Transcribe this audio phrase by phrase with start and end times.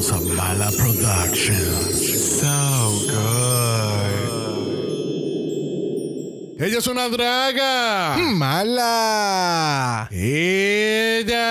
[0.00, 2.40] Bienvenidos a Mala Productions.
[2.40, 4.16] So good.
[6.58, 8.16] Ella es una draga.
[8.16, 10.08] Mala.
[10.10, 11.48] Ella.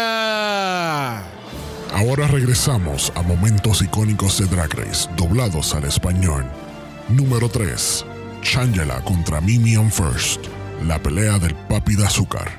[1.94, 6.44] Ahora regresamos a momentos icónicos de Drag Race, doblados al español.
[7.08, 8.04] Número 3.
[8.42, 10.48] Changela contra Mimi on First.
[10.88, 12.50] La pelea del papi de azúcar.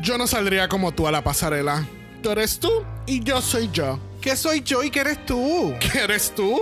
[0.00, 1.86] Yo no saldría como tú a la pasarela.
[2.22, 2.70] Tú eres tú
[3.06, 3.98] y yo soy yo.
[4.20, 5.72] ¿Qué soy yo y qué eres tú?
[5.80, 6.60] ¿Qué eres tú?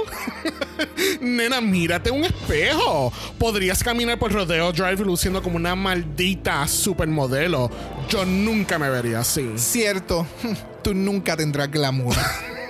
[1.21, 3.13] Nena, mírate un espejo.
[3.37, 7.69] Podrías caminar por Rodeo Drive luciendo como una maldita supermodelo.
[8.09, 9.51] Yo nunca me vería así.
[9.57, 10.25] Cierto,
[10.85, 12.15] tú nunca tendrás glamour.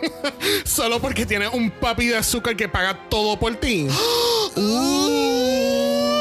[0.65, 3.87] Solo porque tienes un papi de azúcar que paga todo por ti.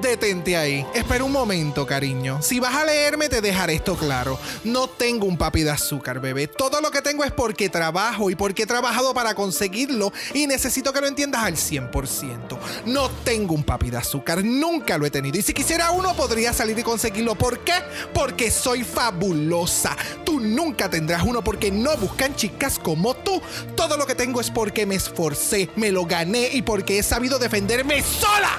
[0.00, 0.86] Detente ahí.
[0.94, 2.40] Espera un momento, cariño.
[2.40, 4.38] Si vas a leerme, te dejaré esto claro.
[4.62, 6.46] No tengo un papi de azúcar, bebé.
[6.46, 10.92] Todo lo que tengo es porque trabajo y porque he trabajado para conseguirlo y necesito
[10.92, 12.58] que lo entiendas al 100%.
[12.86, 14.44] No tengo un papi de azúcar.
[14.44, 15.36] Nunca lo he tenido.
[15.36, 17.34] Y si quisiera uno, podría salir y conseguirlo.
[17.34, 17.74] ¿Por qué?
[18.14, 19.96] Porque soy fabulosa.
[20.24, 23.42] Tú nunca tendrás uno porque no buscan chicas como tú.
[23.74, 27.38] Todo lo que tengo es porque me esforcé, me lo gané y porque he sabido
[27.38, 28.58] defenderme sola.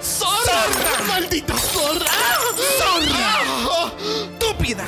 [0.00, 0.75] ¡Zorra!
[1.08, 2.06] ¡Maldita zorra!
[2.78, 3.92] ¡Zorra!
[4.32, 4.84] ¡Estúpida!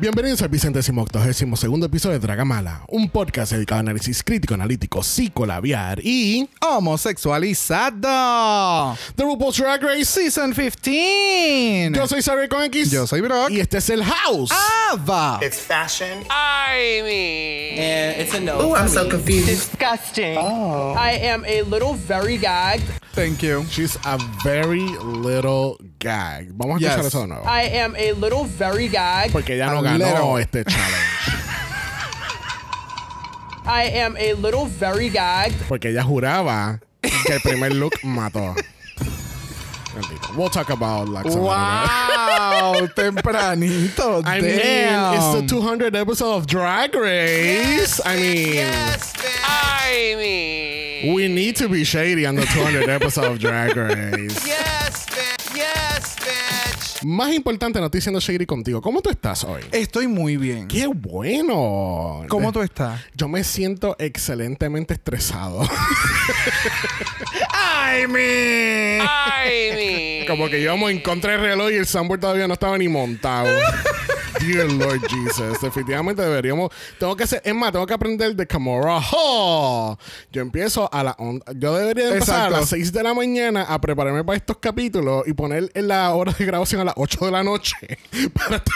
[0.00, 5.02] Bienvenidos al vicentésimo octogésimo segundo episodio de Dragamala, un podcast dedicado a análisis crítico, analítico,
[5.02, 8.96] psicolabiar y Homosexualizado.
[9.16, 10.04] The RuPaul's Drag Race.
[10.04, 11.90] Season 15.
[11.94, 12.92] Yo soy Xavier con X.
[12.92, 13.50] Yo soy Brock.
[13.50, 14.52] Y este es el House.
[14.92, 15.40] Ava.
[15.42, 16.20] It's fashion.
[16.30, 18.56] I mean, And it's a no.
[18.60, 19.48] Oh, I'm so confused.
[19.48, 20.38] disgusting.
[20.38, 22.84] I am a little very gagged.
[23.12, 23.64] Thank you.
[23.70, 26.52] She's a very little gag.
[26.52, 27.06] Vamos a escuchar Yes.
[27.06, 27.44] eso de nuevo.
[27.46, 29.32] I am a little very gag.
[29.32, 30.36] Porque ella no A ganó little.
[30.38, 31.44] este challenge.
[33.66, 35.52] I am a little very gag.
[35.68, 38.54] Porque ella juraba que el primer look mató.
[40.36, 41.48] We'll talk about like some other.
[41.48, 44.22] Wow, tempranito.
[44.24, 48.00] I mean, it's the 200 episode of Drag Race.
[48.06, 53.38] I mean, yes, I mean, we need to be shady on the 200 episode of
[53.38, 54.46] Drag Race.
[54.46, 55.56] Yes, bitch.
[55.56, 57.04] Yes, bitch.
[57.04, 58.80] Más importante, no estoy siendo shady contigo.
[58.80, 59.62] ¿Cómo tú estás hoy?
[59.72, 60.66] Estoy muy bien.
[60.66, 62.24] ¡Qué bueno!
[62.28, 63.00] ¿Cómo tú estás?
[63.14, 65.60] Yo me siento excelentemente estresado.
[67.52, 68.98] ¡Ay, mi!
[69.00, 70.26] I mean.
[70.26, 73.48] Como que íbamos en contra del reloj y el soundboard todavía no estaba ni montado.
[74.40, 75.60] Dear Lord Jesus.
[75.60, 76.70] Definitivamente deberíamos.
[76.98, 77.42] Tengo que hacer.
[77.44, 79.00] Es más, tengo que aprender de Camorra.
[79.12, 79.96] ¡Oh!
[80.32, 81.16] Yo empiezo a la.
[81.18, 82.56] on- Yo debería de empezar Exacto.
[82.56, 86.10] a las 6 de la mañana a prepararme para estos capítulos y poner en la
[86.14, 87.76] hora de grabación a las 8 de la noche.
[88.34, 88.74] Para estar.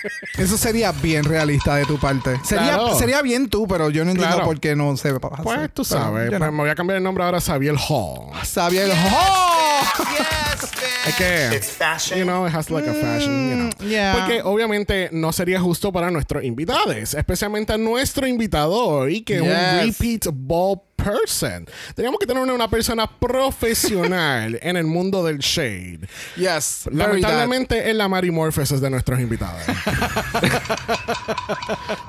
[0.38, 2.38] Eso sería bien realista de tu parte.
[2.44, 2.96] Sería, Claro.
[2.98, 4.48] sería bien tú, pero yo no entiendo Claro.
[4.48, 5.42] por qué no se va a.
[5.42, 6.28] Pues tú sabes.
[6.28, 6.52] pues no.
[6.52, 8.30] me voy a cambiar el nombre ahora a Xavier Hall.
[8.44, 8.92] Sabía el...
[8.92, 9.82] ¡Oh!
[10.16, 10.70] Yes.
[11.08, 11.56] Es que.
[11.56, 12.18] It's fashion.
[12.18, 13.70] You know, it has like a fashion, you know.
[13.80, 14.12] Mm, yeah.
[14.16, 14.67] Porque obviamente
[15.12, 19.98] no sería justo para nuestros invitados, especialmente a nuestro invitado hoy, que es un Yes.
[19.98, 21.66] repeat ball person.
[21.94, 26.00] Teníamos que tener una, persona profesional en el mundo del shade.
[26.36, 26.88] Yes.
[26.92, 29.62] Lamentablemente es la Mary Morpheus de nuestros invitados.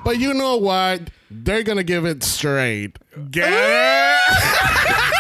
[0.03, 1.11] But you know what?
[1.29, 2.97] They're gonna give it straight.
[3.31, 4.17] Get it?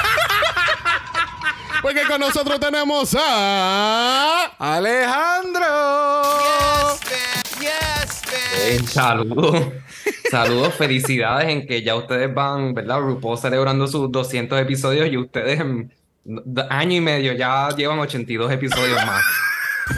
[1.81, 4.51] Porque con nosotros tenemos a...
[4.59, 5.28] that.
[8.69, 9.55] Eh, Saludos.
[10.31, 12.99] Saludos, felicidades en que ya ustedes van, ¿verdad?
[12.99, 15.91] RuPaul celebrando sus 200 episodios y ustedes en
[16.69, 19.23] año y medio ya llevan 82 episodios más.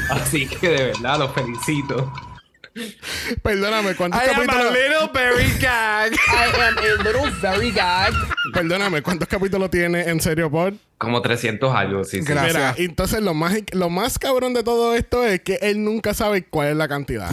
[0.09, 2.13] Así que de verdad los felicito.
[3.43, 4.73] Perdóname, ¿cuántos I am a capítulos...
[4.73, 6.13] little very gag.
[6.29, 8.15] I am a little very gagged.
[8.53, 10.75] Perdóname, ¿cuántos capítulos tiene en serio pod?
[10.97, 12.23] Como 300 algo, sí, sí.
[12.25, 12.53] Gracias.
[12.53, 16.45] Mira, entonces lo más, lo más cabrón de todo esto es que él nunca sabe
[16.45, 17.31] cuál es la cantidad.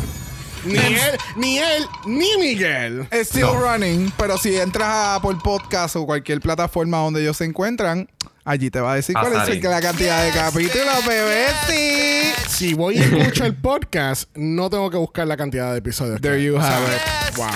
[0.64, 3.08] Ni él, ni él, ni Miguel.
[3.12, 7.44] It's still running, pero si entras a por podcast o cualquier plataforma donde ellos se
[7.44, 8.08] encuentran,
[8.44, 11.46] allí te va a decir Va a cuál es la cantidad de capítulos, bebé.
[11.69, 12.32] Sí.
[12.49, 16.20] Si voy y escucho el podcast, no tengo que buscar la cantidad de episodios.
[16.20, 17.37] There you have it.
[17.37, 17.46] Wow.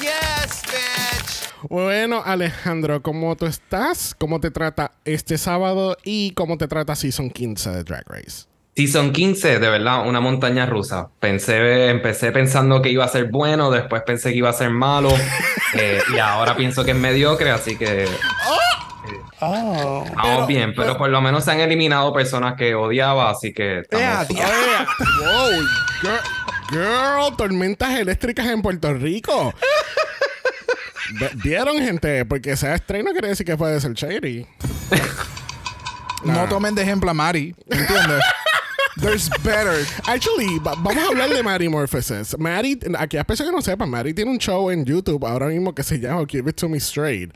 [0.00, 1.68] Yes, bitch.
[1.70, 4.14] Bueno, Alejandro, ¿cómo tú estás?
[4.18, 5.96] ¿Cómo te trata este sábado?
[6.04, 8.53] ¿Y cómo te trata Season 15 de Drag Race?
[8.76, 11.08] Season 15, de verdad, una montaña rusa.
[11.20, 15.10] Pensé, empecé pensando que iba a ser bueno, después pensé que iba a ser malo,
[15.74, 18.08] eh, y ahora pienso que es mediocre, así que
[19.46, 20.04] Oh.
[20.16, 20.72] vamos bien.
[20.74, 24.36] Pero, por lo menos se han eliminado personas que odiaba, así que estamos- Eh,
[25.20, 25.50] wow,
[26.00, 26.20] girl,
[26.70, 29.52] girl, tormentas eléctricas en Puerto Rico.
[31.44, 32.24] ¿Vieron, gente?
[32.24, 34.46] Porque sea estreno quiere decir que puede ser shady.
[36.24, 37.54] No tomen de ejemplo a Mari.
[37.68, 38.22] ¿Entiendes?
[39.00, 39.84] There's better.
[40.06, 42.38] Actually, va- vamos a hablar de Mary Morphosis.
[42.38, 45.82] Mary, aquellas personas que no sepan, Mary tiene un show en YouTube ahora mismo que
[45.82, 47.32] se llama Give It To Me Straight.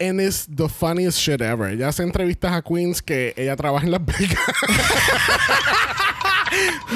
[0.00, 1.70] And it's the funniest shit ever.
[1.70, 4.38] Ella hace entrevistas a queens que ella trabaja en Las Vegas.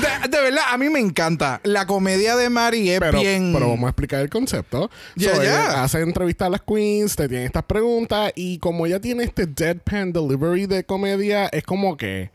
[0.00, 1.60] De, de verdad, a mí me encanta.
[1.64, 3.52] La comedia de Mari es pero, bien.
[3.52, 4.90] pero vamos a explicar el concepto.
[5.16, 9.00] Ya, So, ella hace entrevistas a las queens, te tiene estas preguntas y como ella
[9.00, 12.30] tiene este deadpan delivery de comedia, es como que...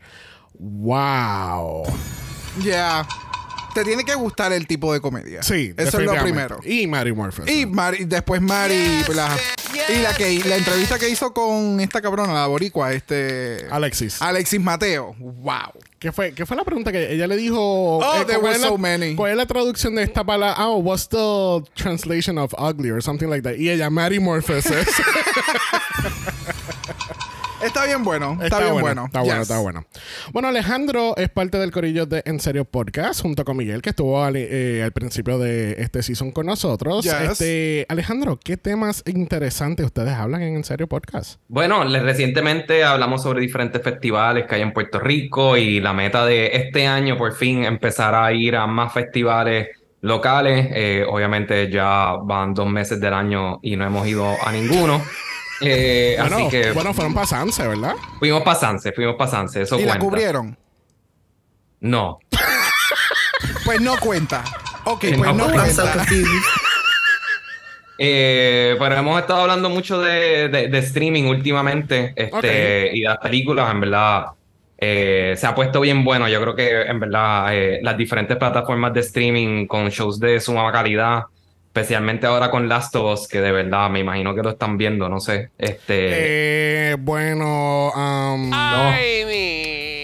[0.58, 1.84] ¡Wow!
[2.62, 3.06] Ya.
[3.74, 5.42] Te tiene que gustar el tipo de comedia.
[5.42, 6.58] Sí, Eso es lo primero.
[6.64, 7.54] Y Mary Morphosis.
[7.54, 9.04] Y Mari, después Mari.
[9.14, 9.36] la-
[9.94, 13.66] y la que la entrevista que hizo con esta cabrona, la boricua, este.
[13.70, 14.22] Alexis.
[14.22, 15.14] Alexis Mateo.
[15.18, 15.72] Wow.
[15.98, 17.98] ¿Qué fue, ¿Qué fue la pregunta que ella le dijo?
[17.98, 19.14] Oh, there ¿cuál were la- so many.
[19.14, 20.66] ¿Cuál es la traducción de esta palabra?
[20.66, 23.56] Oh, what's the translation of ugly or something like that?
[23.58, 24.86] Y ella, Mary Morphosis.
[27.64, 28.38] Está bien bueno.
[28.42, 29.06] Está, bien bueno.
[29.06, 29.42] Está bueno, Yes.
[29.42, 29.86] está bueno.
[30.32, 34.22] Bueno, Alejandro es parte del corillo de En Serio Podcast junto con Miguel, que estuvo
[34.22, 37.04] al, eh, al principio de este season con nosotros.
[37.04, 37.14] Yes.
[37.32, 41.40] Este, Alejandro, ¿qué temas interesantes ustedes hablan en En Serio Podcast?
[41.48, 46.24] Bueno, le- recientemente hablamos sobre diferentes festivales que hay en Puerto Rico y la meta
[46.26, 49.68] de este año por fin empezar a ir a más festivales
[50.02, 50.68] locales.
[50.72, 55.02] Eh, obviamente ya van dos meses del año y no hemos ido a ninguno.
[55.62, 57.94] Eh, Bueno, así que bueno, fueron para Sanse, ¿verdad?
[58.18, 60.04] fuimos para Sanse, fuimos para Sanse, eso ¿Y la cuenta.
[60.04, 60.58] cubrieron?
[61.80, 62.18] No.
[63.64, 64.44] Pues no cuenta.
[64.84, 66.04] Ok, Eh, pues no, no cuenta.
[67.98, 73.18] Eh, pero hemos estado hablando mucho de, de- de streaming últimamente este, y de las
[73.18, 74.26] películas, en verdad.
[74.78, 76.28] eh, se ha puesto bien bueno.
[76.28, 80.70] Yo creo que en verdad eh, las diferentes plataformas de streaming con shows de suma
[80.70, 81.22] calidad,
[81.76, 85.10] especialmente ahora con Last of Us, que de verdad me imagino que lo están viendo,
[85.10, 85.50] no sé.
[85.58, 88.92] Este, Eh, bueno, um, no,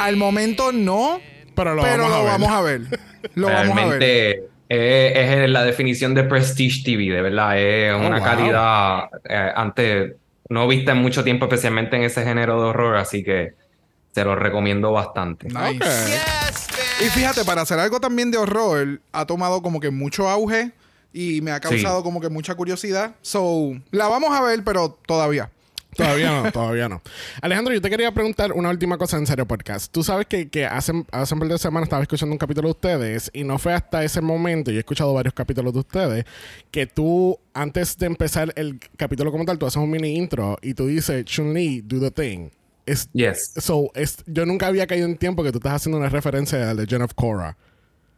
[0.00, 1.18] Al momento no,
[1.54, 2.30] pero lo pero vamos lo a ver.
[2.30, 3.00] vamos a ver.
[3.36, 4.00] Lo vamos a ver.
[4.00, 7.58] realmente eh, es la definición de Prestige TV, de verdad.
[7.58, 8.24] Es una wow.
[8.24, 10.12] calidad eh, antes
[10.50, 13.54] no vista en mucho tiempo, especialmente en ese género de horror, así que
[14.14, 15.48] se lo recomiendo bastante.
[15.48, 16.20] Nice.
[17.00, 20.72] Y fíjate, para hacer algo también de horror, ha tomado como que mucho auge
[21.12, 22.02] y me ha causado Sí.
[22.04, 23.14] como que mucha curiosidad.
[23.22, 25.50] So, la vamos a ver, pero todavía.
[25.94, 27.02] Todavía no, todavía no.
[27.42, 29.92] Alejandro, yo te quería preguntar una última cosa en serio podcast.
[29.92, 32.72] Tú sabes que, que hace, hace un par de semanas estaba escuchando un capítulo de
[32.72, 36.24] ustedes y no fue hasta ese momento, y he escuchado varios capítulos de ustedes,
[36.70, 40.72] que tú, antes de empezar el capítulo como tal, tú haces un mini intro y
[40.72, 42.48] tú dices, Chun-Li, do the thing.
[42.86, 46.08] Es, Yes, so, es, yo nunca había caído en tiempo que tú estás haciendo una
[46.08, 47.56] referencia a Legend of Korra.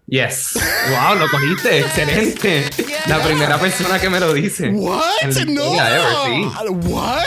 [0.07, 0.59] Yes.
[0.91, 2.65] Wow, lo cogiste, excelente.
[3.07, 4.69] La primera persona que me lo dice.
[4.71, 5.05] What?
[5.47, 5.75] No.
[5.75, 6.69] ever, sí.
[6.89, 7.23] What?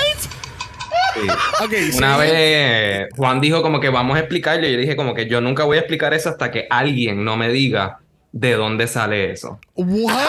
[1.14, 1.98] Sí.
[1.98, 2.22] Una sí.
[2.22, 5.64] vez Juan dijo como que vamos a explicarlo y yo dije como que yo nunca
[5.64, 8.00] voy a explicar eso hasta que alguien no me diga
[8.32, 9.60] de dónde sale eso.
[9.76, 10.28] What?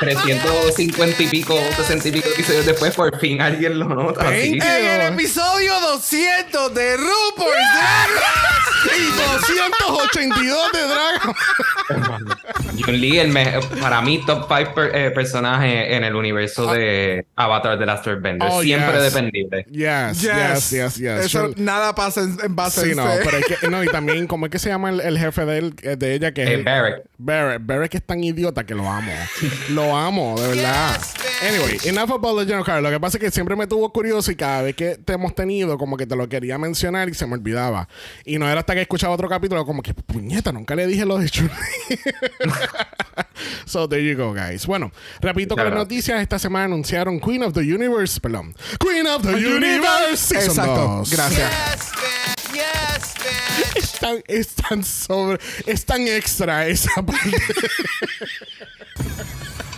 [0.00, 4.36] 350 y pico, 60 y pico episodios después, por fin alguien lo nota.
[4.36, 11.34] En el episodio 200 de RuPaul's Drag y 282 de Dragon.
[12.84, 14.74] Jun Lee, el me- para mí, top 5
[15.14, 18.48] personajes en el universo de Avatar The Last Airbender.
[18.50, 19.02] Oh, Siempre yes.
[19.12, 19.66] dependible.
[19.70, 21.26] Yes, yes, yes, yes.
[21.26, 23.88] Eso Yo- nada pasa en, en base Sí, a no, pero es que, no, y
[23.88, 26.32] también, ¿cómo es que se llama el, el jefe de, él, eh, de ella?
[26.32, 27.04] Que es Eh, Barrett.
[27.18, 27.62] Barrett.
[27.64, 29.12] Barrett que es tan idiota que lo amo.
[29.70, 31.00] lo amo, de verdad.
[31.48, 32.80] Anyway, enough about Legend of Korra.
[32.80, 35.34] Lo que pasa es que siempre me tuvo curioso y cada vez que te hemos
[35.34, 37.88] tenido, como que te lo quería mencionar y se me olvidaba.
[38.24, 41.18] Y no era hasta que escuchaba otro capítulo, como que, puñeta, nunca le dije lo
[41.18, 41.50] de Chun.
[43.64, 44.66] so, there you go, guys.
[44.66, 46.20] Bueno, repito con las noticias.
[46.20, 48.54] Esta semana anunciaron Queen of the Universe, perdón.
[48.78, 50.86] Queen of the Universe Season Exacto.
[50.98, 51.10] 2.
[51.10, 51.92] Gracias.
[52.52, 53.14] Yes.
[53.74, 55.38] Es tan, es tan sobre.
[55.66, 57.30] Es tan extra esa parte.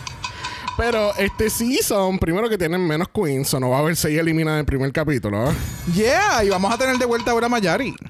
[0.76, 4.56] Pero este season, primero que tienen menos queens, o no va a haber seis eliminadas
[4.56, 5.50] en el primer capítulo.
[5.50, 5.54] ¿eh?
[5.94, 7.94] Yeah, y vamos a tener de vuelta ahora a Mayari.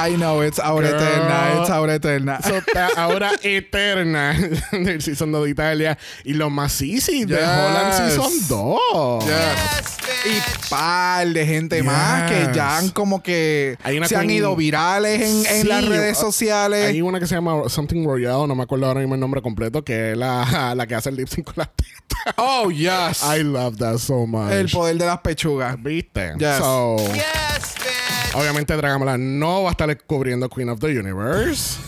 [0.00, 1.00] I know, it's ahora Girl.
[1.00, 2.40] eterna, it's ahora eterna.
[2.42, 4.32] So, está ahora eterna
[4.72, 7.44] del Season 2 de Italia y los más easy de Yes.
[7.44, 9.24] Holland Season 2.
[9.24, 9.98] Yes.
[10.26, 14.54] Y par de gente más que ya han como que Hay una se han ido
[14.56, 16.86] virales en, en Sí, las redes sociales.
[16.86, 19.84] Hay una que se llama Something Royale, no me acuerdo ahora mismo el nombre completo,
[19.84, 22.34] que es la, la que hace el lip sync con las tetas.
[22.36, 23.22] Oh, yes.
[23.22, 24.50] I love that so much.
[24.52, 25.80] El poder de las pechugas.
[25.82, 26.34] ¿Viste?
[26.38, 26.58] Yes.
[26.58, 28.17] So, Yes, bitch.
[28.34, 31.78] Obviamente Dragamala no va a estar cubriendo Queen of the Universe.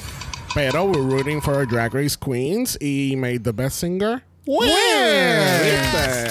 [0.54, 4.68] Pero we're rooting for our Drag Race Queens y made the best singer win.
[5.62, 6.30] ¿Viste?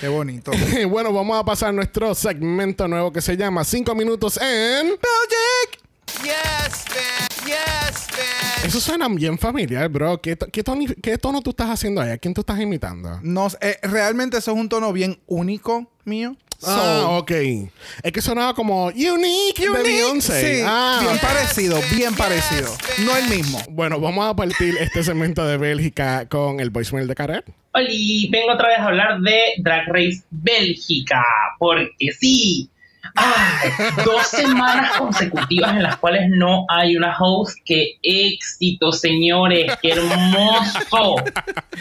[0.00, 0.52] Qué bonito.
[0.88, 5.80] bueno, vamos a pasar a nuestro segmento nuevo que se llama 5 minutos en Belgic.
[6.22, 7.46] Yes, bitch.
[7.46, 8.64] Yes, bitch.
[8.64, 10.18] Eso suena bien familiar, bro.
[10.22, 12.12] ¿Qué, qué tono, qué tono tú estás haciendo ahí?
[12.12, 13.20] ¿A quién tú estás imitando?
[13.22, 16.36] No, eh, realmente eso es un tono bien único mío.
[16.66, 17.30] Ah, ok.
[18.02, 20.56] Es que sonaba como Unique, de Beyoncé.
[20.56, 22.72] Sí, Ah, bien parecido, bien parecido.
[23.04, 23.60] No el mismo.
[23.70, 27.44] Bueno, vamos a partir este segmento de Bélgica con el voicemail de Karet.
[27.72, 31.24] Oli, vengo otra vez a hablar de Drag Race Bélgica,
[31.58, 32.68] porque sí.
[33.14, 33.70] Ay,
[34.04, 37.58] dos semanas consecutivas en las cuales no hay una host.
[37.64, 39.72] ¡Qué éxito, señores!
[39.82, 41.16] ¡Qué hermoso!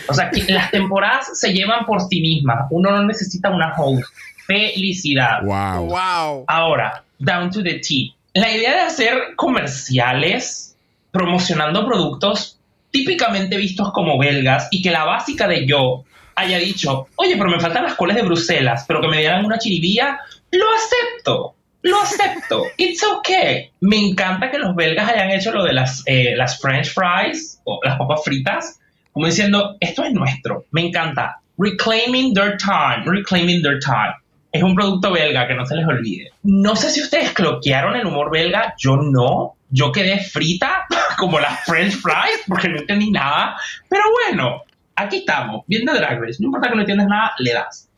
[0.08, 2.66] O sea, que las temporadas se llevan por sí mismas.
[2.72, 4.04] Uno no necesita una host.
[4.50, 5.44] ¡Felicidad!
[5.44, 5.86] Wow.
[5.86, 6.46] Wow.
[6.48, 8.16] Ahora, down to the T.
[8.34, 10.76] La idea de hacer comerciales
[11.12, 12.58] promocionando productos
[12.90, 16.04] típicamente vistos como belgas y que la básica de yo
[16.36, 19.60] haya dicho, oye, pero me faltan las coles de Bruselas, pero que me dieran una
[19.60, 21.56] chiribía, lo acepto.
[21.84, 22.66] Lo acepto.
[22.78, 23.70] It's okay.
[23.82, 27.80] Me encanta que los belgas hayan hecho lo de las, eh, las French fries o
[27.84, 28.80] las papas fritas,
[29.14, 30.66] como diciendo, esto es nuestro.
[30.72, 31.40] Me encanta.
[31.60, 33.04] Reclaiming their time.
[33.06, 34.16] Reclaiming their time.
[34.52, 36.32] Es un producto belga, que no se les olvide.
[36.44, 39.56] No sé si ustedes cloquearon el humor belga, yo no.
[39.70, 40.88] Yo quedé frita
[41.18, 43.56] como las French fries porque no entendí nada.
[43.88, 44.64] Pero bueno,
[44.96, 46.38] aquí estamos, viendo Drag Race.
[46.40, 47.90] No importa que no entiendas nada, le das.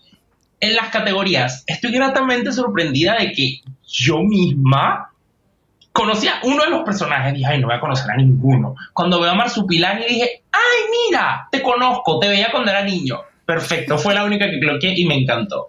[0.59, 5.11] En las categorías, estoy gratamente sorprendida de que yo misma
[5.91, 7.33] conocía uno de los personajes.
[7.33, 8.75] Dije, ay, no voy a conocer a ninguno.
[8.93, 13.19] Cuando veo a Marsupilami dije, ay, mira, te conozco, te veía cuando era niño.
[13.45, 15.67] Perfecto, fue la única que cloqueé y me encantó.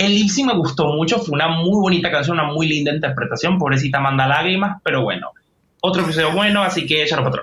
[0.00, 3.58] El lip sync me gustó mucho, fue una muy bonita canción, una muy linda interpretación.
[3.58, 5.28] Pobrecita manda lágrimas, pero bueno.
[5.82, 7.36] Otro episodio bueno, así que échalo para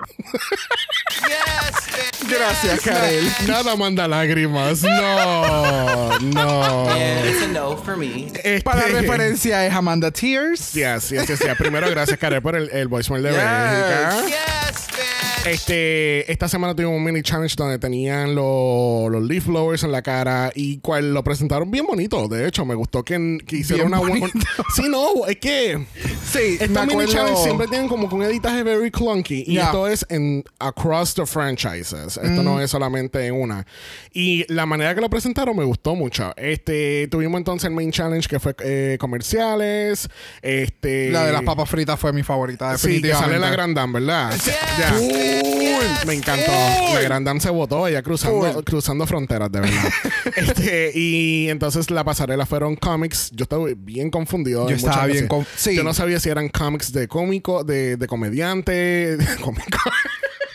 [1.26, 2.28] Yes.
[2.28, 3.24] Gracias, Karel.
[3.48, 4.82] Nada manda lágrimas.
[4.82, 6.84] No, no.
[6.96, 8.26] Yeah, it's a no for me.
[8.34, 10.72] Este- Para referencia es Amanda Tears.
[10.72, 11.56] Yes, yes, yes, yes.
[11.58, 13.38] Primero, gracias, Karet, por el, el voicemail de Yes.
[13.38, 14.22] Bélgica.
[14.26, 15.07] Yes.
[15.50, 20.02] Este, esta semana tuvimos un mini challenge donde tenían lo- los leaf blowers en la
[20.02, 22.28] cara y cual lo presentaron bien bonito.
[22.28, 24.26] De hecho, me gustó que, que hicieron Bien una buena.
[24.74, 25.86] Sí, no, es que
[26.30, 27.12] Sí, estos mini acuerdo.
[27.12, 29.64] challenge siempre tienen como que un editaje very clunky y Yeah.
[29.66, 32.16] esto es en across the franchises.
[32.16, 32.44] Esto Mm.
[32.44, 33.66] no es solamente en una.
[34.12, 36.32] Y la manera que lo presentaron me gustó mucho.
[36.36, 40.08] Este, tuvimos entonces el main challenge que fue eh, comerciales.
[40.42, 43.34] Este, La de las papas fritas fue mi favorita, Sí, que definitivamente.
[43.34, 44.34] sale la Grand Dame, ¿verdad?
[44.78, 45.37] Ya.
[45.42, 46.06] Yes.
[46.06, 46.50] Me encantó.
[46.94, 49.90] La Grand Dame se votó ella cruzando, cruzando fronteras, de verdad.
[50.36, 53.30] este, y entonces la pasarela fueron cómics.
[53.32, 54.64] Yo estaba bien confundido.
[54.64, 55.28] Yo en estaba bien veces.
[55.28, 55.74] con- sí.
[55.76, 58.72] Yo no sabía si eran cómics de cómico, de, de comediante,
[59.16, 59.78] de cómico.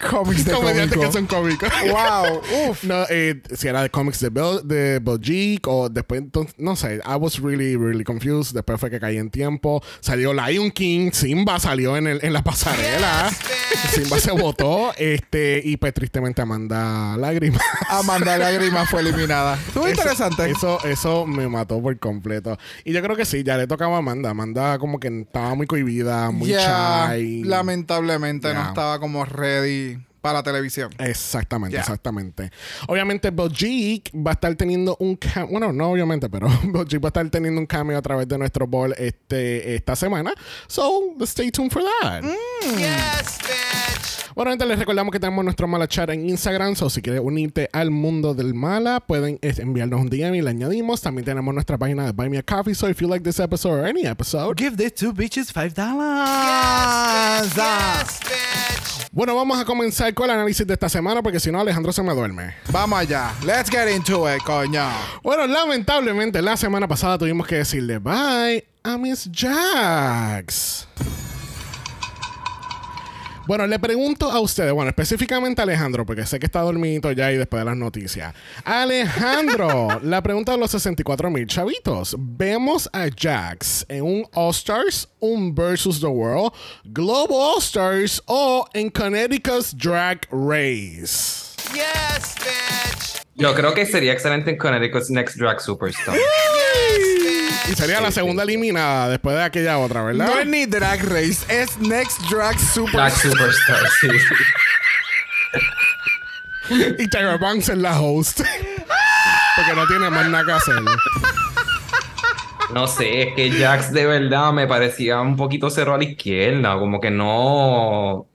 [0.10, 1.70] Cómics de comediantes que son cómicos.
[1.84, 2.84] Wow, uf.
[2.84, 6.96] No, eh, si era de cómics de, Bel de Belgique o después, entonces, no sé,
[7.06, 8.54] I was really, really confused.
[8.54, 9.84] Después fue que caí en tiempo.
[10.00, 13.30] Salió Lion King, Simba salió en, el, en la pasarela.
[13.92, 17.62] Simba se votó, este, y pues tristemente Amanda Lágrimas.
[17.90, 19.56] Amanda Lágrima fue eliminada.
[19.68, 20.50] Estuvo interesante.
[20.50, 22.58] Eso, eso me mató por completo.
[22.86, 24.30] Y yo creo que sí, ya le tocaba a Amanda.
[24.30, 27.44] Amanda como que estaba muy cohibida, muy shy.
[27.44, 28.54] lamentablemente Ya.
[28.54, 29.93] no estaba como ready
[30.24, 30.90] para la televisión.
[31.00, 31.82] Exactamente, Ya.
[31.82, 32.50] exactamente.
[32.88, 35.50] Obviamente, Belgique va a estar teniendo un cameo.
[35.52, 38.66] Bueno, no obviamente, pero Belgique va a estar teniendo un cameo a través de nuestro
[38.66, 40.34] ball este, esta semana.
[40.68, 42.24] So, stay tuned for that.
[42.78, 44.34] Yes, bitch.
[44.34, 46.76] Bueno, gente, les recordamos que tenemos nuestro Mala Chat en Instagram.
[46.76, 50.50] So, si quieres unirte al mundo del Mala, pueden eh, enviarnos un DM y le
[50.52, 51.02] añadimos.
[51.02, 52.74] También tenemos nuestra página de Buy Me a Coffee.
[52.74, 57.54] So, if you like this episode or any episode, Give these two bitches five dollars.
[57.58, 58.93] Yes, bitch.
[59.14, 62.02] Bueno, vamos a comenzar con el análisis de esta semana porque si no, Alejandro se
[62.02, 62.56] me duerme.
[62.72, 63.32] Vamos allá.
[63.46, 64.90] Let's get into it, coño.
[65.22, 70.88] Bueno, lamentablemente la semana pasada tuvimos que decirle bye a Miss Jax.
[73.46, 77.32] Bueno, le pregunto a ustedes, bueno, específicamente a Alejandro, porque sé que está dormido ya
[77.32, 78.34] y después de las noticias.
[78.64, 82.16] Alejandro, la pregunta de los 64 mil chavitos.
[82.18, 86.54] Vemos a Jax en un All Stars, un Versus the World,
[86.86, 91.54] Global All Stars o en Connecticut's Drag Race.
[91.74, 93.24] Yes, bitch.
[93.36, 96.16] Yo creo que sería excelente en Connecticut's Next Drag Superstar.
[97.70, 100.28] Y sería la segunda eliminada después de aquella otra, ¿verdad?
[100.28, 102.94] No es ni Drag Race, es Next Drag Super.
[102.94, 104.08] Drag Superstar, sí.
[106.98, 108.42] Y Tyra Banks es la host.
[109.56, 110.76] Porque no tiene más nada que hacer.
[112.74, 116.80] No sé, es que Jax de verdad me parecía un poquito cerrado a la izquierda,
[116.80, 118.28] como que no.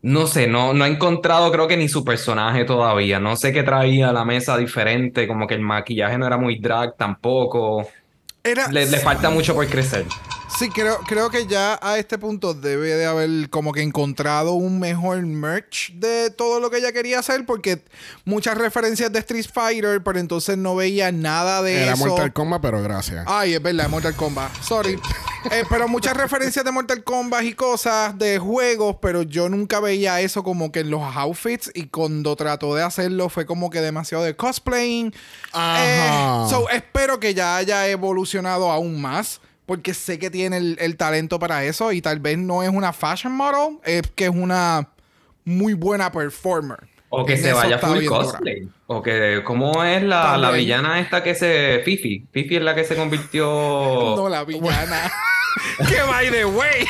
[0.00, 3.18] No sé, no, no he encontrado creo que ni su personaje todavía.
[3.18, 6.58] No sé qué traía a la mesa diferente, como que el maquillaje no era muy
[6.60, 7.88] drag tampoco.
[8.48, 10.06] Era, Le, le falta mucho por crecer.
[10.58, 14.80] Sí, creo, creo que ya a este punto debe de haber como que encontrado un
[14.80, 17.84] mejor merch de todo lo que ella quería hacer, porque
[18.24, 22.06] muchas referencias de Street Fighter, pero entonces no veía nada de Era eso.
[22.06, 23.24] Mortal Kombat, pero gracias.
[23.28, 24.50] Ay, es verdad, Mortal Kombat.
[24.62, 24.98] Sorry.
[25.50, 30.20] Eh, pero muchas referencias de Mortal Kombat y cosas de juegos, pero yo nunca veía
[30.20, 34.24] eso como que en los outfits y cuando trató de hacerlo fue como que demasiado
[34.24, 35.14] de cosplaying.
[35.52, 35.84] Ajá.
[36.46, 39.40] Eh, so, espero que ya haya evolucionado aún más.
[39.66, 42.94] Porque sé que tiene el, el talento para eso y tal vez no es una
[42.94, 44.88] fashion model, es que es una
[45.44, 46.78] muy buena performer.
[47.10, 48.08] O que En se vaya full dura.
[48.08, 48.66] cosplay.
[48.86, 51.82] O que, ¿cómo es la, la villana esta que se.
[51.84, 52.26] Fifi.
[52.32, 53.46] Fifi es la que se convirtió.
[54.16, 55.12] No la villana.
[55.88, 56.86] que by the way.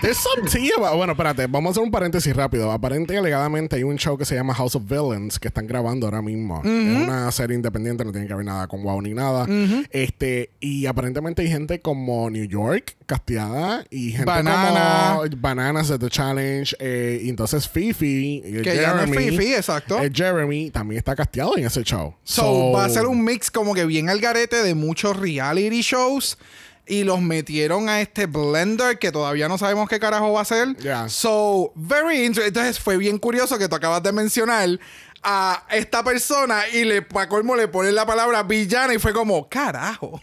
[0.00, 2.72] There's some tea about- Bueno, espérate, vamos a hacer un paréntesis rápido.
[2.72, 6.06] Aparente y alegadamente hay un show que se llama House of Villains que están grabando
[6.06, 6.60] ahora mismo.
[6.64, 6.68] Es
[7.06, 9.46] una serie independiente, no tiene que ver nada con WoW ni nada.
[9.90, 15.16] Este, y aparentemente hay gente como New York casteada y gente Banana.
[15.18, 16.74] como Bananas de The Challenge.
[16.80, 20.00] eh, y entonces Fifi, y Que ya no es Jeremy, Fifi, exacto.
[20.02, 22.14] eh, Jeremy también está casteado en ese show.
[22.24, 26.38] So, va a ser un mix como que bien al garete de muchos reality shows.
[26.92, 30.76] Y los metieron a este blender que todavía no sabemos qué carajo va a ser.
[30.76, 31.08] Yeah.
[31.08, 32.48] So, very interesting.
[32.48, 34.78] Entonces fue bien curioso que tú acabas de mencionar
[35.22, 39.48] a esta persona y le, para colmo, le ponen la palabra villana y fue como,
[39.48, 40.20] carajo.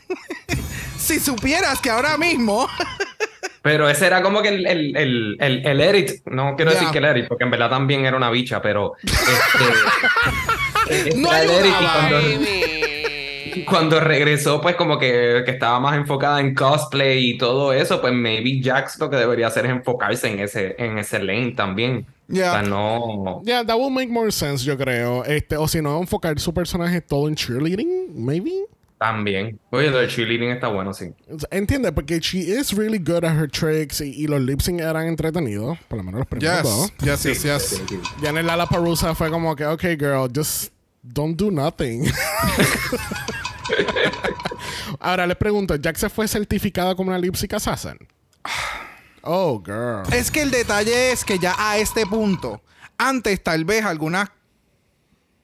[0.99, 2.69] si supieras que ahora mismo.
[3.63, 6.21] Pero ese era como que el, el, el, el, el edit.
[6.27, 8.93] No quiero decir que el edit, porque en verdad también era una bicha, pero.
[9.03, 9.19] Este,
[11.09, 12.98] ese No era el edit y cuando,
[13.69, 18.13] cuando regresó, pues como que, que estaba más enfocada en cosplay y todo eso, pues
[18.13, 22.05] maybe Jax lo que debería hacer es enfocarse en ese, en ese lane también.
[22.27, 22.49] Ya.
[22.49, 23.41] O sea, no.
[23.43, 25.23] Yeah, that will make more sense, yo creo.
[25.25, 28.51] Este, o si no, enfocar su personaje todo en cheerleading, maybe.
[28.99, 29.57] También.
[29.71, 31.13] Oye, lo del cheerleading está bueno, sí.
[31.51, 35.07] Entiende, porque she is really good at her tricks y, y los lip sync eran
[35.07, 36.93] entretenidos, por lo menos los primeros dos.
[37.01, 37.71] Yes, yes, yes, yes.
[37.71, 38.03] definitivo.
[38.21, 42.11] Ya en el Lala Parusa fue como que, okay, girl, just don't do nothing.
[44.99, 47.97] Ahora les pregunto, ¿Jack se fue certificada como una lip sync assassin?
[49.21, 50.03] Oh, girl.
[50.13, 52.61] Es que el detalle es que ya a este punto,
[52.97, 54.29] antes tal vez algunas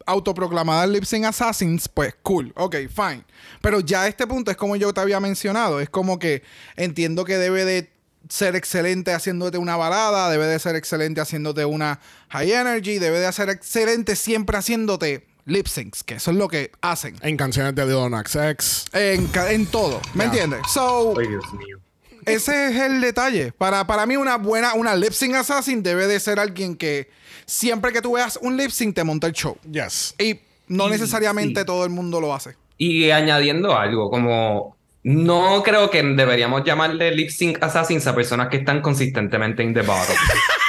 [0.05, 3.23] autoproclamadas lip sync assassins, pues cool, ok, fine.
[3.61, 6.43] Pero ya a este punto es como yo te había mencionado, es como que
[6.75, 7.91] entiendo que debe de
[8.29, 13.31] ser excelente haciéndote una balada, debe de ser excelente haciéndote una high energy, debe de
[13.31, 17.15] ser excelente siempre haciéndote lip syncs, que eso es lo que hacen.
[17.21, 18.85] En canciones de Lil Nas X.
[18.93, 20.61] En, en todo, ¿me entiendes?
[20.73, 21.77] So, Ay, Dios mío.
[22.25, 23.51] ese es el detalle.
[23.51, 27.09] Para, para mí, una buena, una lip sync assassin debe de ser alguien que
[27.45, 29.57] siempre que tú veas un lip sync te monta el show.
[29.71, 30.15] Yes.
[30.17, 31.65] Y no Y- necesariamente sí.
[31.65, 32.55] todo el mundo lo hace.
[32.77, 38.57] Y añadiendo algo, como no creo que deberíamos llamarle lip sync assassins a personas que
[38.57, 40.15] están consistentemente en the bottom.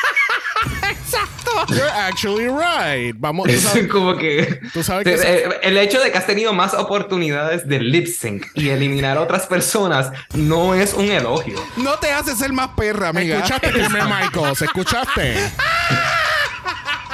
[1.69, 3.15] You're actually right.
[3.19, 5.15] Vamos, Es sabes, como que tú sabes que...
[5.15, 9.23] Eh, el hecho de que has tenido más oportunidades de lip sync y eliminar a
[9.23, 11.59] otras personas no es un elogio.
[11.77, 13.37] No te hace ser más perra, amiga.
[13.39, 14.63] ¿Escuchaste, Kimmer Michaels?
[14.63, 15.37] ¿Escuchaste?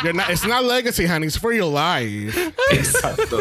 [0.02, 1.26] You're not- it's not legacy, honey.
[1.28, 2.52] It's for your life.
[2.70, 3.38] Exacto.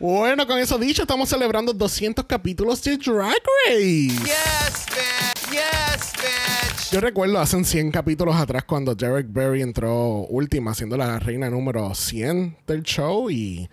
[0.00, 3.34] Bueno, con eso dicho, estamos celebrando 200 capítulos de Drag
[3.66, 4.14] Race.
[4.24, 5.50] Yes, bitch.
[5.50, 6.67] Yes, bitch.
[6.90, 11.94] Yo recuerdo hace 100 capítulos atrás cuando Derek Berry entró última, siendo la reina número
[11.94, 13.68] 100 del show y...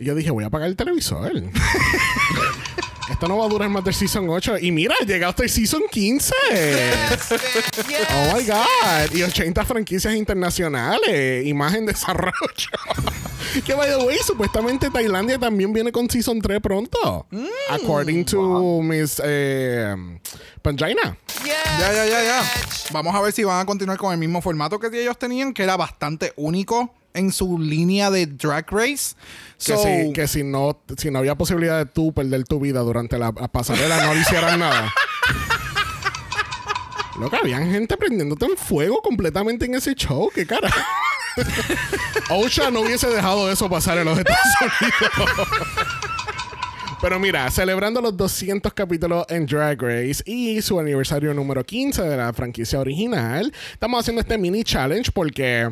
[0.00, 1.30] Y yo dije, voy a apagar el televisor.
[3.10, 4.56] Esto no va a durar más del Season 8.
[4.62, 6.32] Y mira, llega hasta el Season 15.
[6.50, 7.86] Yes, bitch.
[7.86, 8.08] Yes.
[8.08, 9.14] Oh my God.
[9.14, 11.44] Y 80 franquicias internacionales.
[11.44, 12.32] Y más en desarrollo.
[13.66, 17.26] que by the way, supuestamente Tailandia también viene con Season 3 pronto.
[17.68, 19.94] According to Miss eh,
[20.62, 21.18] Pangina.
[21.44, 22.42] Yes, Ya, ya, ya, ya.
[22.92, 25.62] Vamos a ver si van a continuar con el mismo formato que ellos tenían, que
[25.62, 29.14] era bastante único en su línea de Drag Race.
[29.58, 32.80] Que, So, si, que si no si no había posibilidad de tú perder tu vida
[32.80, 34.92] durante la, la pasarela, no le hicieran nada.
[37.20, 40.30] Loca, habían gente prendiéndote en fuego completamente en ese show.
[40.34, 40.70] ¿Qué cara?
[42.30, 44.40] Osha no hubiese dejado eso pasar en los Estados
[44.80, 45.48] Unidos.
[47.00, 52.16] Pero mira, celebrando los 200 capítulos en Drag Race y su aniversario número 15 de
[52.16, 55.70] la franquicia original, estamos haciendo este mini challenge porque...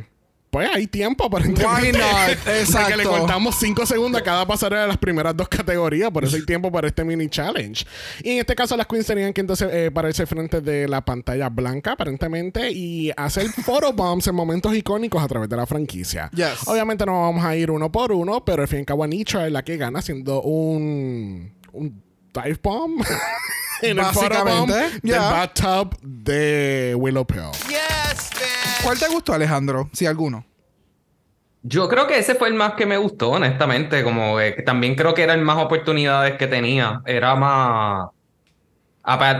[0.50, 1.66] Pues hay tiempo aparentemente.
[1.66, 2.28] Why not?
[2.28, 3.10] De que le Exacto.
[3.10, 6.10] cortamos 5 segundos a cada pasarela de las primeras dos categorías.
[6.10, 7.84] Por eso hay tiempo para este mini challenge.
[8.22, 11.48] Y en este caso las queens tenían que entonces eh, pararse frente de la pantalla
[11.50, 16.30] blanca aparentemente y hacer photobombs en momentos icónicos a través de la franquicia.
[16.34, 16.66] Yes.
[16.66, 19.46] Obviamente no vamos a ir uno por uno, pero al fin y al cabo Anitra
[19.46, 21.52] es la que gana siendo un...
[21.72, 23.02] un dive bomb.
[23.82, 27.50] en el photobomb Básicamente, del bathtub de Willow Pill.
[27.68, 28.67] Yes, bitch.
[28.82, 29.88] ¿Cuál te gustó, Alejandro?
[29.92, 30.44] Si alguno.
[31.62, 34.02] Yo creo que ese fue el más que me gustó, honestamente.
[34.04, 37.02] Como que también creo que eran más oportunidades que tenía.
[37.04, 38.08] Era más.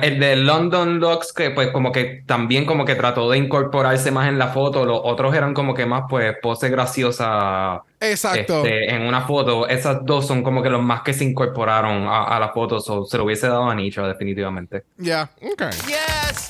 [0.03, 4.29] El de London Lux, que pues como que también como que trató de incorporarse más
[4.29, 4.87] en la foto.
[4.87, 8.65] Los otros eran como que más pues pose graciosa Exacto.
[8.65, 9.69] este, en una foto.
[9.69, 12.81] Esas dos son como que los más que se incorporaron a, a la foto.
[12.81, 14.85] So, se lo hubiese dado a Nicho, definitivamente.
[14.97, 15.29] Ya.
[15.43, 15.65] Ok.
[15.87, 16.49] Yes.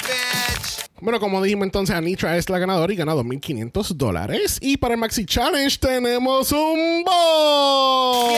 [1.01, 4.59] Bueno, como dijimos entonces, Anitra es la ganadora y gana 2.500 dólares.
[4.61, 8.35] Y para el Maxi Challenge tenemos un ball.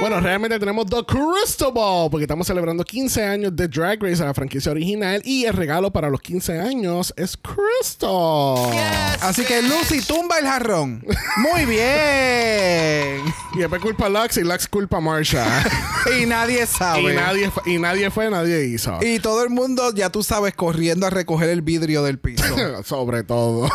[0.00, 4.26] Bueno, realmente tenemos The Crystal Ball porque estamos celebrando 15 años de Drag Race a
[4.26, 8.72] la franquicia original y el regalo para los 15 años es Crystal.
[9.20, 11.04] Así que Lucy tumba el jarrón.
[11.38, 13.24] Muy bien.
[13.54, 15.44] Y después culpa a Lux y Lux culpa a Marsha.
[16.20, 17.12] Y nadie sabe.
[17.12, 18.98] y, nadie fue, y nadie fue, nadie hizo.
[19.02, 22.44] Y todo el mundo, ya tú sabes, corriendo a recoger el vidrio del piso.
[22.84, 23.68] Sobre todo.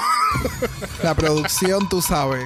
[1.03, 2.45] La producción, tú sabes.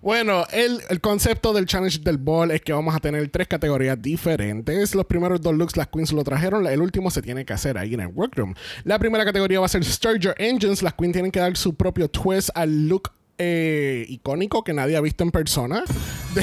[0.00, 4.94] Bueno, el, concepto del challenge del ball es que vamos a tener tres categorías diferentes.
[4.94, 7.94] Los primeros dos looks las queens lo trajeron, el último se tiene que hacer ahí
[7.94, 8.54] en el workroom.
[8.84, 10.82] La primera categoría va a ser Stir Your Engines.
[10.82, 15.00] Las queens tienen que dar su propio twist al look eh, icónico que nadie ha
[15.00, 15.84] visto en persona
[16.34, 16.42] de,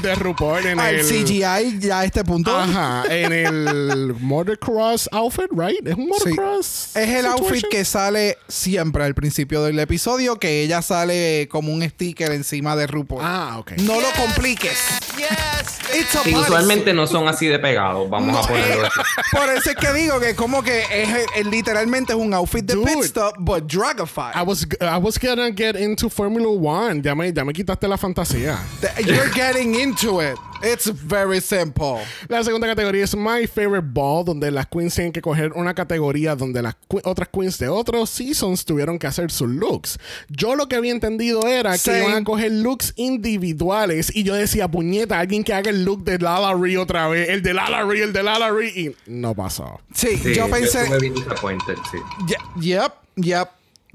[0.00, 2.56] de RuPaul en Al el CGI ya a este punto.
[2.56, 5.86] Ajá, en el motocross outfit, right?
[5.86, 6.30] Es un Sí.
[6.30, 6.96] motocross.
[6.96, 11.82] Es el outfit que sale siempre al principio del episodio, que ella sale como un
[11.88, 13.20] sticker encima de RuPaul.
[13.22, 13.72] Ah, ok.
[13.82, 14.78] No lo compliques.
[15.16, 16.36] Yes, Sí, bodysuit.
[16.36, 18.08] usualmente no son así de pegados.
[18.08, 19.00] Vamos a ponerlo así.
[19.36, 22.74] Por eso es que digo que como que es, es- literalmente es un outfit de
[22.74, 22.86] Dude.
[22.94, 24.34] pit stop, but dragified.
[24.34, 27.02] I was, I was gonna get into Formula One.
[27.02, 28.56] Ya me, ya me quitaste la fantasía.
[29.04, 30.36] You're getting into it.
[30.62, 32.02] It's very simple.
[32.28, 36.36] La segunda categoría es My Favorite Ball, donde las queens tienen que coger una categoría
[36.36, 39.98] donde las que- otras queens de otros seasons tuvieron que hacer sus looks.
[40.28, 41.98] Yo lo que había entendido era Same.
[41.98, 46.04] que iban a coger looks individuales y yo decía, puñeta, alguien que haga el look
[46.04, 49.34] de Lala Ree otra vez, el de Lala Ree, el de Lala Ree, y no
[49.34, 49.80] pasó.
[49.94, 50.84] Sí, Sí, yo pensé.
[51.00, 51.98] disappointed, sí.
[52.28, 53.48] Ye- Yep, yep.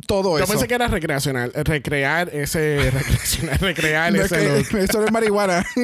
[0.08, 0.54] Todo Yo eso.
[0.54, 4.84] pensé que era recreacional, eh, recrear ese, recreacional, recrear No es ese que- look.
[4.90, 5.66] eso no es marihuana.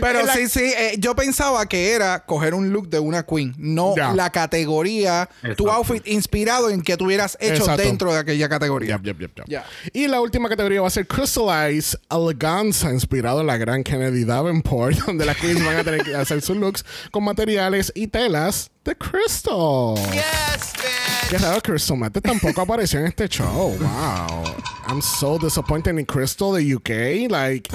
[0.00, 3.24] Pero Es la- sí, sí, eh, yo pensaba que era coger un look de una
[3.24, 4.12] queen, no Ya.
[4.12, 5.72] la categoría, tu Exacto.
[5.72, 7.82] outfit inspirado en que tuvieras hecho Exacto.
[7.82, 8.96] dentro de aquella categoría.
[8.96, 9.46] Yep, yep, yep, yep.
[9.48, 9.64] Ya.
[9.92, 14.96] Y la última categoría va a ser Crystallize Eleganza, inspirado en la gran Kennedy Davenport,
[15.06, 18.94] donde las queens van a tener que hacer sus looks con materiales y telas de
[18.94, 19.96] Crystal.
[20.12, 21.28] Yes, bitch.
[21.30, 23.76] Qué raro, Crystal Method tampoco apareció en este show.
[23.80, 24.54] Wow.
[24.86, 27.28] I'm so disappointed in Crystal de UK.
[27.30, 27.68] Like.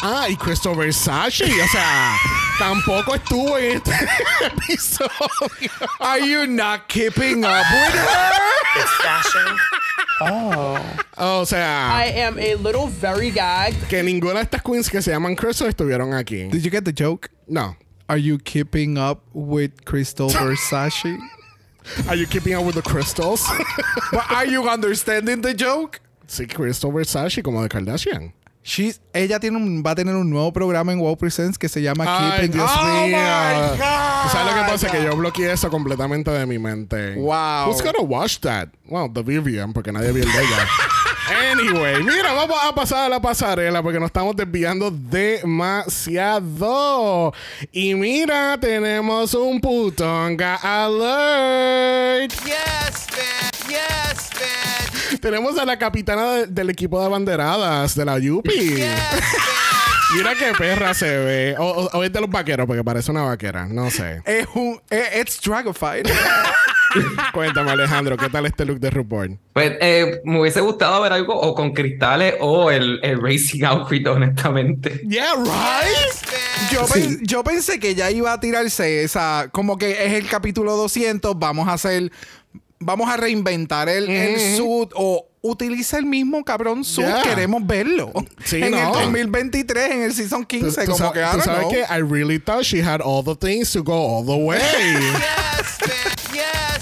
[0.00, 1.42] Ah, y Crystal Versace.
[1.42, 2.16] O sea,
[2.58, 3.90] tampoco estuvo en este
[4.46, 5.70] episodio.
[5.98, 8.30] Are you not keeping up with her?
[11.18, 13.88] O sea, I am a little very gagged.
[13.88, 16.48] que ninguna de estas queens que se llaman Crystal estuvieron aquí.
[16.48, 17.28] Did you get the joke?
[17.48, 17.74] No.
[18.10, 21.16] Are you keeping up with Crystal Versace?
[22.08, 23.46] Are you keeping up with the crystals?
[24.12, 26.00] But are you understanding the joke?
[26.26, 28.32] sí, Crystal Versace como de Kardashian.
[28.64, 31.82] She's, ella tiene un, va a tener un nuevo programa en Wow Presents que se
[31.82, 33.16] llama Ay, Keeping Dios Oh mío.
[33.16, 34.90] ¿Sabes lo que pasa?
[34.90, 37.14] Que yo bloqueé eso completamente de mi mente.
[37.14, 37.68] Wow.
[37.68, 38.70] Who's gonna watch that?
[38.88, 40.68] Well, the Vivian, porque nadie vio el de ella.
[41.30, 44.90] Anyway, mira, vamos a pasar a la pasarela porque nos estamos desviando
[46.10, 47.32] demasiado.
[47.72, 52.32] Y mira, tenemos un putonga alert.
[52.44, 53.68] Yes, bitch.
[53.68, 54.30] Yes,
[55.10, 55.20] bitch.
[55.20, 58.50] Tenemos a la capitana de- del equipo de banderadas de la Yupi.
[58.76, 58.88] Yes.
[60.16, 61.54] Mira qué perra se ve.
[61.58, 63.66] O, o- o es de los vaqueros porque parece una vaquera.
[63.66, 64.22] No sé.
[64.24, 64.80] Es un.
[64.90, 66.06] eh, It's dragified.
[67.32, 69.38] Cuéntame, Alejandro, ¿qué tal este look de RuPaul?
[69.52, 74.06] Pues eh, me hubiese gustado ver algo o con cristales o el, el racing outfit,
[74.06, 75.00] honestamente.
[75.08, 76.72] Yeah, right.
[76.72, 79.48] Yo, pen- yo pensé que ya iba a tirarse esa.
[79.52, 81.38] Como que es el capítulo 200.
[81.38, 82.10] Vamos a hacer.
[82.78, 84.90] Vamos a reinventar el, el suit.
[84.94, 87.06] O utiliza el mismo cabrón suit.
[87.06, 87.22] Yeah.
[87.22, 88.12] Queremos verlo.
[88.44, 88.78] Sí, en no.
[88.78, 90.84] el 2023, en el season 15.
[90.84, 93.82] Tú, como que tú sabes que I really thought she had all the things to
[93.82, 94.60] go all the way.
[95.60, 95.69] Yes,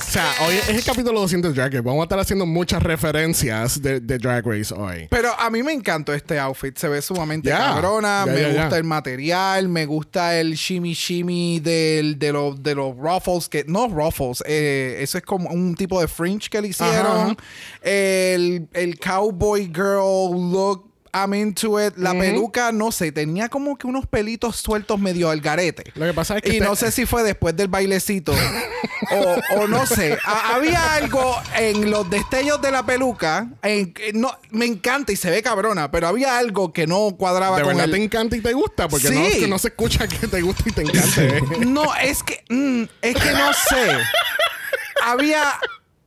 [0.09, 1.83] O sea, hoy es el capítulo 200 de Drag Race.
[1.83, 5.07] Vamos a estar haciendo muchas referencias de, de Drag Race hoy.
[5.11, 6.75] Pero a mí me encantó este outfit.
[6.79, 7.59] Se ve sumamente Yeah.
[7.75, 8.25] cabrona.
[8.25, 9.69] Yeah, me yeah, gusta el material.
[9.69, 13.51] Me gusta el shimmy shimmy del, de, los de los ruffles.
[13.51, 14.43] Que, no ruffles.
[14.47, 17.07] eh, eso es como un tipo de fringe que le hicieron.
[17.07, 17.37] Ajá, ajá.
[17.83, 20.87] El, el cowboy girl look.
[21.25, 21.95] I'm into it.
[21.97, 25.85] La peluca, no sé, tenía como que unos pelitos sueltos medio al garete.
[25.95, 28.33] Lo que pasa es que Y no sé si fue después del bailecito
[29.13, 30.19] o, o no sé.
[30.25, 33.49] Ha- había algo en los destellos de la peluca.
[33.63, 37.63] en- no, me encanta y se ve cabrona, pero había algo que no cuadraba ¿De
[37.63, 38.89] con verdad el- te encanta y te gusta?
[38.89, 39.27] Porque no, Sí.
[39.33, 41.43] es que no se escucha que te gusta y te encante.
[41.67, 43.99] No, es que mm, es que no sé.
[45.05, 45.59] Había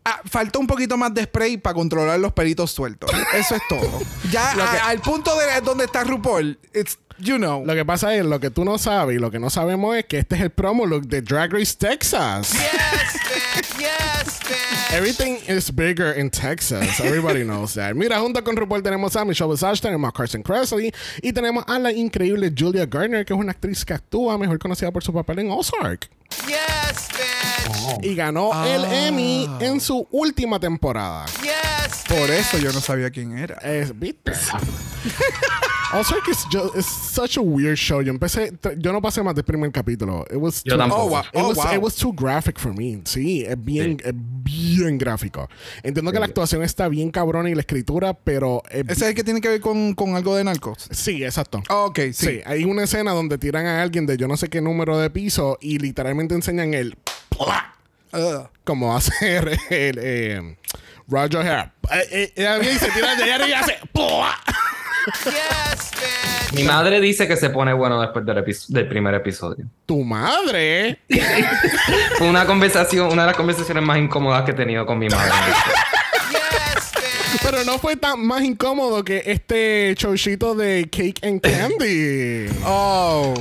[0.06, 3.10] ah, faltó un poquito más de spray para controlar los pelitos sueltos.
[3.34, 4.02] Eso es todo.
[4.32, 7.63] Ya que- al punto de donde está RuPaul, it's you know.
[7.65, 10.05] Lo que pasa es, lo que tú no sabes y lo que no sabemos es
[10.05, 12.53] que este es el promo look de Drag Race Texas.
[12.53, 13.79] Yes, bitch.
[13.79, 14.93] Yes, bitch.
[14.93, 16.99] Everything is bigger in Texas.
[16.99, 17.95] Everybody knows that.
[17.95, 21.79] Mira, junto con RuPaul tenemos a Michelle Visage, tenemos a Carson Kressley y tenemos a
[21.79, 25.39] la increíble Julia Garner, que es una actriz que actúa, mejor conocida por su papel
[25.39, 26.10] en Ozark.
[26.47, 28.05] Yes, bitch.
[28.05, 31.25] Y ganó el Emmy en su última temporada.
[31.41, 31.70] Yes,
[32.19, 33.56] Por eso yo no sabía quién era.
[33.56, 34.32] Es, ¿viste?
[35.93, 38.02] Ozark is, ju- is such a weird show.
[38.02, 40.26] Yo empecé, yo no pasé más del primer capítulo.
[40.30, 41.02] It was Yo too- tampoco.
[41.04, 41.19] Oh, wow.
[41.21, 41.74] It, Oh, was, wow.
[41.74, 43.02] it was too graphic for me.
[43.06, 45.50] Sí, es bien, es bien gráfico.
[45.84, 49.15] Entiendo que la actuación está bien cabrona y la escritura, pero es Ese es el
[49.15, 50.88] que tiene que ver con, con algo de narcos.
[50.91, 51.62] Sí, exacto.
[51.67, 52.26] Ah, ok, sí.
[52.28, 52.39] Sí.
[52.45, 55.58] hay una escena donde tiran a alguien de yo no sé qué número de piso
[55.60, 56.97] y literalmente enseñan el.
[58.13, 58.50] Ugh.
[58.63, 60.58] como hacer el eh,
[61.12, 61.71] Roger Hair.
[62.12, 63.78] Eh, eh, alguien se tira de allá y hace
[65.26, 66.54] yes, bitch.
[66.54, 69.65] Mi madre dice que se pone bueno después del, epi- del primer episodio.
[69.86, 71.00] Tu madre.
[72.17, 75.32] Fue una conversación, una de las conversaciones más incómodas que he tenido con mi madre.
[76.32, 77.41] Yes, bitch.
[77.43, 82.47] Pero no fue tan más incómodo que este showcito de Cake and Candy.
[82.65, 83.34] Oh.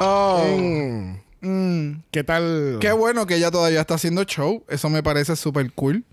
[0.00, 0.44] Oh.
[0.58, 1.18] Mm.
[1.40, 2.02] Mm.
[2.10, 2.78] ¿Qué tal?
[2.80, 4.64] Qué bueno que ella todavía está haciendo show.
[4.68, 6.04] Eso me parece súper cool.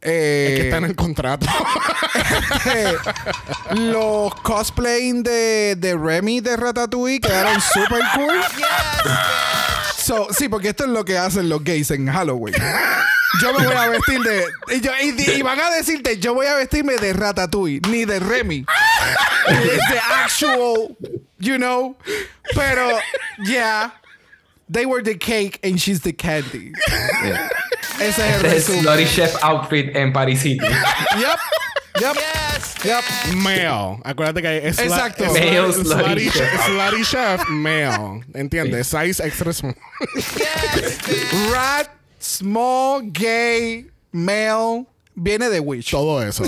[0.00, 1.46] Eh, Es que está en el contrato.
[3.74, 8.34] los cosplaying de, de Remy de Ratatouille quedaron súper cool.
[9.98, 12.54] So, sí, porque esto es lo que hacen los gays en Halloween.
[13.42, 14.42] Yo me voy a vestir de.
[14.74, 18.18] Y, yo- y- y van a decirte, yo voy a vestirme de Ratatouille, ni de
[18.18, 18.64] Remy.
[19.48, 20.96] Es de actual,
[21.38, 21.94] you know.
[22.54, 22.88] Pero,
[23.44, 23.92] yeah.
[24.72, 26.72] They were the cake and she's the candy.
[27.22, 27.50] Yeah.
[28.00, 28.82] Ese es el Este es resumen.
[28.82, 30.58] Slutty Chef outfit en Paris City.
[30.64, 31.38] Yep.
[32.00, 32.14] Yep.
[32.14, 33.34] Yes, Yep.
[33.34, 33.98] Male.
[34.04, 35.24] Acuérdate que es Exacto.
[35.24, 36.64] es Male slut- slutty slutty chef.
[36.66, 38.20] Slutty chef male.
[38.34, 38.86] ¿Entiendes?
[38.86, 39.74] Size extra small.
[41.52, 41.88] Rat,
[42.20, 44.86] small, gay, male.
[45.16, 45.90] Viene de Wish.
[45.90, 46.44] Todo eso.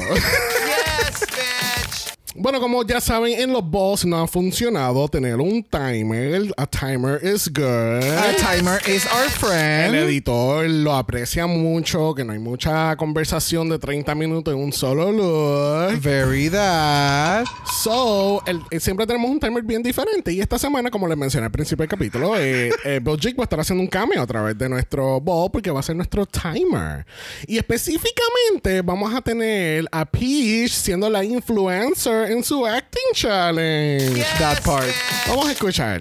[2.42, 6.50] Bueno, como ya saben, en los balls no ha funcionado tener un timer.
[6.57, 7.62] A timer is good.
[8.03, 9.94] A timer is our El friend.
[9.94, 15.12] editor lo aprecia mucho, que no hay mucha conversación de 30 minutos en un solo
[15.12, 16.00] look.
[16.00, 17.44] Very that.
[17.83, 20.33] So, el- eh, siempre tenemos un timer bien diferente.
[20.33, 23.42] Y esta semana, como les mencioné al principio del capítulo, eh, eh, Bill Jig va
[23.42, 26.24] a estar haciendo un cameo a través de nuestro ball porque va a ser nuestro
[26.24, 27.05] timer.
[27.46, 34.24] Y específicamente vamos a tener a Peach siendo la influencer en su acting challenge.
[34.38, 34.86] That part.
[35.26, 36.00] Vamos a escuchar.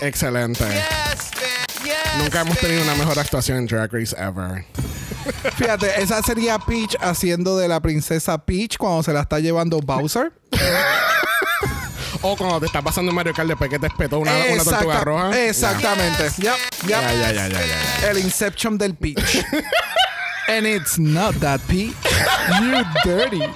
[0.00, 0.64] Excelente.
[0.64, 1.84] Yes, bitch.
[1.84, 4.64] Yes, Nunca hemos tenido una mejor actuación en Drag Race ever.
[5.56, 10.32] Fíjate, esa sería Peach haciendo de la princesa Peach cuando se la está llevando Bowser.
[12.20, 15.44] O cuando te está pasando Mario Kart después que te espetó una, una tortuga roja.
[15.46, 16.28] Exactamente.
[16.38, 16.54] Ya,
[16.86, 18.10] ya, ya, ya.
[18.10, 19.44] El Inception del Peach.
[20.52, 21.94] And it's not that Peach.
[22.60, 23.40] You dirty.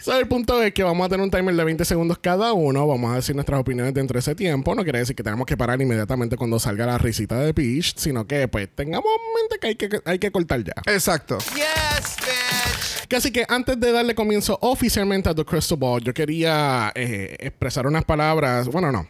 [0.00, 2.86] So, el punto es que vamos a tener un timer de 20 segundos cada uno.
[2.86, 4.74] Vamos a decir nuestras opiniones dentro de ese tiempo.
[4.74, 8.26] No quiere decir que tenemos que parar inmediatamente cuando salga la risita de Peach, sino
[8.26, 10.72] que pues tengamos en mente que hay que, hay que cortar ya.
[10.86, 11.36] Exacto.
[11.54, 13.14] Yes, bitch.
[13.14, 17.86] Así que antes de darle comienzo oficialmente a The Crystal Ball, yo quería eh, expresar
[17.86, 18.68] unas palabras.
[18.68, 19.06] Bueno, no.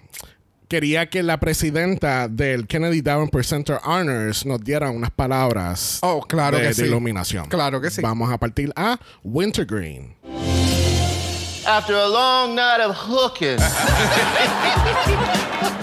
[0.68, 6.58] Quería que la presidenta del Kennedy Davenport Center Honors nos diera unas palabras Oh, claro
[6.58, 6.82] de, que de sí.
[6.84, 7.46] iluminación.
[7.48, 8.02] Claro que sí.
[8.02, 10.14] Vamos a partir a Wintergreen.
[11.66, 13.56] After a long night of hooking,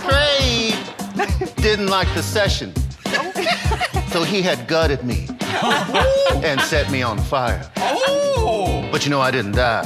[0.07, 0.73] Trey
[1.61, 2.71] didn't like the session.
[4.11, 5.27] So he had gutted me
[6.43, 7.61] and set me on fire.
[8.91, 9.83] But you know, I didn't die.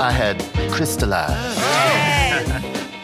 [0.00, 1.60] I had crystallized.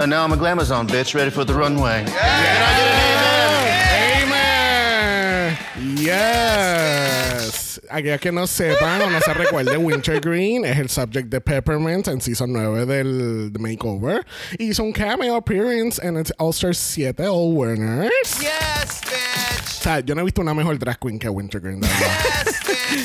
[0.01, 2.05] And now I'm a glamazon bitch ready for the runway.
[2.07, 5.59] Can I get an amen?
[5.77, 5.97] Amen.
[5.99, 7.79] Yes.
[7.91, 12.21] Aquellos que no sepan o no se recuerden, Wintergreen es el subject de Peppermint en
[12.23, 14.25] Season 9 del The Makeover.
[14.59, 18.39] Hizo un cameo appearance en el All-Star 7 All Winners.
[18.41, 19.81] Yes, bitch.
[19.81, 21.81] O sea, yo no he visto una mejor drag queen que Wintergreen.
[21.81, 22.11] de verdad.
[22.47, 22.61] Yes,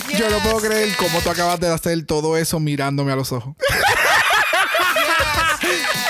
[0.08, 0.18] bitch.
[0.18, 3.56] Yo no puedo creer cómo tú acabas de hacer todo eso mirándome a los ojos.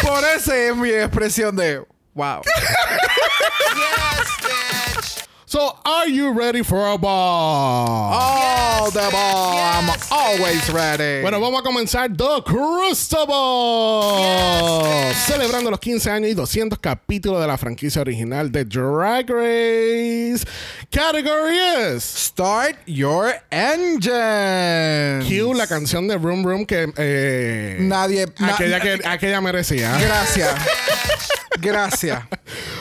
[0.06, 2.42] Por eso es mi expresión de wow.
[5.56, 8.12] Yes, so, are you ready for a ball?
[8.14, 9.58] All the ball.
[9.58, 11.22] I'm yes, always ready.
[11.22, 15.14] Bueno, vamos a comenzar The Crystal Ball.
[15.14, 20.46] Celebrando los 15 años y 200 capítulos de la franquicia original de Drag Race.
[20.92, 21.56] Category
[21.96, 25.24] is Start your engine.
[25.26, 29.98] Cue la canción de Room Room que eh, Nadie- na- aquella, que, aquella merecía.
[30.00, 30.54] Gracias.
[31.60, 32.24] Gracias.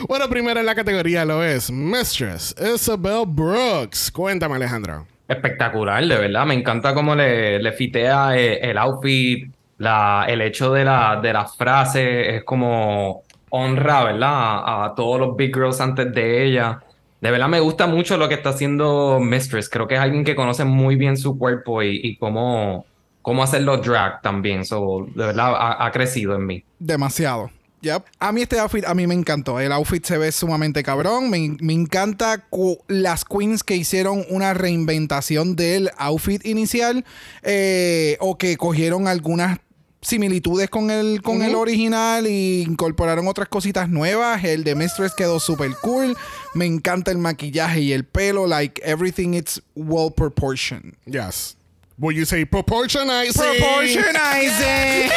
[0.07, 4.11] Bueno, primero en la categoría lo es Mistress Isabel Brooks.
[4.11, 5.07] Cuéntame, Alejandro.
[5.27, 6.45] Espectacular, de verdad.
[6.45, 11.33] Me encanta cómo le, le fitea eh, el, outfit, la, el hecho de la, de
[11.33, 14.29] la frase, es como honra, ¿verdad?
[14.31, 16.83] A, a todos los big girls antes de ella.
[17.23, 19.71] De verdad me gusta mucho lo que está haciendo Mistress.
[19.71, 22.85] Creo que es alguien que conoce muy bien su cuerpo y, y cómo,
[23.23, 24.67] cómo hacerlo drag también.
[24.67, 26.65] So, de verdad ha, ha crecido en mí.
[26.79, 27.51] Demasiado.
[27.85, 28.07] Yep.
[28.19, 29.61] A mí este outfit, a mí me encantó.
[29.61, 31.29] El outfit se ve sumamente cabrón.
[31.29, 32.47] Me, me encanta
[32.89, 37.05] las queens que hicieron una reinventación del outfit inicial
[37.43, 39.59] eh, o que cogieron algunas
[40.01, 44.43] similitudes con el, con el original y incorporaron otras cositas nuevas.
[44.45, 46.17] El de Mistress quedó súper cool.
[46.55, 48.47] Me encanta el maquillaje y el pelo.
[48.47, 50.97] Like everything it's well proportioned.
[51.05, 51.57] Yes.
[51.97, 53.33] Will you say proportionizing?
[53.41, 55.11] Proportionizing.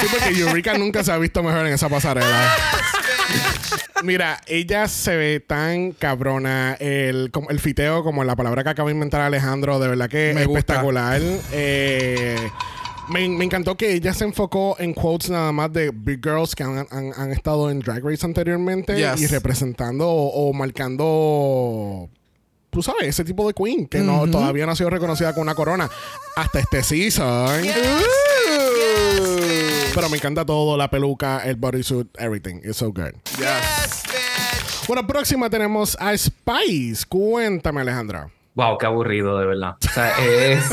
[0.00, 2.54] Sí, porque Eureka nunca se ha visto mejor en esa pasarela.
[4.04, 6.76] Mira, ella se ve tan cabrona.
[6.78, 10.42] El, el fiteo, como la palabra que acaba de inventar Alejandro, de verdad que Me
[10.42, 10.60] es gusta.
[10.60, 11.20] espectacular.
[11.52, 12.36] Eh,
[13.08, 16.62] me, me encantó que ella se enfocó en quotes nada más de big girls que
[16.62, 19.20] han, han- han estado en Drag Race anteriormente Yes.
[19.22, 22.08] y representando o, o marcando.
[22.70, 25.54] Tú sabes, ese tipo de queen que no, todavía no ha sido reconocida con una
[25.54, 25.88] corona
[26.36, 27.62] hasta este season.
[29.94, 32.56] Pero me encanta todo, la peluca, el bodysuit, everything.
[32.62, 33.14] It's so good.
[33.38, 34.86] Yes, bitch.
[34.86, 37.06] Bueno, próxima tenemos a Spice.
[37.08, 38.30] Cuéntame, Alejandra.
[38.54, 39.76] Wow, qué aburrido, de verdad.
[39.84, 40.64] O sea, es.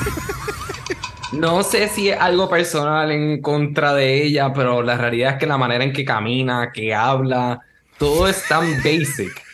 [1.32, 5.48] No sé si es algo personal en contra de ella, pero la realidad es que
[5.48, 7.62] la manera en que camina, que habla,
[7.98, 9.45] todo es tan basic.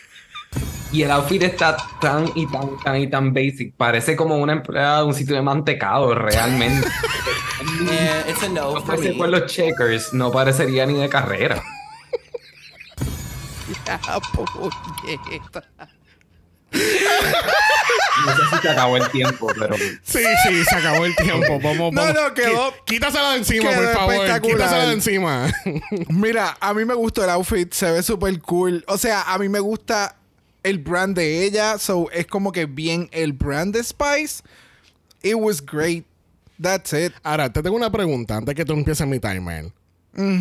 [0.92, 3.74] Y el outfit está tan y tan, tan y tan basic.
[3.78, 6.86] Parece como una empleada de un sitio de mantecado, realmente.
[7.86, 11.64] Yeah, it's a no parece por los checkers, no parecería ni de carrera.
[18.26, 19.76] No sé si se acabó el tiempo, pero.
[20.04, 21.60] Sí, sí, se acabó el tiempo.
[21.64, 22.14] Vamos, No, vamos.
[22.16, 24.42] no, quedó- Quítasela de encima, quedó por favor.
[24.42, 25.48] Quítasela de encima.
[26.10, 28.84] Mira, a mí me gustó el outfit, se ve súper cool.
[28.88, 30.16] O sea, a mí me gusta
[30.64, 34.44] el brand de ella, so es como que bien el brand de Spice.
[35.24, 36.06] It was great.
[36.62, 37.14] That's it.
[37.24, 39.72] Ahora, te tengo una pregunta antes que tú empieces mi timer.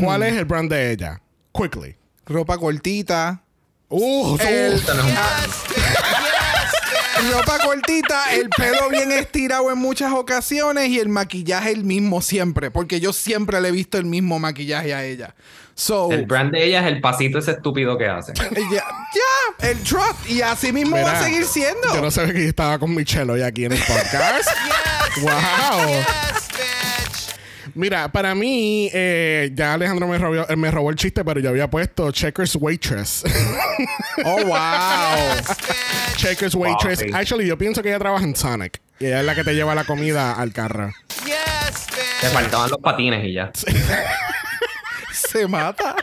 [0.00, 1.20] ¿Cuál es el brand de ella?
[1.52, 1.96] Quickly.
[2.26, 3.42] Ropa cortita.
[3.88, 4.80] Uh, El-
[7.32, 12.70] ropa cortita, el pelo bien estirado en muchas ocasiones y el maquillaje el mismo siempre,
[12.70, 15.34] porque yo siempre le he visto el mismo maquillaje a ella.
[15.74, 18.34] So, El brand de ella es el pasito ese estúpido que hace.
[18.72, 21.94] ya, ya, el trot y así mismo va a seguir siendo.
[21.94, 24.50] Yo no sabía que yo estaba con Michelle hoy aquí en el podcast.
[25.22, 25.30] wow.
[25.88, 26.39] Yes, bitch.
[27.80, 31.48] Mira, para mí, eh, ya Alejandro me robó, eh, me robó el chiste, pero yo
[31.48, 33.24] había puesto Checkers Waitress.
[34.22, 35.56] Oh, wow.
[36.16, 36.98] Checkers Waitress.
[36.98, 37.06] sí.
[37.14, 38.78] Actually, yo pienso que ella trabaja en Sonic.
[38.98, 40.92] Y ella es la que te lleva la comida al carro.
[41.24, 41.86] Yes,
[42.20, 43.50] Te faltaban los patines y ya.
[45.12, 45.96] Se mata.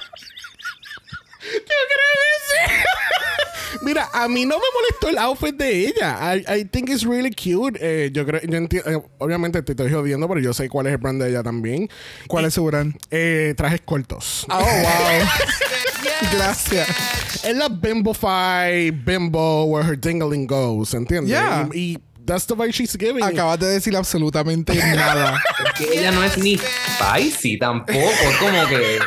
[3.82, 6.36] Mira, a mí no me molestó el outfit de ella.
[6.36, 7.78] I, I think it's really cute.
[7.82, 10.94] Eh, yo creo, yo enti- eh, obviamente te estoy jodiendo, pero yo sé cuál es
[10.94, 11.90] el brand de ella también.
[12.28, 12.96] ¿Cuál es su brand?
[13.12, 14.46] Eh, trajes cortos.
[14.50, 15.28] Oh, wow.
[16.34, 16.88] Gracias.
[17.44, 21.30] Es la Bimbofy Bimbo where her dingling goes, ¿entiendes?
[21.30, 21.68] Yeah.
[21.74, 23.24] Y, y that's the vibe she's giving.
[23.24, 25.40] Acabas de decir absolutamente nada.
[25.66, 28.00] Es que ella no es ni spicy tampoco.
[28.00, 29.00] Es como que.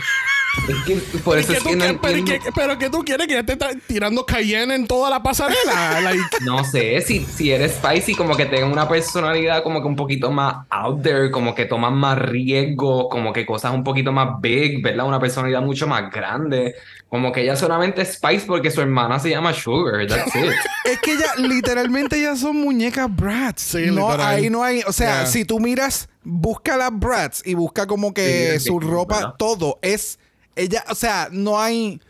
[0.68, 2.44] Es que por ¿Y eso es que no pero, entiendo.
[2.44, 6.00] ¿qué- pero que tú quieres que ya te está tirando Cayenne en toda la pasarela.
[6.02, 9.96] Like, No sé, si, si eres spicy, como que tenga una personalidad como que un
[9.96, 14.40] poquito más out there, como que toman más riesgo, como que cosas un poquito más
[14.40, 15.06] big, ¿verdad?
[15.06, 16.74] Una personalidad mucho más grande.
[17.08, 20.52] Como que ella solamente es spice porque su hermana se llama Sugar, that's it.
[20.84, 23.62] Es que ya, literalmente ya son muñecas brats.
[23.62, 24.20] Sí, no, literal.
[24.36, 25.26] ahí no hay, o sea, Yeah.
[25.26, 29.34] si tú miras, busca las brats y busca como que Sí, su sí, ropa, ¿verdad?
[29.38, 30.18] todo es,
[30.56, 32.00] ella, o sea, no hay,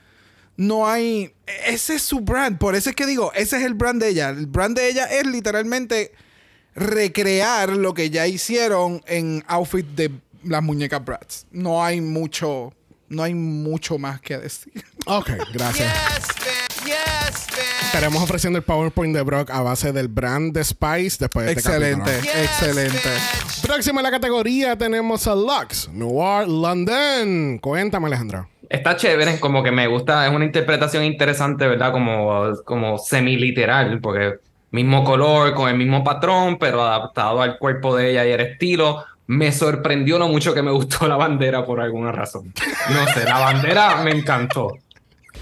[0.56, 1.32] no hay,
[1.66, 2.58] ese es su brand.
[2.58, 4.30] Por eso es que digo, ese es el brand de ella.
[4.30, 6.12] El brand de ella es literalmente
[6.74, 10.10] recrear lo que ya hicieron en outfit de
[10.44, 11.46] las muñecas brats.
[11.50, 12.72] No hay mucho,
[13.08, 14.72] no hay mucho más que decir.
[15.06, 15.92] ok, gracias.
[15.92, 16.59] Yes.
[17.82, 21.68] Estaremos ofreciendo el PowerPoint de Brock a base del brand de Spice después de este
[21.68, 22.42] excelente, capítulo.
[22.42, 23.08] excelente.
[23.62, 27.58] Próxima en la categoría tenemos a Lux, Noir London.
[27.58, 28.48] Cuéntame, Alejandro.
[28.68, 31.90] Está chévere, como que me gusta, es una interpretación interesante, ¿verdad?
[31.90, 34.34] Como, como semi-literal, porque
[34.70, 39.04] mismo color, con el mismo patrón, pero adaptado al cuerpo de ella y el estilo.
[39.26, 42.52] Me sorprendió lo mucho que me gustó la bandera por alguna razón.
[42.90, 44.76] No sé, la bandera me encantó.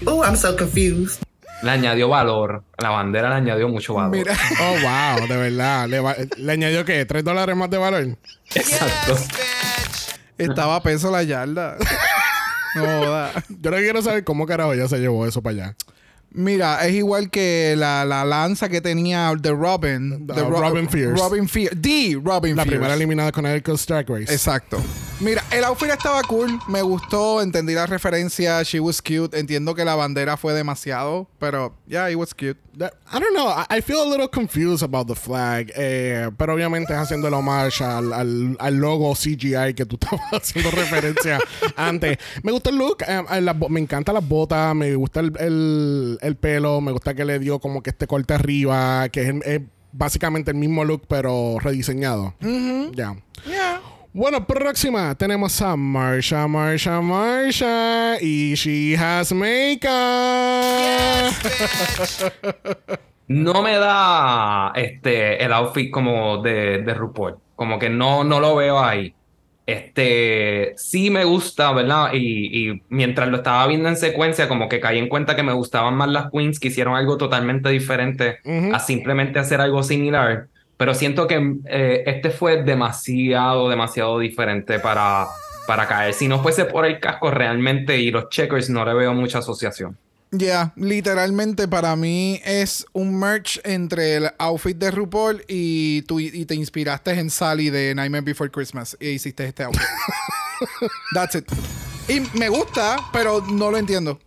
[0.05, 1.21] Oh, I'm so confused.
[1.61, 2.63] Le añadió valor.
[2.77, 4.11] La bandera le añadió mucho valor.
[4.15, 4.33] Mira.
[4.61, 5.87] Oh, wow, de verdad.
[5.89, 7.05] ¿Le, va- le añadió qué?
[7.05, 8.17] ¿Tres dólares más de valor?
[8.55, 9.17] Exacto.
[10.37, 11.75] Estaba a peso la yarda.
[12.75, 13.31] No joda.
[13.49, 15.75] Yo no quiero saber cómo carajo ella se llevó eso para allá.
[16.31, 20.27] Mira, es igual que la, la lanza que tenía de Robin.
[20.27, 21.15] The de Ro- Robin Fierce.
[21.21, 21.75] Robin Fierce.
[21.81, 22.77] The Robin La Fierce.
[22.77, 24.31] primera eliminada con Eric's Drag Race.
[24.33, 24.79] Exacto.
[25.19, 26.59] Mira, el outfit estaba cool.
[26.67, 27.41] Me gustó.
[27.41, 28.61] Entendí la referencia.
[28.63, 29.37] She was cute.
[29.37, 31.27] Entiendo que la bandera fue demasiado.
[31.39, 32.57] Pero, yeah, it was cute.
[32.77, 33.49] That- I don't know.
[33.49, 35.71] I, I feel a little confused about the flag.
[35.75, 40.21] eh, pero obviamente es haciendo el homage al, al, al logo CGI que tú estabas
[40.31, 41.39] haciendo referencia
[41.75, 42.17] antes.
[42.43, 43.01] Me gusta el look.
[43.05, 44.73] eh, eh, me encanta las botas.
[44.75, 46.81] Me gusta el, el, el pelo.
[46.81, 49.09] Me gusta que le dio como que este corte arriba.
[49.09, 49.61] Que es, es
[49.91, 52.35] básicamente el mismo look, pero rediseñado.
[52.93, 53.15] Ya.
[54.11, 58.17] Bueno, próxima tenemos a Marsha, Marsha, Marsha.
[58.21, 59.89] Y she has makeup.
[63.29, 67.37] No me da este el outfit como de, de RuPaul.
[67.55, 69.13] Como que no, no lo veo ahí.
[69.71, 72.11] Este sí me gusta, ¿verdad?
[72.13, 75.53] Y, y mientras lo estaba viendo en secuencia, como que caí en cuenta que me
[75.53, 78.39] gustaban más las queens que hicieron algo totalmente diferente
[78.73, 80.47] a simplemente hacer algo similar.
[80.77, 85.27] Pero siento que eh, este fue demasiado, demasiado diferente para,
[85.67, 86.13] para caer.
[86.13, 89.97] Si no fuese por el casco realmente y los checkers, no le veo mucha asociación.
[90.31, 96.45] Yeah, literalmente para mí es un merch entre el outfit de RuPaul y tú y
[96.45, 99.81] te inspiraste en Sally de Nightmare Before Christmas y hiciste este outfit.
[101.15, 101.45] That's it.
[102.07, 104.19] Y me gusta, pero no lo entiendo.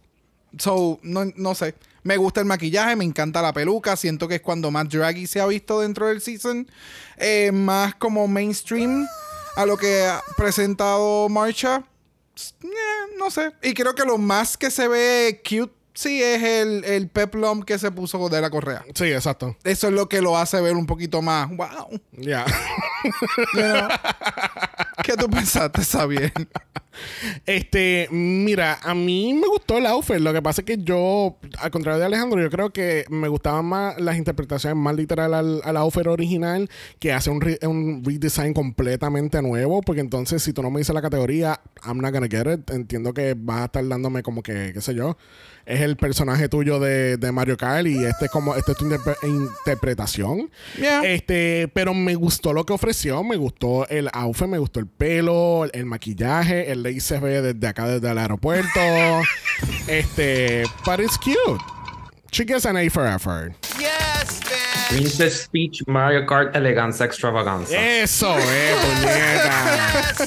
[0.58, 1.74] So, no, no sé.
[2.02, 3.96] Me gusta el maquillaje, me encanta la peluca.
[3.96, 6.68] Siento que es cuando más draggy se ha visto dentro del season.
[7.16, 9.06] Eh, más como mainstream
[9.56, 11.84] a lo que ha presentado Marcha.
[12.62, 13.52] Eh, no sé.
[13.62, 17.78] Y creo que lo más que se ve cute, sí, es el, el peplum que
[17.78, 18.84] se puso de la correa.
[18.94, 19.56] Sí, exacto.
[19.64, 21.48] Eso es lo que lo hace ver un poquito más.
[21.50, 22.00] Wow.
[22.12, 22.44] Ya.
[23.54, 23.88] Know?
[25.02, 25.82] ¿Qué tú pensaste?
[26.06, 26.32] Bien.
[27.46, 30.16] Este, mira, a mí me gustó el outfit.
[30.18, 33.64] Lo que pasa es que yo, al contrario de Alejandro, yo creo que me gustaban
[33.64, 36.68] más las interpretaciones más literal al, al outfit original
[36.98, 39.80] que hace un, re- un redesign completamente nuevo.
[39.80, 42.70] Porque entonces, si tú no me dices la categoría, I'm not gonna get it.
[42.70, 45.16] Entiendo que vas a estar dándome como que, qué sé yo.
[45.64, 48.84] Es el personaje tuyo de, de Mario Kart y este es como, esta es tu
[48.88, 50.50] interpre- interpretación.
[50.76, 51.02] Yeah.
[51.04, 55.64] Este, pero me gustó lo que ofreció, me gustó el outfit, me gustó el pelo,
[55.64, 58.80] el, el maquillaje, el lace se ve desde acá, desde el aeropuerto.
[59.86, 61.62] este, but it's cute.
[62.32, 63.52] She gets an A for effort.
[63.78, 64.88] Yes, bitch.
[64.88, 67.74] Princess Peach Mario Kart Eleganza Extravaganza.
[67.76, 70.26] Eso es, puñeta.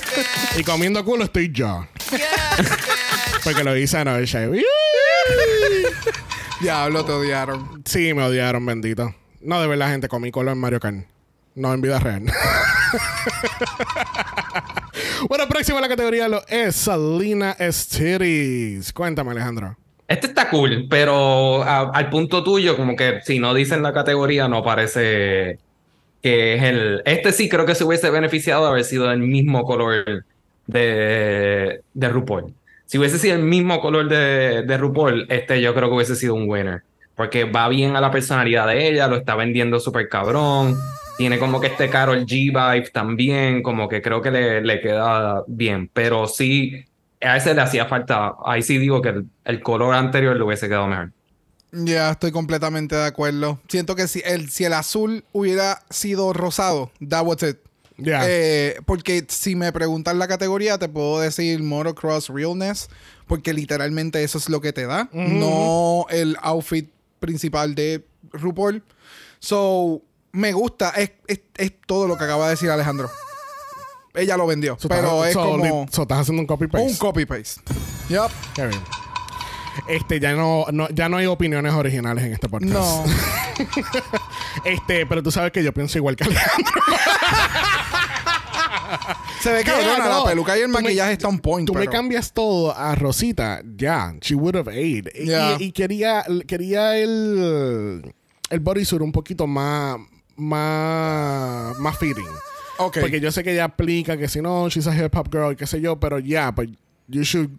[0.58, 1.86] y comiendo culo estoy yo.
[3.44, 4.48] Porque lo hice anoche.
[6.62, 7.82] Diablo, te odiaron.
[7.86, 9.14] Sí, me odiaron, bendito.
[9.42, 11.06] No, de verdad, gente, comí culo en Mario Kart.
[11.56, 12.24] no en vida real.
[15.30, 18.92] bueno, próximo a la categoría lo es Salina Estiris.
[18.94, 19.78] Cuéntame, Alejandro.
[20.08, 24.48] Este está cool, pero a- al punto tuyo, como que si no dicen la categoría,
[24.48, 25.60] no parece
[26.22, 27.02] que es el.
[27.06, 30.26] Este sí creo que se hubiese beneficiado de haber sido el mismo color
[30.68, 32.54] de, de RuPaul.
[32.86, 36.36] Si hubiese sido el mismo color de, de RuPaul, este yo creo que hubiese sido
[36.36, 36.84] un winner.
[37.16, 40.78] Porque va bien a la personalidad de ella, lo está vendiendo súper cabrón.
[41.18, 45.44] Tiene como que este Carol G vibe también, como que creo que le, le queda
[45.48, 45.90] bien.
[45.94, 46.86] Pero sí,
[47.22, 48.36] a ese le hacía falta.
[48.46, 51.12] Ahí sí digo que el, color anterior le hubiese quedado mejor.
[51.72, 53.60] Ya, estoy completamente de acuerdo.
[53.68, 57.58] Siento que si el, si el azul hubiera sido rosado, that was it.
[58.28, 62.90] Eh, porque si me preguntan la categoría, te puedo decir Motocross Realness,
[63.28, 66.90] porque literalmente eso es lo que te da, no el outfit
[67.20, 68.84] principal de RuPaul.
[69.40, 73.10] So, me gusta, es, es- es todo lo que acaba de decir Alejandro.
[74.14, 76.88] Ella lo vendió, So, pero estás- es so, como so, estás haciendo un copy paste.
[76.88, 77.62] un copy-paste.
[78.10, 78.32] Yup.
[79.88, 82.74] Este, ya no, no- ya no hay opiniones originales en este podcast.
[82.74, 83.04] No.
[84.66, 86.72] este, pero tú sabes que yo pienso igual que Alejandro.
[89.42, 90.24] Se ve cabrona, Yeah, no.
[90.24, 91.68] la peluca y el Tú me- maquillaje está on point.
[91.68, 95.08] Tú me cambias todo a Rosita, ya, she would have aid.
[95.14, 95.58] Y- Yeah.
[95.60, 98.12] Y, quería, quería el,
[98.50, 99.98] el bodysuit un poquito más,
[100.36, 102.26] más, más fitting.
[102.78, 105.66] Porque yo sé que ella aplica que si no, she's a hip hop girl, qué
[105.68, 106.68] sé yo, pero ya, but
[107.08, 107.50] you should,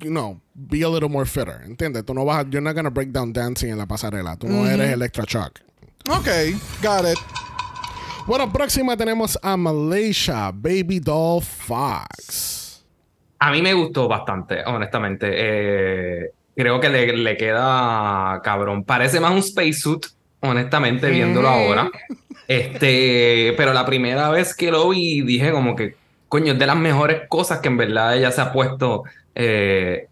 [0.00, 2.04] you know, be a little more fitter, ¿entiendes?
[2.04, 4.36] Tú no vas, a- you're not gonna break down dancing en la pasarela.
[4.36, 5.60] Tú no eres Electra Shock.
[6.08, 6.26] Ok,
[6.82, 7.18] got it.
[8.26, 12.84] Bueno, próxima tenemos a Malaysia, Baby Doll Fox.
[13.38, 15.28] A mí me gustó bastante, honestamente.
[15.30, 18.84] Eh, creo que le, le queda cabrón.
[18.84, 20.06] Parece más un spacesuit,
[20.40, 21.90] honestamente, viéndolo ahora.
[22.48, 25.96] Este, pero la primera vez que lo vi, dije como que,
[26.28, 29.04] coño, es de las mejores cosas que en verdad ella se ha puesto
[29.34, 30.06] eh,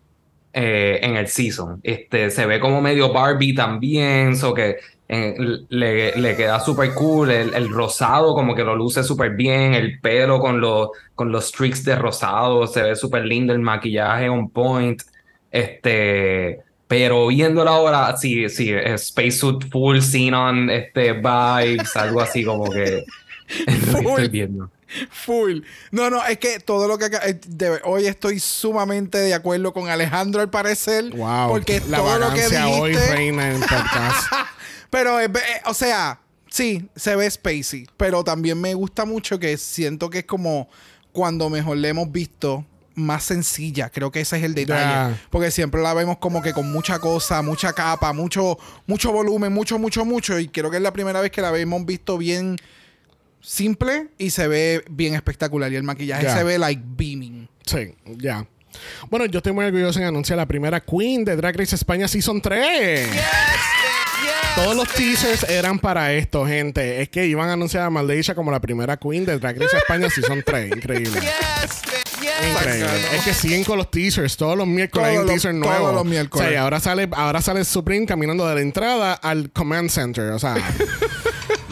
[0.52, 1.80] eh, en el season.
[1.82, 4.76] Este, se ve como medio Barbie también, so que
[5.08, 7.30] le, le queda súper cool.
[7.30, 11.46] El, el rosado como que lo luce súper bien, el pelo con los, con los
[11.46, 15.02] streaks de rosado, se ve súper lindo, el maquillaje on point.
[15.50, 22.70] Este, pero viéndola ahora, sí, sí, es spacesuit full xenon, este, vibes, algo así como
[22.70, 23.04] que
[23.66, 24.70] es lo que estoy viendo.
[25.10, 25.60] Full.
[25.90, 29.88] No, no, es que todo lo que eh, de- hoy estoy sumamente de acuerdo con
[29.88, 31.10] Alejandro al parecer.
[31.16, 31.48] Wow.
[31.48, 33.14] Porque la todo lo que hoy dijiste.
[33.14, 34.32] reina en podcast.
[34.90, 37.86] Pero, eh, eh, o sea, sí, se ve spacey.
[37.96, 40.68] Pero también me gusta mucho que siento que es como
[41.12, 42.64] cuando mejor le hemos visto
[42.94, 43.90] más sencilla.
[43.90, 44.80] Creo que ese es el detalle.
[45.12, 45.20] Ya.
[45.30, 49.78] Porque siempre la vemos como que con mucha cosa, mucha capa, mucho, mucho volumen, mucho,
[49.78, 50.38] mucho, mucho.
[50.38, 52.56] Y creo que es la primera vez que la hemos visto bien
[53.46, 55.72] simple y se ve bien espectacular.
[55.72, 57.48] Y el maquillaje se ve like beaming.
[57.64, 58.46] Sí, ya.
[59.08, 62.40] Bueno, yo estoy muy orgulloso en anunciar la primera Queen de Drag Race España Season
[62.40, 63.08] 3.
[64.56, 67.00] Todos los teasers eran para esto, gente.
[67.02, 70.08] Es que iban a anunciar a Malaysia como la primera Queen de Drag Race España
[70.10, 70.72] Season 3.
[70.76, 71.20] Increíble.
[72.50, 72.86] Increíble.
[73.14, 74.36] Es que siguen con los teasers.
[74.36, 75.92] Todos los miércoles hay Todos un los- teaser todos nuevo.
[75.94, 76.46] los miércoles.
[76.46, 80.30] O sea, y ahora sale, ahora sale Supreme caminando de la entrada al Command Center.
[80.32, 80.54] O sea.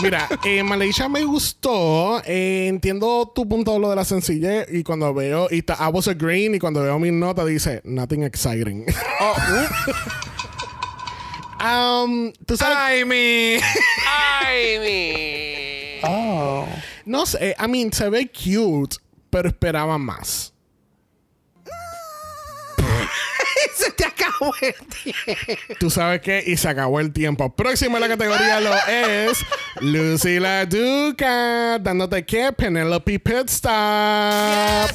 [0.03, 2.21] Mira, eh, Malaysia me gustó.
[2.27, 4.67] Eh, entiendo tu punto de lo de la sencillez.
[4.73, 8.23] Y cuando veo, y ta- I was agreeing, y cuando veo mi nota dice, nothing
[8.25, 8.85] exciting.
[9.21, 9.35] Oh,
[11.65, 12.77] Um, tú sabes.
[12.77, 13.59] Ay, mi.
[17.07, 18.97] No sé, I mean, se ve cute,
[19.31, 20.53] pero esperaba más.
[24.27, 25.77] Acabó el tiempo.
[25.79, 27.55] Tú sabes qué, y se acabó el tiempo.
[27.55, 29.45] Próxima en la categoría lo es
[29.81, 34.91] Lucy La Duca, dándote que Penelope Pit Stop.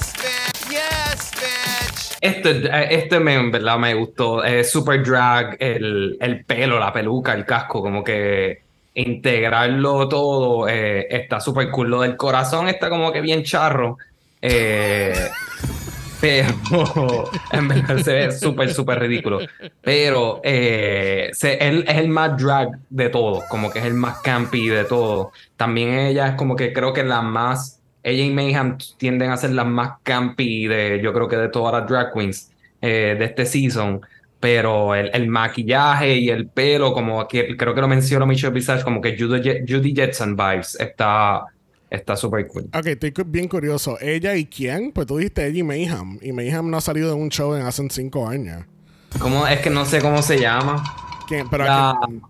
[0.70, 2.18] Yes, bitch.
[2.22, 4.44] Este, eh, este me, en verdad me gustó.
[4.44, 8.62] Es super drag, el, el pelo, la peluca, el casco, como que
[8.96, 11.90] integrarlo todo eh, está súper cool.
[11.90, 13.98] Lo del corazón está como que bien charro.
[14.42, 15.30] eh,
[16.22, 19.39] pero en verdad se ve súper, súper ridículo.
[19.82, 24.67] Pero eh, él es el más drag de todos, como que es el más campy
[24.67, 25.28] de todos.
[25.55, 27.82] También ella es como que creo que la más.
[28.01, 31.74] Ella y Mayhem tienden a ser las más campy de, yo creo que de todas
[31.74, 32.51] las drag queens
[32.82, 34.01] eh, de este season.
[34.39, 39.01] Pero el, maquillaje y el pelo, como que creo que lo mencionó Michelle Visage, como
[39.01, 41.43] que Judy, Judy Jetson vibes, está
[41.90, 42.70] está súper cool.
[42.74, 43.98] Ok, estoy bien curioso.
[44.00, 44.92] ¿Ella y quién?
[44.92, 46.20] Pues tú dijiste ella y Mayhem.
[46.22, 48.64] Y Mayhem no ha salido de un show en hace cinco años.
[49.20, 49.48] ¿Cómo?
[49.48, 50.84] Es que no sé cómo se llama.
[51.28, 51.50] ¿Quién?
[51.50, 52.22] Pero La, aquí-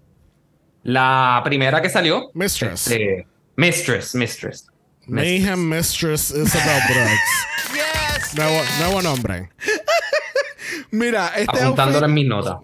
[0.83, 2.31] la primera que salió.
[2.33, 2.87] Mistress.
[2.87, 4.67] este, Mistress, Mistress.
[5.07, 7.19] Mayhem Mistress is about drugs.
[7.73, 9.49] Yes, Nuevo, nuevo nombre.
[10.91, 12.57] Mira, este Apuntándolo en outfit, mis notas.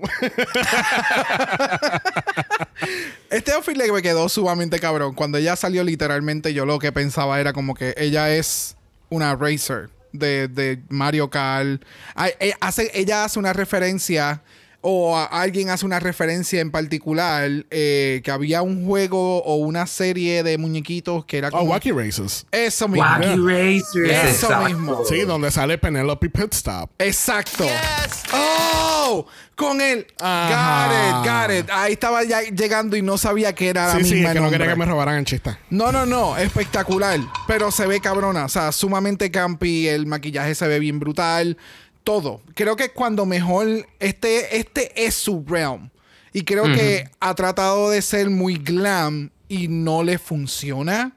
[3.29, 5.13] este outfit le me quedó sumamente cabrón.
[5.13, 8.75] Cuando ella salió, literalmente, yo lo que pensaba era como que ella es
[9.09, 11.83] una racer de, de Mario Kart.
[12.15, 14.41] Ay, eh, hace, ella hace una referencia.
[14.87, 19.87] O a- alguien hace una referencia en particular eh, que había un juego o una
[19.87, 22.45] serie de muñequitos que era Oh, como Wacky Races.
[22.51, 23.07] eso mismo.
[23.07, 24.09] Wacky Racers.
[24.11, 24.65] Eso exacto.
[24.69, 25.01] mismo.
[25.09, 26.91] Sí, donde sale Penelope Pitstop.
[26.99, 27.63] Exacto.
[27.63, 28.23] yes.
[28.31, 29.25] ¡Oh!
[29.55, 30.05] Con él.
[30.21, 30.87] Ajá.
[30.87, 30.91] Got
[31.25, 31.69] it, got it.
[31.71, 34.41] Ahí estaba ya llegando y no sabía que era la Sí, sí, misma es que
[34.41, 35.55] no quería que me robaran el chiste.
[35.69, 36.35] No, no, no.
[36.37, 37.19] Espectacular.
[37.47, 38.45] Pero se ve cabrona.
[38.45, 39.87] O sea, sumamente campy.
[39.87, 41.57] El maquillaje se ve bien brutal.
[42.05, 42.41] Todo.
[42.53, 43.85] Creo que cuando mejor.
[43.99, 45.89] Este, este es su realm.
[46.31, 51.15] Y creo que ha tratado de ser muy glam y no le funciona.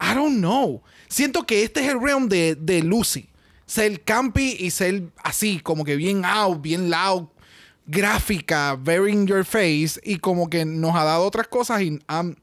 [0.00, 0.82] I don't know.
[1.08, 3.28] Siento que este es el realm de, de Lucy.
[3.66, 7.26] Ser campy y ser así, como que bien out, bien loud,
[7.86, 10.00] gráfica, very in your face.
[10.02, 12.34] Y como que nos ha dado otras cosas y um,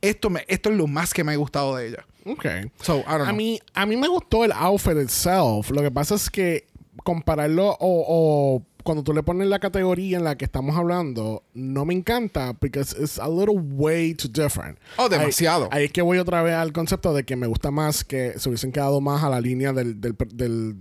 [0.00, 2.04] esto, me, esto es lo más que me ha gustado de ella.
[2.24, 2.46] Ok.
[2.82, 3.34] So, I don't A know.
[3.36, 5.70] mí, a mí me gustó el outfit itself.
[5.70, 6.66] Lo que pasa es que
[7.02, 11.84] compararlo o, o cuando tú le pones la categoría en la que estamos hablando, no
[11.84, 14.78] me encanta because it's a little way too different.
[14.96, 15.68] Oh, demasiado.
[15.70, 18.38] Ahí, ahí es que voy otra vez al concepto de que me gusta más que
[18.38, 20.76] se hubiesen quedado más a la línea del, del, del-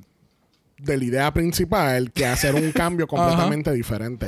[0.80, 4.28] de la idea principal que hacer un cambio completamente diferente.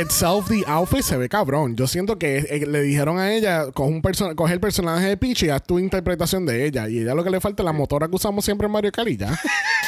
[0.00, 1.74] Itself, the outfit se ve cabrón.
[1.76, 5.16] Yo siento que eh, le dijeron a ella, coge, un perso- coge el personaje de
[5.16, 6.88] Peach y haz tu interpretación de ella.
[6.88, 9.08] Y ella lo que le falta es la motora que usamos siempre en Mario Kart
[9.08, 9.36] y ya.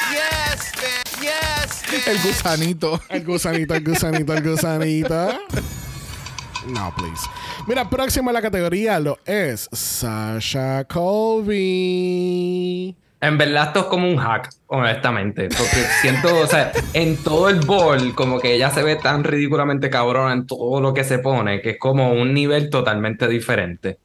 [2.07, 3.01] El gusanito.
[3.09, 5.29] El gusanito, el gusanito, el gusanito.
[6.67, 7.29] No, please.
[7.67, 11.65] Mira, próximo a la categoría lo es Sasha Colby.
[13.21, 15.49] En verdad esto es como un hack, honestamente.
[15.49, 19.89] Porque siento, o sea, en todo el ball, como que ella se ve tan ridículamente
[19.89, 23.99] cabrona en todo lo que se pone, que es como un nivel totalmente diferente.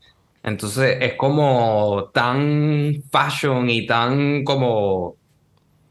[0.43, 5.18] Entonces es como tan fashion y tan como...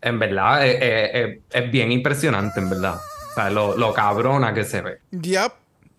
[0.01, 2.97] En verdad, eh, eh, eh, es bien impresionante, en verdad.
[3.31, 4.99] O sea, lo, lo cabrona que se ve.
[5.11, 5.53] Yep,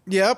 [0.08, 0.38] yep.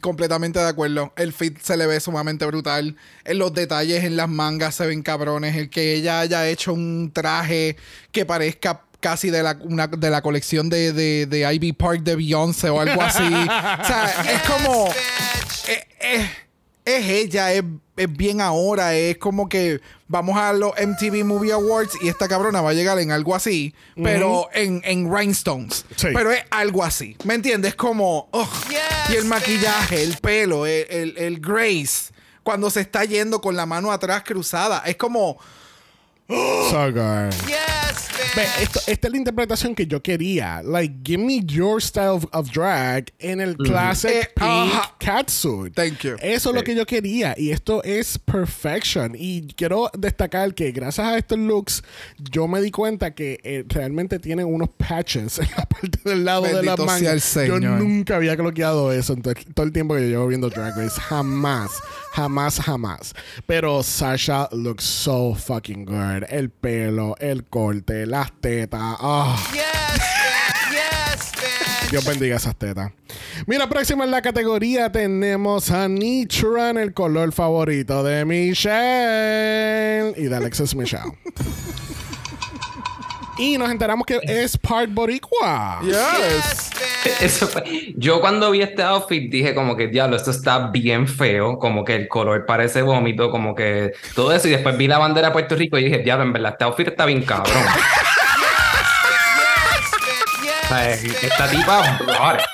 [0.00, 1.12] Completamente de acuerdo.
[1.16, 2.96] El fit se le ve sumamente brutal.
[3.24, 5.56] En los detalles en las mangas se ven cabrones.
[5.56, 7.76] El que ella haya hecho un traje
[8.10, 12.14] que parezca casi de la, una- de la colección de, de, de Ivy Park de
[12.16, 13.22] Beyoncé o algo así.
[13.24, 14.88] o sea, es como...
[15.68, 16.30] eh, eh,
[16.96, 17.62] es ella, es,
[17.96, 22.60] es bien ahora, es como que vamos a los MTV Movie Awards y esta cabrona
[22.60, 25.84] va a llegar en algo así, pero en, en rhinestones.
[25.96, 26.08] Sí.
[26.12, 27.74] Pero es algo así, ¿me entiendes?
[27.74, 28.48] Como, ugh.
[29.10, 32.12] y el maquillaje, el pelo, el, el, el grace,
[32.42, 35.38] cuando se está yendo con la mano atrás cruzada, es como,
[36.28, 37.30] So good.
[37.46, 37.81] yes, Ve,
[38.40, 40.62] esto- esta es la interpretación que yo quería.
[40.62, 44.94] Like, give me your style of, of drag en el classic Eh, pink ajá.
[44.98, 45.74] catsuit.
[45.74, 46.16] Thank you.
[46.20, 47.34] Eso es lo que yo quería.
[47.36, 49.14] Y esto es perfection.
[49.18, 51.82] Y quiero destacar que gracias a estos looks,
[52.30, 56.42] yo me di cuenta que eh, realmente tienen unos patches en la parte del lado
[56.42, 57.18] de la Bendito manga.
[57.18, 60.26] sea el Yo nunca había bloqueado eso en to- todo el tiempo que yo llevo
[60.28, 61.00] viendo Drag Race.
[61.00, 61.70] Jamás,
[62.12, 63.14] jamás, jamás.
[63.46, 66.24] Pero Sasha looks so fucking good.
[66.28, 68.80] El pelo, el corte, las tetas.
[69.00, 69.36] Ah.
[69.52, 69.62] yes,
[69.98, 70.72] man.
[70.72, 71.90] Yes, man.
[71.90, 72.92] Dios bendiga esas tetas.
[73.46, 80.28] Mira, próximo en la categoría tenemos a Nitra en el color favorito de Michelle y
[80.28, 81.18] de Alexis Michelle.
[83.42, 85.80] y nos enteramos que es part boricua.
[85.82, 86.70] yes.
[87.20, 91.58] Eso fue- Yo cuando vi este outfit dije como que diablo, esto está bien feo,
[91.58, 95.28] como que el color parece vómito, como que todo eso y después vi la bandera
[95.28, 97.52] de Puerto Rico y dije, diablo, en verdad este outfit está bien cabrón.
[100.64, 102.46] O sea, esta tipa brought it.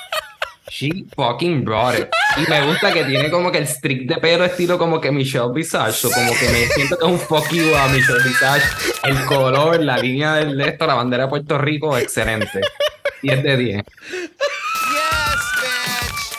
[0.69, 2.09] She fucking brought it.
[2.41, 5.51] Y me gusta que tiene como que el streak de pelo estilo como que Michelle
[5.53, 8.63] Visage, o como que me siento que es un fuck you a Michelle Visage.
[9.03, 12.61] El color, la línea del de esto, la bandera de Puerto Rico, excelente.
[13.23, 13.75] 10 de 10.
[13.85, 13.85] Yes,
[15.61, 16.37] bitch.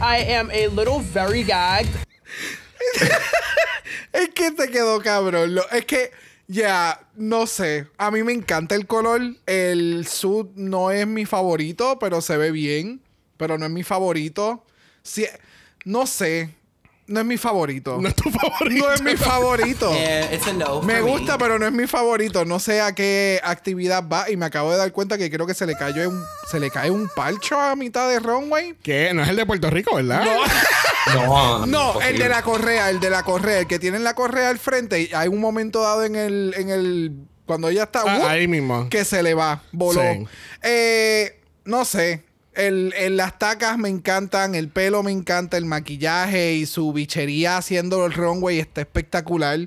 [0.00, 1.88] I am a little very gagged.
[4.12, 5.54] Es que te quedó cabrón.
[5.54, 6.10] Lo- es que,
[6.48, 7.86] ya, no sé.
[7.96, 9.20] A mí me encanta el color.
[9.46, 13.02] El sud no es mi favorito, pero se ve bien.
[13.36, 14.64] Pero no es mi favorito.
[15.84, 16.50] No sé.
[17.06, 17.98] No es mi favorito.
[18.00, 18.86] No es tu favorito.
[18.86, 19.92] No es mi favorito.
[19.92, 20.80] Yeah, it's a no.
[20.82, 21.10] Me for me.
[21.10, 22.44] gusta, pero no es mi favorito.
[22.44, 24.30] No sé a qué actividad va.
[24.30, 26.70] Y me acabo de dar cuenta que creo que se le cayó un, se le
[26.70, 28.74] cae un palcho a mitad de runway.
[28.80, 30.24] Que no es el de Puerto Rico, ¿verdad?
[31.14, 32.22] No, No, el imposible.
[32.22, 35.00] de la correa, el de la correa, el que tiene la correa al frente.
[35.00, 37.12] y Hay un momento dado en el, en el,
[37.44, 38.26] cuando ella está, Ah, ¡wup!
[38.28, 38.88] ahí mismo.
[38.88, 40.00] que se le va, voló.
[40.00, 40.26] Sí.
[40.62, 42.22] Eh, no sé.
[42.60, 47.56] El, el- las tacas me encantan, el pelo me encanta, el maquillaje y su bichería
[47.56, 49.58] haciendo el runway está espectacular.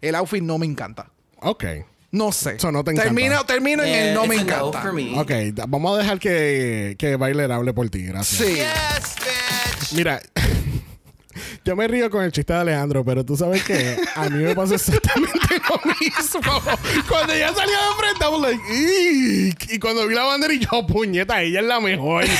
[0.00, 1.10] El outfit no me encanta.
[1.40, 1.64] Ok.
[2.12, 2.56] No sé.
[2.56, 3.04] Eso no te encanta.
[3.14, 4.82] termino, termino en el no me encanta.
[5.16, 8.40] Ok, da- vamos a dejar que, que Bailer hable por ti, gracias.
[8.48, 8.54] Sí.
[8.56, 9.92] Yes, bitch.
[9.96, 10.20] Mira,
[11.64, 14.54] yo me río con el chiste de Alejandro, pero tú sabes que a mí me
[14.54, 16.62] pasa exactamente lo mismo.
[17.08, 19.72] Cuando ella salió de frente, I was like, "Eek".
[19.72, 22.24] y cuando vi la bandera y yo, puñeta, ella es la mejor.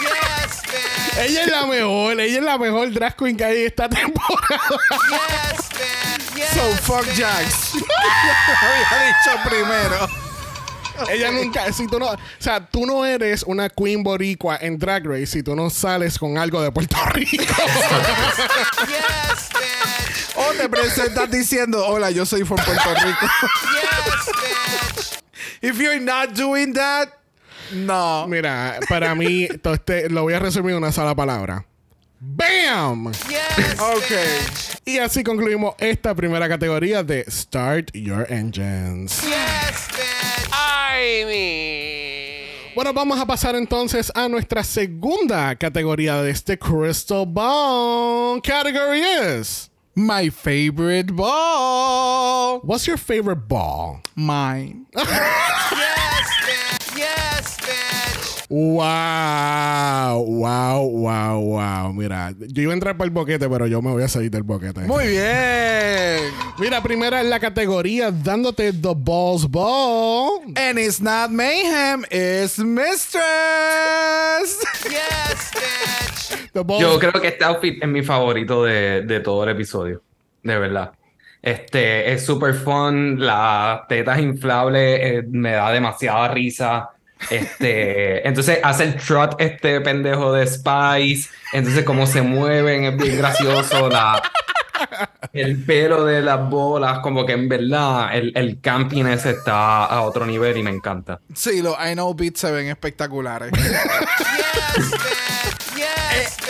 [0.00, 1.18] Yes, bitch.
[1.28, 4.60] ella es la mejor, ella es la mejor drag queen que hay esta temporada.
[5.10, 6.36] Yes, bitch.
[6.36, 7.04] Yes, So fuck.
[7.14, 7.72] Jax.
[8.60, 10.08] Había dicho primero.
[11.08, 15.06] Ella nunca, si tú no, o sea, tú no eres una queen boricua en Drag
[15.06, 17.44] Race si tú no sales con algo de Puerto Rico.
[18.86, 20.36] Yes, bitch.
[20.36, 23.26] O te presentas diciendo, hola, yo soy from Puerto Rico.
[23.72, 25.22] Yes, bitch.
[25.62, 27.08] If you're not doing that,
[27.72, 28.26] no.
[28.28, 31.64] Mira, para mí, todo este, lo voy a resumir en una sola palabra.
[32.22, 33.12] ¡Bam!
[33.28, 34.12] Yes, Ok.
[34.84, 39.22] Y así concluimos esta primera categoría de Start Your Engines.
[39.22, 39.30] yes,
[42.74, 48.40] Bueno, vamos a pasar entonces a nuestra segunda categoría de este Crystal Ball.
[48.42, 52.60] Category is My favorite ball.
[52.62, 54.02] What's your favorite ball?
[54.16, 54.86] Mine.
[58.52, 61.92] Wow, wow, wow, wow.
[61.92, 64.42] Mira, yo iba a entrar para el boquete, pero yo me voy a salir del
[64.42, 64.80] boquete.
[64.80, 66.34] Muy bien.
[66.58, 70.40] Mira, primera en la categoría dándote The Balls Ball.
[70.56, 73.22] And it's not mayhem, it's mistress.
[74.82, 76.52] Yes, bitch.
[76.52, 80.02] The Balls Yo creo que este outfit es mi favorito de, de todo el episodio.
[80.42, 80.90] De verdad.
[81.40, 83.24] Este es súper fun.
[83.24, 86.90] Las tetas inflables eh, me da demasiada risa.
[87.28, 91.28] Este, entonces hace el trot este pendejo de Spice.
[91.52, 93.88] Entonces, cómo se mueven es bien gracioso.
[93.88, 94.22] La,
[95.32, 100.26] el pelo de las bolas, como que en verdad el, el campiness está a otro
[100.26, 101.20] nivel y me encanta.
[101.34, 103.52] Sí, los I Know Beats se ven espectaculares.
[104.76, 104.92] Yes,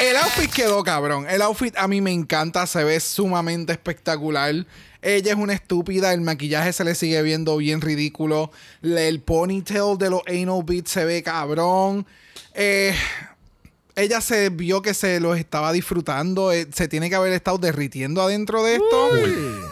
[0.00, 1.26] El outfit quedó cabrón.
[1.28, 4.54] El outfit a mí me encanta, se ve sumamente espectacular.
[5.02, 8.50] Ella es una estúpida, el maquillaje se le sigue viendo bien ridículo.
[8.82, 12.06] El ponytail de los anal beats se ve cabrón.
[12.54, 12.94] Eh,
[13.94, 16.52] ella se vio que se los estaba disfrutando.
[16.52, 19.10] eh, se tiene que haber estado derritiendo adentro de esto.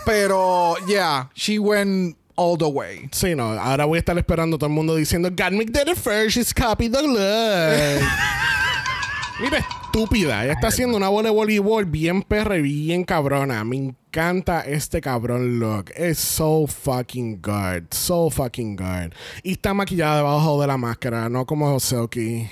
[0.05, 3.09] Pero, yeah, she went all the way.
[3.13, 5.97] Sí, no, ahora voy a estar esperando a todo el mundo diciendo Gatmic did it
[5.97, 8.03] first, she's copied the look.
[9.41, 10.45] Mira, estúpida.
[10.45, 13.65] Ella está haciendo una bola de voleibol bien perra y bien cabrona.
[13.65, 15.87] Me encanta este cabrón look.
[15.97, 17.85] Es so fucking good.
[17.91, 19.13] So fucking good.
[19.43, 22.49] Y está maquillada debajo de la máscara, no como Silky.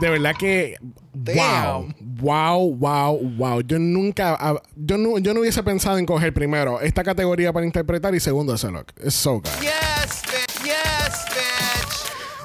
[0.00, 0.76] De verdad que.
[1.14, 1.88] Wow.
[2.20, 3.60] Wow, wow, wow.
[3.62, 4.36] Yo nunca.
[4.38, 8.20] ah, Yo no, yo no hubiese pensado en coger primero esta categoría para interpretar y
[8.20, 8.86] segundo ese look.
[9.02, 9.44] Es so good.
[9.60, 10.47] yes, bitch.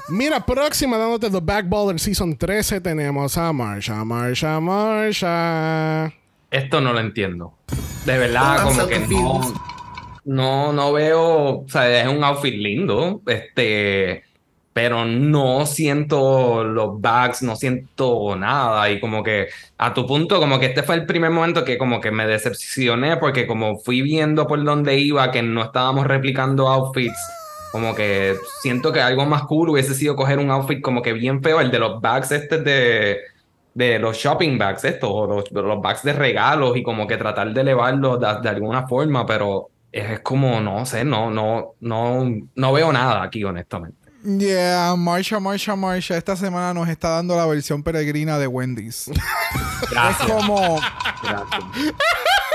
[0.08, 6.12] Mira, próxima dándote The Backballer Season 13 tenemos a Marsha, Marsha, Marsha.
[6.50, 7.54] Esto no lo entiendo.
[8.04, 9.54] De verdad, como que no,
[10.26, 14.24] no, no veo, o sea, es un outfit lindo, este,
[14.74, 19.48] pero no siento los bags, no siento nada y como que
[19.78, 23.16] a tu punto, como que este fue el primer momento que como que me decepcioné
[23.16, 27.18] porque como fui viendo por dónde iba que no estábamos replicando outfits,
[27.74, 31.42] como que siento que algo más cool hubiese sido coger un outfit como que bien
[31.42, 33.18] feo, el de los bags este de
[33.74, 37.52] de los shopping bags estos, o los, los bags de regalos y como que tratar
[37.52, 42.24] de elevarlos de, de alguna forma, pero es, es como, no sé, no, no, no,
[42.54, 43.98] no veo nada aquí, honestamente.
[44.22, 46.16] Yeah, Marsha, Marsha, Marsha.
[46.16, 49.08] Esta semana nos está dando la versión peregrina de Wendy's.
[49.08, 50.30] es Gracias.
[50.30, 50.80] como,
[51.24, 51.94] gracias.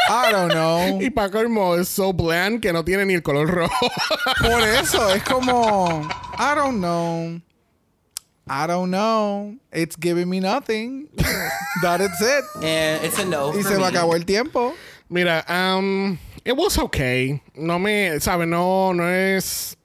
[0.10, 1.00] I don't know.
[1.02, 3.88] Y para colmo es so bland que no tiene ni el color rojo.
[4.42, 6.02] Por eso, es como,
[6.38, 7.40] I don't know.
[8.48, 9.56] I don't know.
[9.72, 11.08] It's giving me nothing.
[11.84, 12.46] That is it.
[12.64, 13.52] And it's a no.
[13.54, 13.86] Y for se me me.
[13.86, 14.74] acabó el tiempo.
[15.08, 17.42] Mira, um, it was okay.
[17.56, 19.76] No me, sabe, no, no es,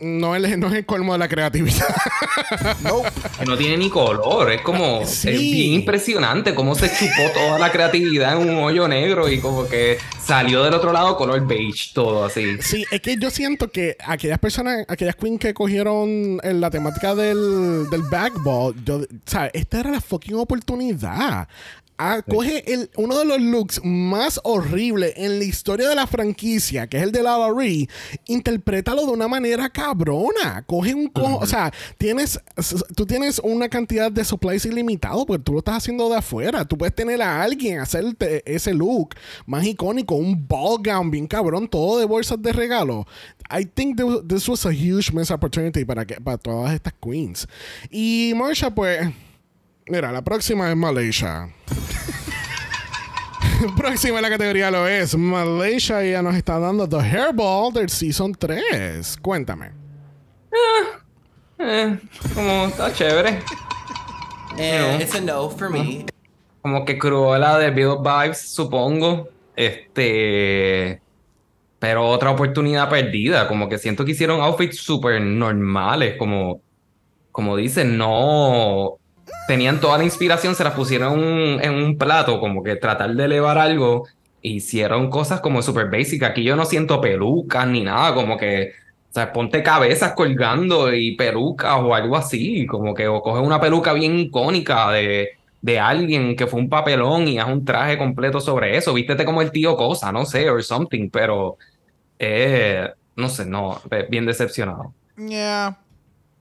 [0.00, 1.86] no es, no es el colmo de la creatividad.
[3.38, 4.52] Que no tiene ni color.
[4.52, 5.04] Es como.
[5.06, 5.28] Sí.
[5.28, 9.66] Es bien impresionante cómo se chupó toda la creatividad en un hoyo negro y como
[9.66, 12.56] que salió del otro lado color beige, todo así.
[12.60, 17.14] Sí, es que yo siento que aquellas personas, aquellas queens que cogieron en la temática
[17.14, 19.50] del, del backball, yo, ¿sabes?
[19.54, 21.48] Esta era la fucking oportunidad.
[21.98, 26.86] Ah, coge el, uno de los looks más horribles en la historia de la franquicia,
[26.88, 27.88] que es el de Lala Ree,
[28.26, 30.62] interprétalo de una manera cabrona.
[30.66, 32.38] Coge un cojo, o sea, tienes,
[32.94, 36.66] tú tienes una cantidad de supplies ilimitado, porque tú lo estás haciendo de afuera.
[36.66, 39.14] Tú puedes tener a alguien hacerte ese look
[39.46, 43.06] más icónico, un ball gown bien cabrón, todo de bolsas de regalo.
[43.50, 47.48] I think th- this was a huge missed opportunity para, que, para todas estas queens.
[47.90, 49.08] Y Marsha, pues.
[49.88, 51.48] Mira, la próxima es Malaysia.
[53.76, 57.88] próxima en la categoría lo es Malaysia y ya nos está dando The Hairball del
[57.88, 59.18] Season 3.
[59.22, 59.72] Cuéntame.
[61.58, 61.98] Eh,
[62.34, 63.40] como está chévere.
[64.58, 66.06] And it's a no for me.
[66.62, 69.28] Como que Cruella de Bill Vibes, supongo.
[69.54, 71.00] Este.
[71.78, 73.48] Pero otra oportunidad perdida.
[73.48, 76.16] Como que siento que hicieron outfits súper normales.
[76.18, 76.60] Como.
[77.32, 78.98] Como dicen, no.
[79.48, 81.20] Tenían toda la inspiración, se las pusieron
[81.60, 82.40] en un, plato.
[82.40, 84.06] Como que tratar de elevar algo.
[84.42, 86.22] Hicieron cosas como súper basic.
[86.24, 88.14] Aquí yo no siento pelucas ni nada.
[88.14, 88.72] Como que.
[89.10, 92.66] O sea, ponte cabezas colgando y pelucas o algo así.
[92.66, 95.30] Como que o coge una peluca bien icónica de,
[95.62, 98.94] de alguien que fue un papelón y haz un traje completo sobre eso.
[98.94, 101.56] Vístete como el tío Cosa, no sé, or something, pero
[102.18, 104.94] eh, no sé, no, eh, bien decepcionado.
[105.16, 105.78] Yeah.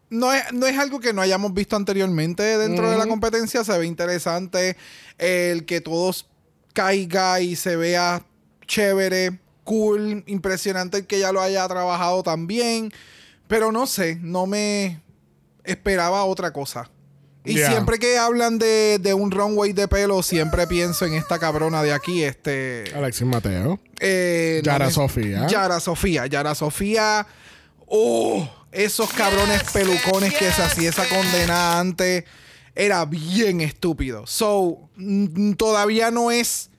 [0.10, 3.64] No es, no es algo que no hayamos visto anteriormente dentro de la competencia.
[3.64, 4.78] Se ve interesante
[5.18, 6.28] el que todos
[6.74, 8.24] caiga y se vea
[8.68, 12.91] chévere, cool, impresionante el que ya lo haya trabajado también.
[13.47, 15.01] Pero no sé, no me
[15.64, 16.89] esperaba otra cosa.
[17.43, 17.70] Y Yeah.
[17.72, 21.93] siempre que hablan de, de un runway de pelo, siempre pienso en esta cabrona de
[21.93, 22.86] aquí, este...
[22.95, 23.80] Alexis Mateo.
[23.99, 25.45] Eh, no Yara me- Sofía.
[25.47, 26.26] Yara Sofía.
[26.26, 27.28] Yara Sofía.
[27.86, 32.26] Oh, esos cabrones pelucones que se hacía esa condena antes.
[32.76, 34.28] Era bien estúpido.
[34.28, 34.89] So,
[35.57, 36.69] todavía no es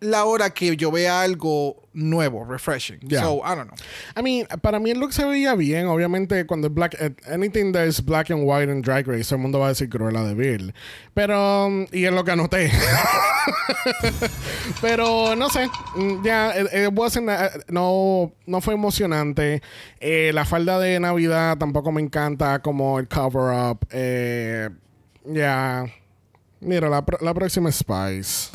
[0.00, 3.00] la hora que yo vea algo nuevo, refreshing.
[3.00, 3.22] Yeah.
[3.22, 3.76] So, I don't know.
[4.14, 5.86] I mean, para mí el look se veía bien.
[5.86, 9.36] Obviamente, cuando es black, eh, anything that is black and white en Drag Race, todo
[9.36, 10.74] el mundo va a decir Cruella de Vil.
[11.14, 12.70] Pero, um, y es lo que anoté.
[14.80, 19.62] Pero no sé, mm, ya, it wasn't, uh, no, no fue emocionante.
[20.00, 23.86] Eh, la falda de Navidad tampoco me encanta, como el cover up.
[23.90, 24.68] Eh,
[25.24, 25.86] ya,
[26.60, 28.50] mira, la, la próxima Spice.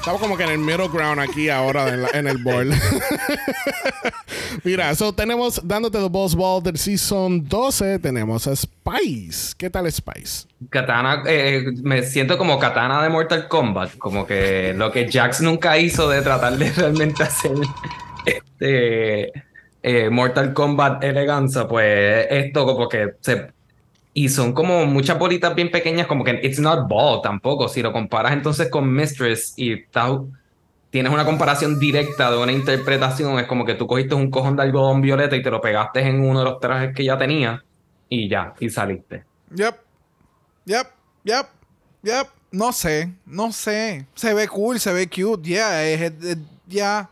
[0.00, 2.68] Estamos como que en el middle ground aquí ahora en, la- en el board.
[4.64, 9.54] Mira, so tenemos dándote the Boss Ball del Season 12, tenemos a Spice.
[9.58, 10.46] ¿Qué tal Spice?
[10.70, 15.76] Katana, eh, me siento como Katana de Mortal Kombat, como que lo que Jax nunca
[15.78, 17.52] hizo de tratar de realmente hacer
[18.24, 19.32] este
[19.82, 23.48] eh, Mortal Kombat eleganza, pues esto como que se
[24.22, 27.68] y son como muchas bolitas bien pequeñas, como que it's not ball tampoco.
[27.68, 29.76] Si lo comparas entonces con Mistress y
[30.90, 34.62] tienes una comparación directa de una interpretación, es como que tú cogiste un cojón de
[34.64, 37.64] algodón violeta y te lo pegaste en uno de los trajes que ya tenía
[38.10, 39.24] y ya, y saliste.
[39.54, 39.76] Yep.
[40.66, 40.86] Yep.
[41.24, 41.46] Yep.
[42.02, 42.26] Yep.
[42.52, 43.10] No sé.
[43.24, 44.04] No sé.
[44.14, 45.48] Se ve cool, se ve cute.
[45.48, 45.82] Yeah.
[45.88, 46.12] es-
[46.68, 47.08] yeah.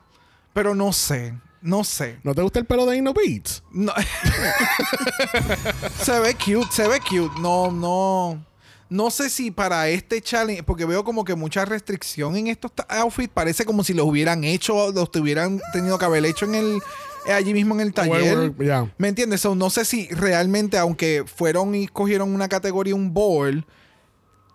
[0.52, 1.32] Pero no sé.
[1.60, 2.18] No sé.
[2.22, 3.62] ¿No te gusta el pelo de Inno Beats?
[3.72, 3.92] No.
[6.02, 7.40] se ve cute, se ve cute.
[7.40, 8.44] No, no.
[8.90, 13.32] No sé si para este challenge, porque veo como que mucha restricción en estos outfits.
[13.32, 16.78] Parece como si los hubieran hecho, los hubieran tenido que haber hecho en el
[17.26, 18.54] eh, allí mismo en el taller.
[18.56, 18.90] Yeah.
[18.96, 19.42] ¿Me entiendes?
[19.42, 23.64] So, no sé si realmente, aunque fueron y cogieron una categoría, un board,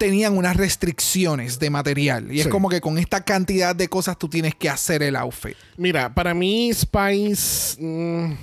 [0.04, 2.30] tenían unas restricciones de material.
[2.30, 2.50] Y es Sí.
[2.50, 5.56] como que con esta cantidad de cosas tú tienes que hacer el outfit.
[5.78, 8.34] Mira, para mí Spice mm,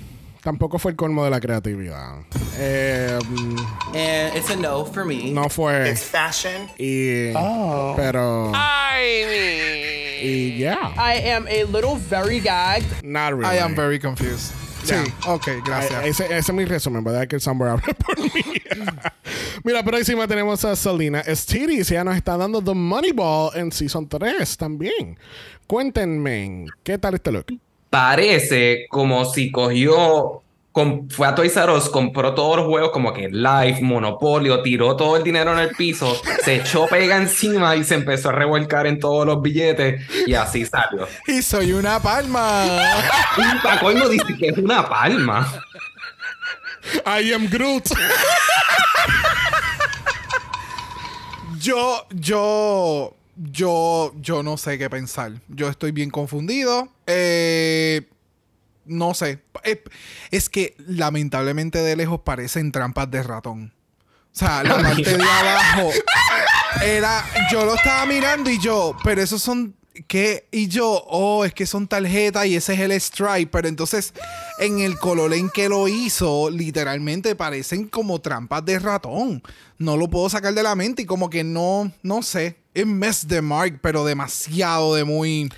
[0.41, 2.15] tampoco fue el colmo de la creatividad.
[2.57, 3.19] Eh,
[3.93, 5.31] And it's a no for me.
[5.31, 5.91] no fue.
[5.91, 6.67] It's fashion.
[6.79, 7.31] Y,
[7.95, 8.51] Pero.
[10.23, 10.93] Y yeah.
[10.97, 13.03] I am a little very gagged.
[13.03, 13.55] Not really.
[13.55, 14.51] I am very confused.
[14.85, 15.05] Yeah.
[15.05, 16.03] Sí, ok, gracias.
[16.03, 17.27] Ay, Ese, ese es mi resumen, ¿verdad?
[17.27, 18.31] Que el Samber hable por mí.
[19.63, 21.89] Mira, por encima tenemos a Selena Stiris.
[21.89, 25.17] Ya nos está dando The Moneyball en Season 3 también.
[25.67, 27.45] Cuéntenme, ¿qué tal este look?
[27.91, 30.41] parece como si cogió,
[31.09, 35.17] fue a Toys R Us, compró todos los juegos como que Life, Monopolio, tiró todo
[35.17, 38.99] el dinero en el piso, se echó pega encima y se empezó a revolcar en
[38.99, 41.07] todos los billetes y así salió.
[41.27, 42.65] Y soy una palma.
[43.37, 45.47] Y para colmo dice que es una palma.
[47.05, 47.89] I am Groot.
[51.59, 55.31] Yo, yo, yo, yo no sé qué pensar.
[55.47, 56.89] Yo estoy bien confundido.
[57.05, 58.01] Eh,
[58.85, 59.43] no sé.
[59.63, 59.83] Eh,
[60.31, 63.73] Es que lamentablemente de lejos parecen trampas de ratón.
[64.33, 65.89] O sea, la parte de abajo
[66.83, 67.25] era.
[67.51, 69.75] Yo lo estaba mirando y yo, pero esos son.
[70.07, 70.47] ¿Qué?
[70.51, 73.47] Y yo, oh, es que son tarjetas y ese es el stripe.
[73.47, 74.13] Pero entonces,
[74.59, 79.43] en el color en que lo hizo, literalmente parecen como trampas de ratón.
[79.77, 82.57] No lo puedo sacar de la mente y como que no, no sé.
[82.73, 85.51] Es mess de Mark, pero demasiado de muy.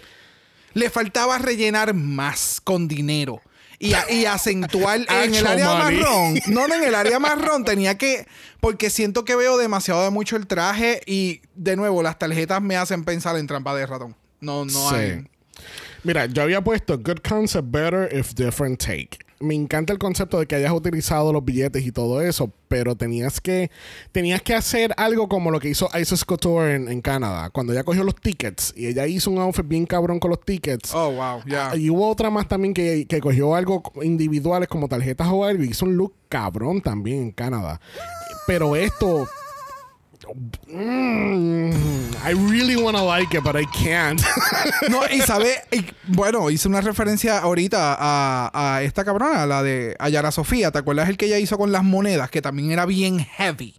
[0.73, 3.41] Le faltaba rellenar más con dinero.
[3.79, 5.97] Y, a- y acentuar en el área money.
[5.99, 6.39] marrón.
[6.47, 8.25] No, no, en el área marrón tenía que.
[8.61, 11.01] Porque siento que veo demasiado de mucho el traje.
[11.05, 14.15] Y de nuevo, las tarjetas me hacen pensar en trampa de ratón.
[14.39, 14.95] No, no Sí.
[14.95, 15.27] hay.
[16.03, 19.19] Mira, yo había puesto good concept, better if different take.
[19.39, 23.41] Me encanta el concepto de que hayas utilizado los billetes y todo eso, pero tenías
[23.41, 23.69] que
[24.11, 27.83] tenías que hacer algo como lo que hizo Isis Couture en, en Canadá, cuando ella
[27.83, 30.93] cogió los tickets y ella hizo un outfit bien cabrón con los tickets.
[30.93, 31.75] Oh, wow, ya.
[31.75, 35.69] Y hubo otra más también que, que cogió algo individuales como tarjetas o algo y
[35.69, 37.79] hizo un look cabrón también en Canadá.
[38.47, 39.27] Pero esto.
[40.67, 41.71] Mm,
[42.25, 44.21] I really wanna like it, but I can't.
[44.89, 49.95] No, y sabe, y, bueno, hice una referencia ahorita a, a esta cabrona, la de
[49.99, 50.71] Ayara Sofía.
[50.71, 52.29] ¿Te acuerdas el que ella hizo con las monedas?
[52.29, 53.75] Que también era bien heavy.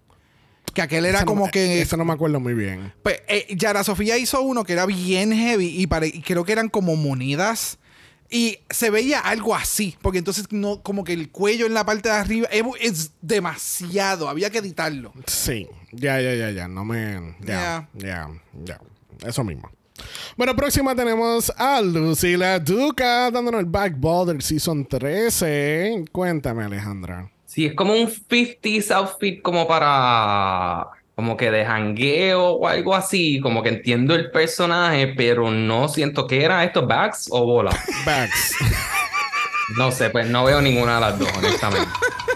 [0.73, 1.81] Que aquel era no- como que.
[1.83, 2.93] Eso no me acuerdo muy bien.
[3.03, 6.53] Pues, eh, Yara Sofía hizo uno que era bien heavy y, pare- y creo que
[6.53, 7.79] eran como monedas.
[8.31, 12.09] Y se veía algo así, porque entonces no, como que el cuello en la parte
[12.09, 12.49] de arriba
[12.81, 15.13] es demasiado, había que editarlo.
[15.27, 16.69] Sí, ya, ya, ya, ya.
[16.69, 17.37] No me.
[17.41, 18.29] Ya, ya,
[18.65, 18.81] ya.
[19.27, 19.71] Eso mismo.
[20.37, 26.07] Bueno, próxima tenemos a Lucila Duca dándonos el backball del season 13.
[26.11, 27.31] Cuéntame, Alejandra.
[27.47, 33.39] Sí, es como un 50s outfit como para como que de jangueo o algo así,
[33.41, 37.77] como que entiendo el personaje, pero no siento que era esto bags o bolas.
[38.05, 38.57] Bags.
[39.79, 41.89] No sé, pues no veo ninguna de las dos, honestamente.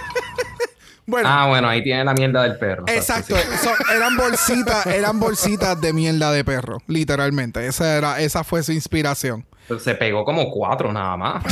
[1.10, 2.84] Bueno, Ah, bueno, ahí tiene la mierda del perro.
[2.86, 3.68] exacto, sí.
[3.96, 7.66] eran bolsitas, eran bolsitas de mierda de perro, literalmente.
[7.66, 9.46] Esa era, esa fue su inspiración.
[9.66, 11.42] Pero Se pegó como cuatro nada más.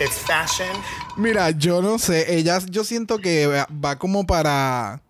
[0.00, 0.68] It's fashion.
[1.16, 5.00] Mira, yo no sé, ella, yo siento que va, va como para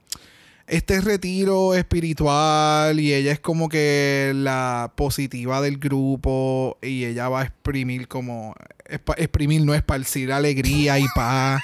[0.66, 7.40] este retiro espiritual y ella es como que la positiva del grupo y ella va
[7.40, 8.54] a exprimir como,
[9.16, 11.62] exprimir, no esparcir alegría y paz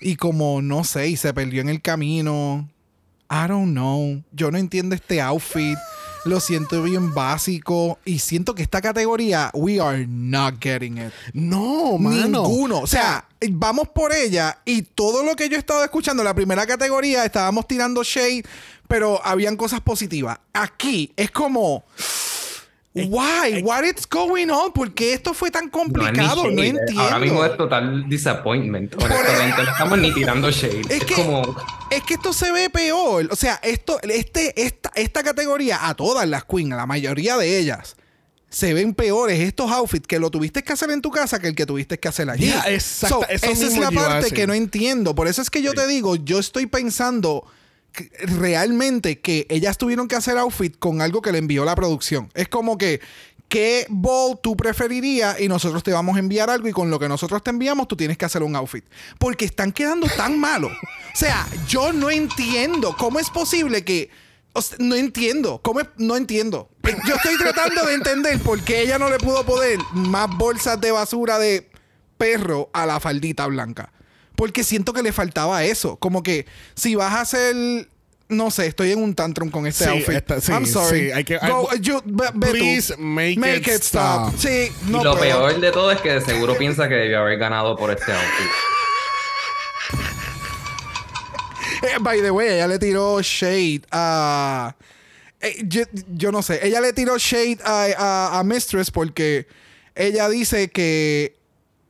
[0.00, 2.68] y como, no sé, y se perdió en el camino.
[3.30, 5.78] I don't know, yo no entiendo este outfit.
[6.24, 11.12] Lo siento bien básico y siento que esta categoría we are not getting it.
[11.32, 12.42] No, mano.
[12.42, 12.80] Ninguno.
[12.80, 16.66] O sea, vamos por ella y todo lo que yo he estado escuchando, la primera
[16.66, 18.42] categoría, estábamos tirando shade,
[18.88, 20.40] pero habían cosas positivas.
[20.52, 21.84] Aquí es como.
[23.04, 23.62] Why?
[23.62, 24.72] What is going on?
[24.72, 26.44] ¿Por qué esto fue tan complicado?
[26.50, 27.00] No, entiendo.
[27.00, 28.94] Ahora mismo es total disappointment.
[29.02, 30.80] Honestamente, no estamos ni tirando shade.
[30.82, 31.56] Es Es, que- como.
[31.90, 33.28] Es que esto se ve peor.
[33.30, 37.58] O sea, esto, este, esta, esta categoría, a todas las queens, a la mayoría de
[37.58, 37.96] ellas,
[38.48, 41.54] se ven peores estos outfits que lo tuviste que hacer en tu casa que el
[41.54, 42.50] que tuviste que hacer allí.
[42.66, 45.14] Exacto, So, esa es la parte que no entiendo.
[45.14, 47.44] Por eso es que yo te digo, yo estoy pensando
[48.20, 52.30] realmente que ellas tuvieron que hacer outfit con algo que le envió la producción.
[52.34, 53.00] Es como que.
[53.48, 55.38] ¿Qué ball tú preferirías?
[55.38, 57.96] Y nosotros te vamos a enviar algo y con lo que nosotros te enviamos tú
[57.96, 58.84] tienes que hacer un outfit.
[59.20, 60.72] Porque están quedando tan malos.
[60.72, 64.10] O sea, yo no entiendo cómo es posible que...
[64.80, 65.60] no entiendo.
[65.62, 65.80] ¿Cómo?
[65.96, 66.70] No entiendo.
[67.06, 70.90] Yo estoy tratando de entender por qué ella no le pudo poner más bolsas de
[70.90, 71.70] basura de
[72.18, 73.92] perro a la faldita blanca.
[74.36, 75.96] Porque siento que le faltaba eso.
[75.96, 77.88] Como que si vas a hacer...
[78.28, 80.24] No sé, estoy en un tantrum con este Sí, outfit.
[80.42, 81.06] sí, I'm sorry.
[81.06, 82.40] sí, hay que- Go, you- tú.
[82.40, 84.34] Please make it stop.
[84.36, 87.38] Sí, no y lo peor de todo es que de seguro piensa que debió haber
[87.38, 88.50] ganado por este outfit.
[91.82, 94.74] Eh, by the way, ella le tiró shade a.
[95.40, 96.66] eh, yo, yo no sé.
[96.66, 99.46] Ella le tiró shade a, a- a Mistress porque
[99.94, 101.35] ella dice que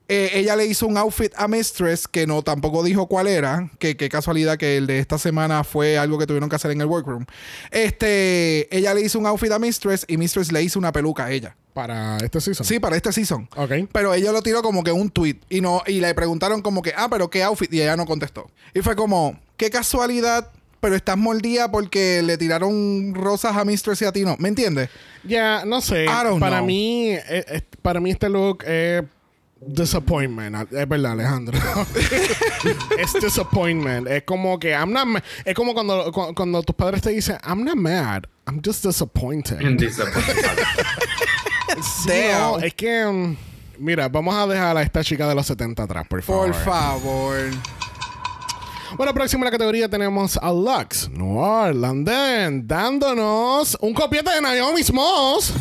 [0.09, 3.71] eh, ella le hizo un outfit a Mistress que no tampoco dijo cuál era.
[3.79, 6.81] Que qué casualidad que el de esta semana fue algo que tuvieron que hacer en
[6.81, 7.27] el workroom.
[7.71, 11.33] Este, ella le hizo un outfit a Mistress y Mistress le hizo una peluca a
[11.33, 11.57] ella.
[11.75, 12.65] Para este season.
[12.67, 13.49] Sí, para este season.
[13.57, 13.71] Ok.
[13.93, 16.95] Pero ella lo tiró como que un tweet y no y le preguntaron como que,
[16.97, 18.51] "Ah, pero qué outfit" y ella no contestó.
[18.75, 20.51] Y fue como, "Qué casualidad,
[20.81, 24.89] pero estás mordida porque le tiraron rosas a Mistress y a ti no." ¿Me entiendes?
[25.23, 26.05] Ya, no sé.
[26.05, 26.67] I don't para know.
[26.67, 29.03] mí, eh, eh, para mí este look es
[29.67, 31.59] Disappointment, es verdad, Alejandro.
[32.99, 34.07] es disappointment.
[34.09, 37.65] Es como que I'm not es como cuando, cu- cuando tus padres te dicen I'm
[37.65, 39.59] not mad, I'm just disappointed.
[42.05, 42.65] Sí, no, Damn.
[42.65, 43.37] es que mm,
[43.79, 46.47] mira, vamos a dejar a esta chica de los 70 atrás, por favor.
[46.53, 47.37] Por favor.
[48.97, 54.83] Bueno, próximo en la categoría tenemos a Lux Noir Landen dándonos un copiete de Naomi
[54.83, 55.53] Smalls.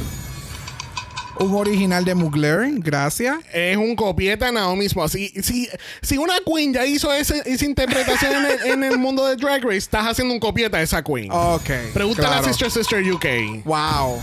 [1.40, 3.38] Un original de Mugler, gracias.
[3.54, 5.12] Es un copieta de Naomi Smalls.
[5.12, 5.68] Si, si,
[6.02, 9.62] si una queen ya hizo ese- esa interpretación en el, en el mundo de Drag
[9.64, 11.30] Race, estás haciendo un copieta de esa queen.
[11.32, 11.70] Ok.
[11.94, 12.42] Pregúntale claro.
[12.46, 13.66] a Sister Sister UK.
[13.66, 14.22] Wow.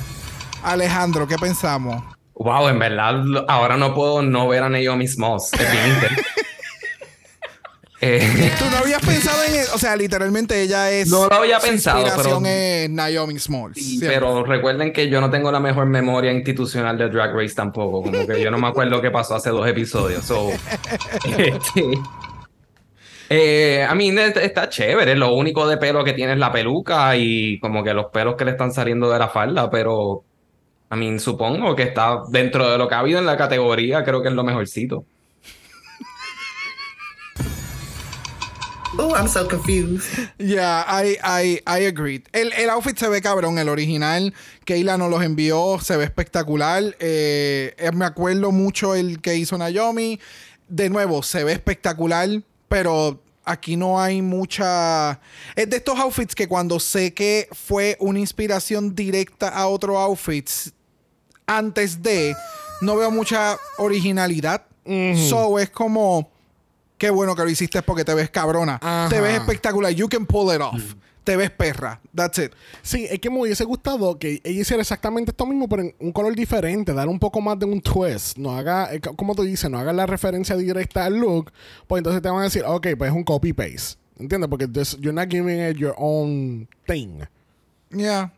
[0.63, 2.03] Alejandro, ¿qué pensamos?
[2.35, 3.15] Wow, en verdad,
[3.47, 5.53] ahora no puedo no ver a Naomi Smalls.
[5.53, 5.97] Es bien
[8.05, 9.77] Eh, Tú no habías pensado en eso.
[9.77, 11.09] O sea, literalmente ella es.
[11.09, 13.77] No lo había pensado, inspiración pero- es Naomi Smalls.
[13.77, 18.03] Sí, pero recuerden que yo no tengo la mejor memoria institucional de Drag Race tampoco.
[18.03, 20.25] Como que yo no me acuerdo qué pasó hace dos episodios.
[20.25, 20.51] So,
[21.39, 21.85] este,
[23.31, 25.15] eh, a mí está chévere.
[25.15, 28.45] Lo único de pelo que tiene es la peluca y como que los pelos que
[28.45, 29.71] le están saliendo de la falda.
[29.71, 30.25] Pero,
[30.91, 34.03] a mí supongo que está dentro de lo que ha habido en la categoría.
[34.03, 35.05] Creo que es lo mejorcito.
[38.99, 40.07] Oh, I'm so confused.
[40.39, 42.29] Yeah, I, I, I agreed.
[42.33, 44.35] El, el outfit se ve cabrón, el original.
[44.67, 46.95] Keila nos los envió, se ve espectacular.
[47.01, 50.21] Eh, eh, me acuerdo mucho el que hizo Naomi.
[50.69, 52.29] De nuevo, se ve espectacular,
[52.69, 55.21] pero aquí no hay mucha...
[55.57, 60.49] Es de estos outfits que cuando sé que fue una inspiración directa a otro outfit
[61.47, 62.37] antes de,
[62.83, 64.67] no veo mucha originalidad.
[65.31, 66.32] So es como...
[67.03, 68.79] Qué bueno que lo hiciste porque te ves cabrona.
[68.81, 69.09] Ajá.
[69.09, 69.91] Te ves espectacular.
[69.93, 70.95] You can pull it off.
[71.25, 72.01] Te ves perra.
[72.15, 72.53] That's it.
[72.81, 76.13] Sí, es que me hubiese gustado que ella hiciera exactamente esto mismo, pero en un
[76.13, 78.39] color diferente, dar un poco más de un twist.
[78.39, 81.51] No haga, eh, co- como tú dices, no haga la referencia directa al look,
[81.89, 83.99] pues entonces te van a decir, ok, pues es un copy-paste.
[84.21, 84.49] ¿Entiendes?
[84.49, 87.19] Porque this- you're not giving it your own thing.
[87.91, 88.33] Yeah.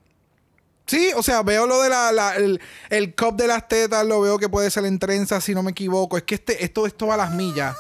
[0.87, 4.23] Sí, o sea, veo lo de la, la- el, el cup de las tetas, lo
[4.23, 6.17] veo que puede ser en trenza, si no me equivoco.
[6.17, 7.75] Es que este, esto es todas las millas.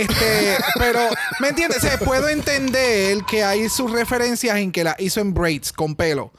[0.00, 1.00] Este, pero,
[1.40, 1.78] ¿me entiendes?
[1.78, 5.94] O sea, puedo entender que hay sus referencias en que la hizo en braids, con
[5.96, 6.32] pelo.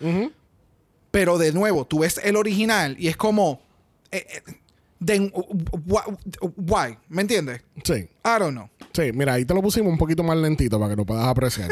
[1.11, 3.61] Pero de nuevo, tú ves el original y es como.
[4.11, 4.53] eh, eh,
[5.03, 6.17] then, wh-
[6.57, 6.97] why?
[7.09, 7.61] ¿Me entiendes?
[7.83, 7.93] Sí.
[7.93, 8.69] I don't know.
[8.93, 11.69] Sí, mira, ahí te lo pusimos un poquito más lentito para que lo puedas apreciar.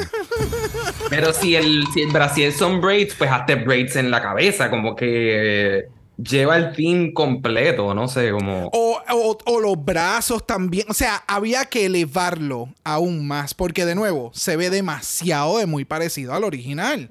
[1.10, 4.70] Pero si el, si el brasier son braids, pues hazte braids en la cabeza.
[4.70, 5.88] Como que eh,
[6.18, 7.94] lleva el fin completo.
[7.94, 8.68] No sé, como...
[8.74, 10.86] O, o- o los brazos también.
[10.90, 13.54] O sea, había que elevarlo aún más.
[13.54, 17.10] Porque de nuevo, se ve demasiado de muy parecido al original.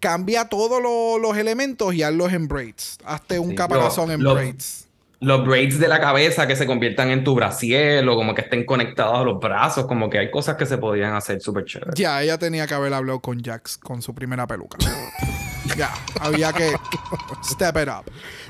[0.00, 2.98] Cambia todos lo- los elementos y hazlos en braids.
[3.04, 4.86] Hazte un Sí, caparazón lo- en lo- braids.
[5.20, 8.64] los braids de la cabeza que se conviertan en tu brasier o como que estén
[8.64, 11.94] conectados a los brazos, como que hay cosas que se podían hacer súper chéveres.
[11.96, 14.78] Ya, ella tenía que haber hablado con Jax con su primera peluca.
[15.78, 16.74] ya, había que
[17.44, 18.04] step it up.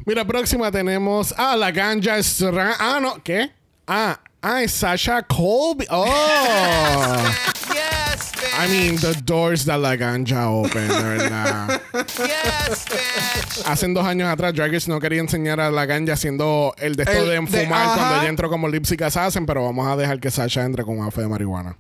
[0.07, 3.51] Mira, próxima tenemos a la ganja Stra- Ah, no, ¿qué?
[3.87, 5.87] Ah, ah, es Sasha Colby.
[5.91, 7.17] Oh.
[7.69, 8.59] Yes, bitch.
[8.59, 11.81] I mean, the doors that la ganja open, de verdad.
[11.95, 13.67] Yes, bitch.
[13.67, 17.03] Hace dos años atrás, Drag Race no quería enseñar a la ganja haciendo el de
[17.05, 20.31] esto El de enfumar cuando ella entró como Lipsy hacen, pero vamos a dejar que
[20.31, 21.77] Sasha entre con un fe de marihuana.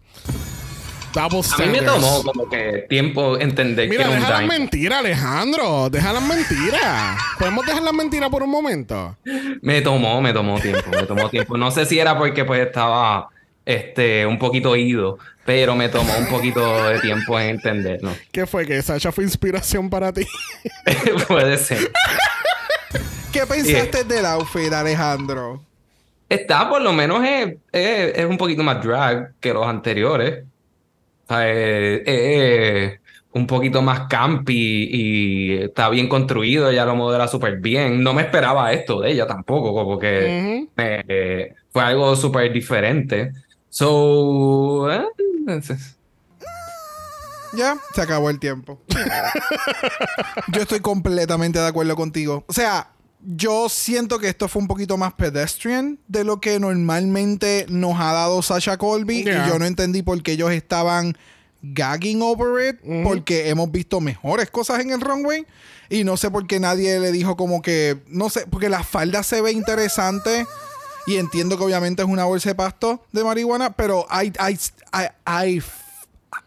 [1.13, 4.49] Double A mí me tomó como que tiempo entender Mira, que era un deja las
[4.49, 5.89] mentiras, Alejandro.
[5.91, 7.19] Deja las mentiras.
[7.39, 9.17] ¿Podemos dejar las mentiras por un momento?
[9.63, 11.57] Me tomó, me tomó tiempo, me tomó tiempo.
[11.57, 13.29] No sé si era porque pues estaba
[13.65, 18.11] este, un poquito ido, pero me tomó un poquito de tiempo en entenderlo.
[18.33, 18.67] ¿Qué fue?
[18.67, 20.27] ¿Que Sasha fue inspiración para ti?
[21.29, 21.91] Puede ser.
[23.33, 25.63] ¿Qué pensaste del outfit, Alejandro?
[26.29, 30.45] Está por lo menos es, es- es un poquito más drag que los anteriores.
[31.29, 33.01] O sea, es- es
[33.33, 38.03] un poquito más campy y está bien construido, ella lo modela súper bien.
[38.03, 43.33] No me esperaba esto de ella tampoco, como que me- eh, fue algo súper diferente.
[43.69, 45.05] So, eh,
[45.41, 45.95] entonces,
[47.55, 48.81] Ya, se acabó el tiempo.
[50.49, 52.45] yo estoy completamente de acuerdo contigo.
[52.47, 52.89] O sea,
[53.21, 58.13] yo siento que esto fue un poquito más pedestrian de lo que normalmente nos ha
[58.13, 59.25] dado Sasha Colby.
[59.25, 59.47] Yeah.
[59.47, 61.17] Y yo no entendí por qué ellos estaban
[61.63, 62.81] gagging over it.
[63.03, 65.47] Porque hemos visto mejores cosas en el runway.
[65.91, 68.03] Y no sé por qué nadie le dijo como que...
[68.09, 70.47] No sé, porque la falda se ve interesante.
[71.07, 73.75] Y entiendo que obviamente es una bolsa de pasto de marihuana.
[73.75, 74.59] Pero I, I,
[74.93, 75.63] I, I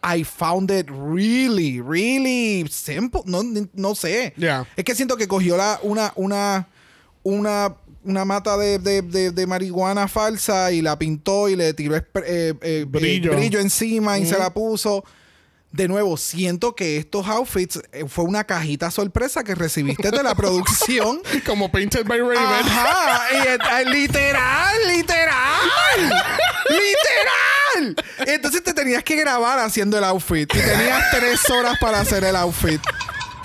[0.03, 3.21] I found it really, really simple.
[3.25, 4.33] No, no sé.
[4.37, 4.65] Yeah.
[4.75, 6.67] Es que siento que cogió la, una, una,
[7.23, 11.95] una, una mata de, de- de- de marihuana falsa y la pintó y le tiró
[11.95, 12.03] eh,
[12.61, 13.31] eh, Brillo.
[13.31, 15.03] eh, brillo encima y se la puso.
[15.71, 20.35] De nuevo, siento que estos outfits eh, fue una cajita sorpresa que recibiste de la
[20.35, 21.21] producción.
[21.45, 22.37] Como Painted by Raven.
[22.37, 23.21] Ajá,
[23.81, 25.61] y, literal, literal,
[26.69, 27.95] literal.
[28.27, 32.35] Entonces te tenías que grabar haciendo el outfit y tenías tres horas para hacer el
[32.35, 32.81] outfit.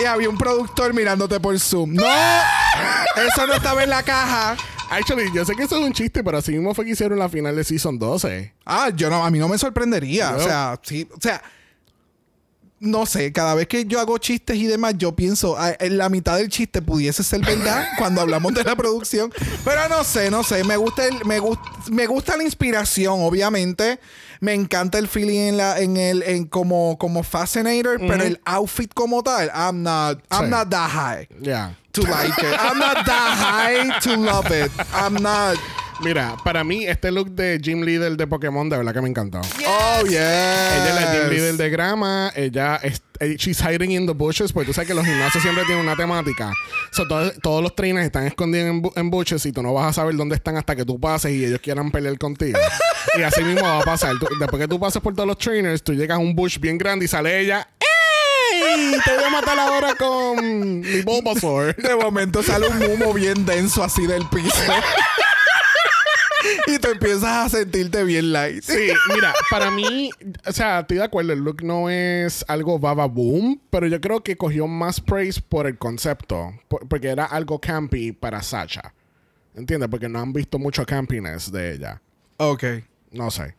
[0.01, 1.95] Y había un productor mirándote por Zoom.
[1.95, 4.57] No, eso no estaba en la caja.
[4.91, 7.29] Actually, yo sé que eso es un chiste, pero así mismo fue que hicieron la
[7.29, 8.53] final de Season 12.
[8.65, 10.35] Ah, yo no, a mí no me sorprendería.
[10.37, 11.43] O sea, sí, o sea,
[12.79, 16.09] no sé, cada vez que yo hago chistes y demás, yo pienso, ah, en la
[16.09, 19.33] mitad del chiste pudiese ser verdad cuando hablamos de la producción.
[19.65, 23.99] Pero no sé, no sé, me gusta el, me gusta, me gusta la inspiración, obviamente.
[24.41, 28.93] Me encanta el feeling en la, en el, en como, como Fascinator, pero el outfit
[28.93, 30.51] como tal, I'm not, I'm Sí.
[30.51, 31.75] not that high Ya.
[31.93, 32.55] to like it.
[32.61, 34.71] I'm not that high to love it.
[34.93, 35.57] I'm not.
[36.01, 39.41] Mira, para mí, este look de Gym Leader de Pokémon, de verdad que me encantó.
[39.67, 40.77] Oh, yeah.
[40.77, 42.33] Ella es la Gym Leader de grama.
[42.37, 43.01] Ella es.
[43.19, 44.53] eh, She's hiding in the bushes.
[44.53, 46.53] Porque tú sabes que los gimnasios siempre tienen una temática.
[46.93, 49.87] So, todo- todos los trainers están escondidos en, bu- en bushes y tú no vas
[49.89, 52.59] a saber dónde están hasta que tú pases y ellos quieran pelear contigo.
[53.19, 54.19] y así mismo va a pasar.
[54.19, 56.77] Tú- después que tú pases por todos los trainers, tú llegas a un bush bien
[56.77, 57.67] grande y sale ella.
[57.81, 58.93] ¡Ey!
[59.03, 61.75] Te voy a matar ahora con mi Bulbasaur.
[61.77, 64.55] De momento sale un humo bien denso así del piso.
[66.67, 68.63] y tú empiezas a sentirte bien light.
[68.63, 70.11] Sí, mira, para mí,
[70.47, 74.23] o sea, estoy de acuerdo, el look no es algo baba boom, pero yo creo
[74.23, 78.93] que cogió más praise por el concepto, por- porque era algo campy para Sacha.
[79.55, 79.89] ¿Entiendes?
[79.89, 82.03] Porque no han visto mucho campiness de ella.
[82.37, 82.65] Ok.
[83.13, 83.55] No sé.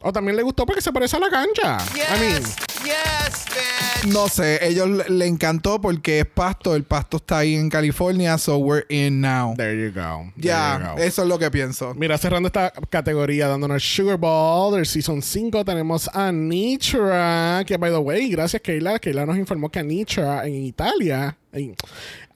[0.00, 1.78] O también le gustó porque se parece a la cancha.
[1.94, 2.42] I mean,
[2.86, 4.12] Yes, bitch.
[4.12, 6.76] No sé, ellos le, le encantó porque es pasto.
[6.76, 9.54] El pasto está ahí en California, so we're in now.
[9.56, 10.30] there you go.
[10.36, 11.02] Ya, go.
[11.02, 11.94] eso es lo que pienso.
[11.94, 17.90] Mira, cerrando esta categoría, dándonos Sugar Ball del Season 5, tenemos a Nitra, que by
[17.90, 21.74] the way, gracias Keila, Keila nos informó que Anitra en Italia, en,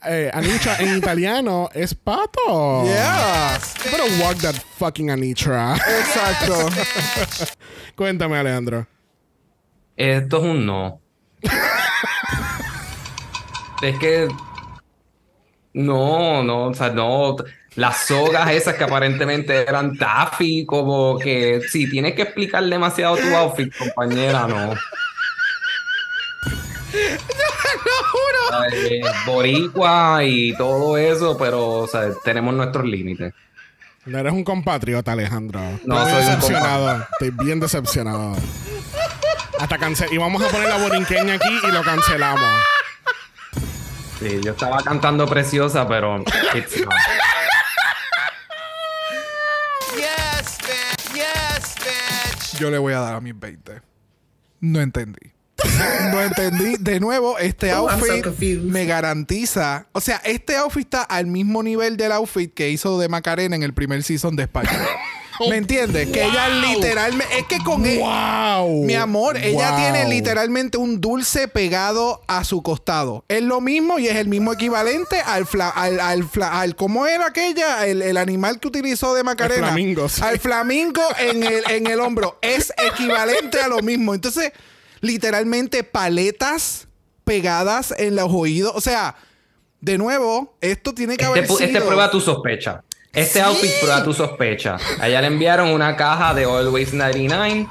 [0.06, 2.84] eh, Anitra en italiano es pato.
[2.84, 3.58] Yeah.
[3.90, 5.76] Pero walk that fucking Anitra.
[5.76, 6.68] Exacto.
[7.96, 8.86] Cuéntame, Alejandro.
[9.96, 11.00] Esto es un no.
[13.82, 14.28] es que.
[15.72, 17.36] No, no, o sea, no.
[17.76, 23.34] Las sogas esas que aparentemente eran taffy, como que si tienes que explicar demasiado tu
[23.36, 24.74] outfit, compañera, no.
[28.72, 33.32] Eh, boricua y todo eso, pero o sea, tenemos nuestros límites.
[34.06, 35.60] No eres un compatriota, Alejandro.
[35.84, 37.06] No, Estoy soy un decepcionado.
[37.12, 38.36] Estoy bien decepcionado.
[39.58, 42.62] Hasta cance y vamos a poner la borinqueña aquí y lo cancelamos.
[44.18, 46.22] Sí, yo estaba cantando preciosa, pero
[46.54, 46.92] it's not.
[49.96, 51.14] Yes, bitch.
[51.14, 52.58] Yes, bitch.
[52.60, 53.80] Yo le voy a dar a mis 20.
[54.60, 55.32] No entendí.
[56.12, 56.76] No entendí.
[56.78, 59.86] De nuevo, este Oh, so outfit me garantiza.
[59.92, 63.62] O sea, este outfit está al mismo nivel del outfit que hizo de Macarena en
[63.62, 64.70] el primer season de España.
[65.48, 66.10] ¿Me entiendes?
[66.10, 67.38] Que ella literalmente.
[67.38, 67.98] Es que con él.
[68.00, 68.84] ¡Wow!
[68.84, 69.78] Mi amor, ella Wow.
[69.80, 73.24] tiene literalmente un dulce pegado a su costado.
[73.26, 77.06] Es lo mismo y es el mismo equivalente al fla- al, al, fla- al- ¿cómo
[77.06, 77.86] era aquella?
[77.86, 79.68] El, el animal que utilizó de Macarena.
[79.68, 80.20] flamingo, sí.
[80.22, 82.38] Al flamingo en el, en el hombro.
[82.42, 84.12] Es equivalente a lo mismo.
[84.14, 84.52] Entonces,
[85.00, 86.88] literalmente paletas
[87.24, 88.72] pegadas en los oídos.
[88.74, 89.16] O sea,
[89.80, 92.82] de nuevo, esto tiene que Este, haber este sido- prueba tu sospecha.
[93.12, 94.76] Este outfit prueba tu sospecha.
[95.00, 97.66] A ella le enviaron una caja de Always 99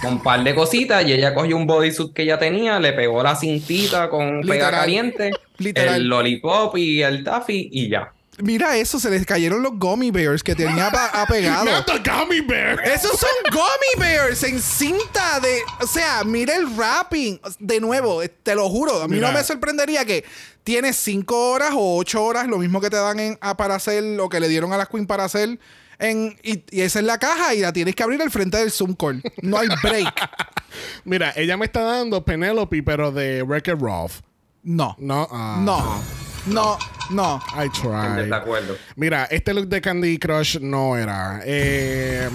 [0.00, 3.22] con un par de cositas y ella cogió un bodysuit que ella tenía, le pegó
[3.22, 4.70] la cintita con pega Literal.
[4.72, 5.94] caliente, Literal.
[5.96, 8.12] el lollipop y el taffy y ya.
[8.38, 11.64] Mira eso, se les cayeron los gummy bears que tenía apegado.
[11.64, 12.80] Not the gummy bear.
[12.86, 15.60] Esos son gummy bears en cinta de.
[15.80, 17.40] O sea, mira el wrapping.
[17.58, 19.02] De nuevo, eh, te lo juro.
[19.02, 19.28] A mí Mira.
[19.32, 20.24] no me sorprendería que
[20.64, 24.02] tienes cinco horas o ocho horas, lo mismo que te dan en, a- para hacer,
[24.02, 25.58] lo que le dieron a las Queen para hacer.
[26.00, 28.70] En, y, y esa es la caja y la tienes que abrir al frente del
[28.70, 29.20] Zoom call.
[29.42, 30.14] No hay break.
[31.04, 34.20] Mira, ella me está dando Penelope, pero de Wreck-It Ralph.
[34.62, 34.94] No.
[35.00, 35.58] No, ah.
[35.60, 36.02] No.
[36.48, 36.78] No.
[37.10, 37.42] No.
[37.56, 38.26] I tried.
[38.28, 38.76] De acuerdo.
[38.96, 41.40] Mira, este look de Candy Crush no era.
[41.44, 42.28] Eh,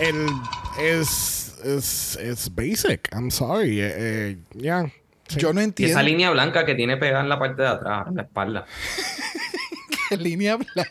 [0.00, 0.26] el
[0.80, 3.08] es, es, es basic.
[3.12, 3.80] I'm sorry.
[3.80, 4.86] Eh, eh, yeah.
[5.28, 5.38] Sí.
[5.40, 5.92] Yo no Y entiendo.
[5.92, 8.64] esa línea blanca que tiene pegada en la parte de atrás, en la espalda.
[10.08, 10.90] qué línea blanca.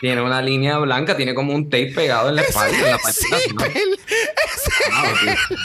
[0.00, 3.12] Tiene una línea blanca, tiene como un tape pegado en la espalda, en la parte
[3.20, 3.76] Sí, de atrás.
[3.76, 3.98] el-
[4.94, 5.12] Ah.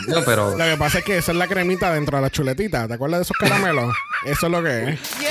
[0.08, 2.88] No, pero Lo que pasa es que esa es la cremita dentro de la chuletita.
[2.88, 3.94] ¿Te acuerdas de esos caramelos?
[4.26, 5.00] Eso es lo que es.
[5.20, 5.30] Yes,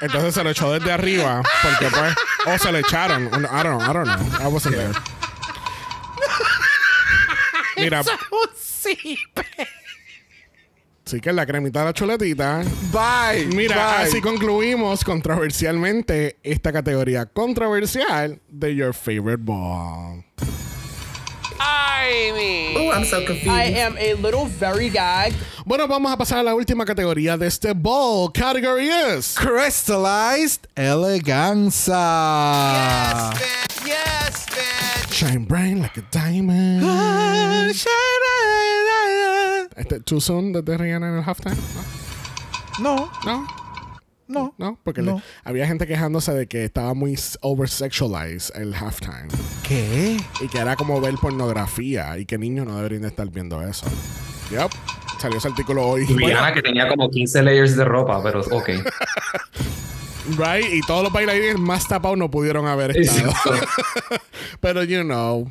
[0.00, 1.42] Entonces se lo echó desde arriba.
[1.62, 2.14] Porque pues.
[2.46, 3.26] O se lo echaron.
[3.26, 3.80] I don't know.
[3.80, 4.40] I don't know.
[4.40, 4.92] I wasn't there.
[7.76, 8.02] Mira.
[11.04, 12.62] Sí que es la cremita de la chuletita.
[12.92, 13.46] Bye.
[13.54, 14.06] Mira, bye.
[14.06, 20.24] así concluimos controversialmente esta categoría controversial de Your Favorite Ball.
[22.76, 23.48] Oh, I'm so confused.
[23.48, 25.36] I am a little very gagged.
[25.68, 28.32] Bueno, vamos a pasar a la última categoría de este ball.
[28.32, 32.00] Category is Crystallized eleganza.
[33.84, 35.12] Yes, bitch.
[35.12, 36.82] Shine bright like a diamond.
[39.76, 41.54] Este, ¿Too soon de Rihanna en el halftime?
[42.80, 43.46] No, No.
[44.26, 44.54] no.
[44.56, 45.16] No, porque No.
[45.16, 49.28] le- había gente quejándose de que estaba muy oversexualized el halftime.
[49.64, 50.16] ¿Qué?
[50.40, 53.84] Y que era como ver pornografía y que niños no deberían de estar viendo eso.
[54.50, 54.70] Yep.
[55.18, 56.04] Salió ese artículo hoy.
[56.06, 58.68] Rihanna que tenía como 15 layers de ropa, pero ok.
[60.36, 63.32] Right, y todos los bailarines más tapados no pudieron haber estado.
[64.60, 65.50] Pero, you know.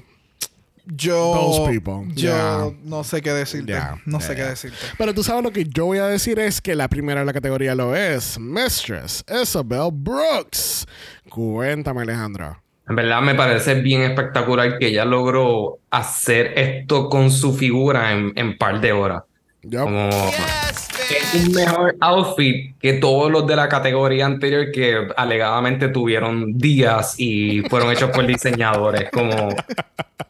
[0.85, 1.33] Yo.
[1.33, 2.13] Those people.
[2.13, 2.69] Yo Yeah.
[2.83, 3.71] no sé qué decirte.
[3.71, 4.77] Yeah, no yeah, sé qué decirte.
[4.97, 7.33] Pero tú sabes lo que yo voy a decir es que la primera de la
[7.33, 10.85] categoría lo es Mistress Isabel Brooks.
[11.29, 12.61] Cuéntame, Alejandro.
[12.87, 18.31] En verdad me parece bien espectacular que ella logró hacer esto con su figura en,
[18.35, 19.23] en par de horas.
[19.61, 20.87] Como Yes,
[21.33, 27.15] es un mejor outfit que todos los de la categoría anterior que alegadamente tuvieron días
[27.17, 29.09] y fueron hechos por diseñadores.
[29.11, 29.49] Como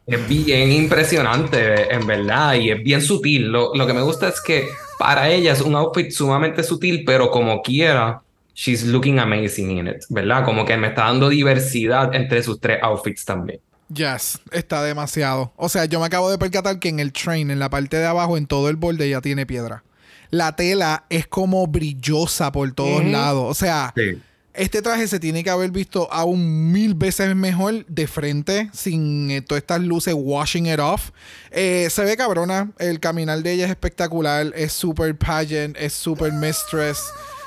[0.06, 3.52] es bien impresionante, en verdad, y es bien sutil.
[3.52, 7.30] Lo, lo que me gusta es que para ella es un outfit sumamente sutil, pero
[7.30, 8.22] como quiera,
[8.54, 10.44] she's looking amazing in it, ¿verdad?
[10.46, 13.60] Como que me está dando diversidad entre sus tres outfits también.
[13.94, 15.54] Yes, está demasiado.
[15.56, 18.06] O sea, yo me acabo de percatar que en el train, en la parte de
[18.06, 19.84] abajo, en todo el borde, ya tiene piedra.
[20.30, 23.46] La tela es como brillosa por todos lados.
[23.50, 24.22] O sea, Sí.
[24.54, 29.42] este traje se tiene que haber visto aún mil veces mejor de frente, sin eh,
[29.42, 31.12] todas estas luces washing it off.
[31.52, 32.72] Eh, se ve cabrona.
[32.80, 34.52] El caminar de ella es espectacular.
[34.54, 37.00] Es super pageant, es super mistress.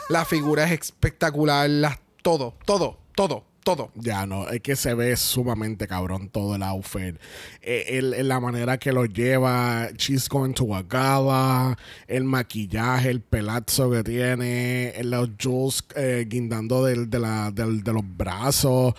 [0.08, 1.68] La figura es espectacular.
[1.68, 3.44] las- todo, todo, todo,
[3.76, 3.90] todo.
[3.94, 7.16] Ya no, es que se ve sumamente cabrón todo el outfit.
[7.62, 11.76] Eh, el- el- la manera que lo lleva, she's going to a gala,
[12.06, 17.82] el maquillaje, el pelazo que tiene, eh, los jewels eh, guindando del- de, la- del-
[17.82, 18.94] de los brazos.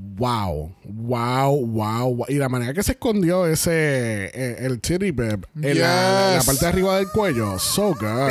[0.00, 2.24] Wow, wow, wow, wow.
[2.28, 5.38] Y la manera que se escondió ese, eh, el titty en la,
[5.68, 6.46] en la Yes.
[6.46, 7.58] parte de arriba del cuello.
[7.58, 8.30] So good.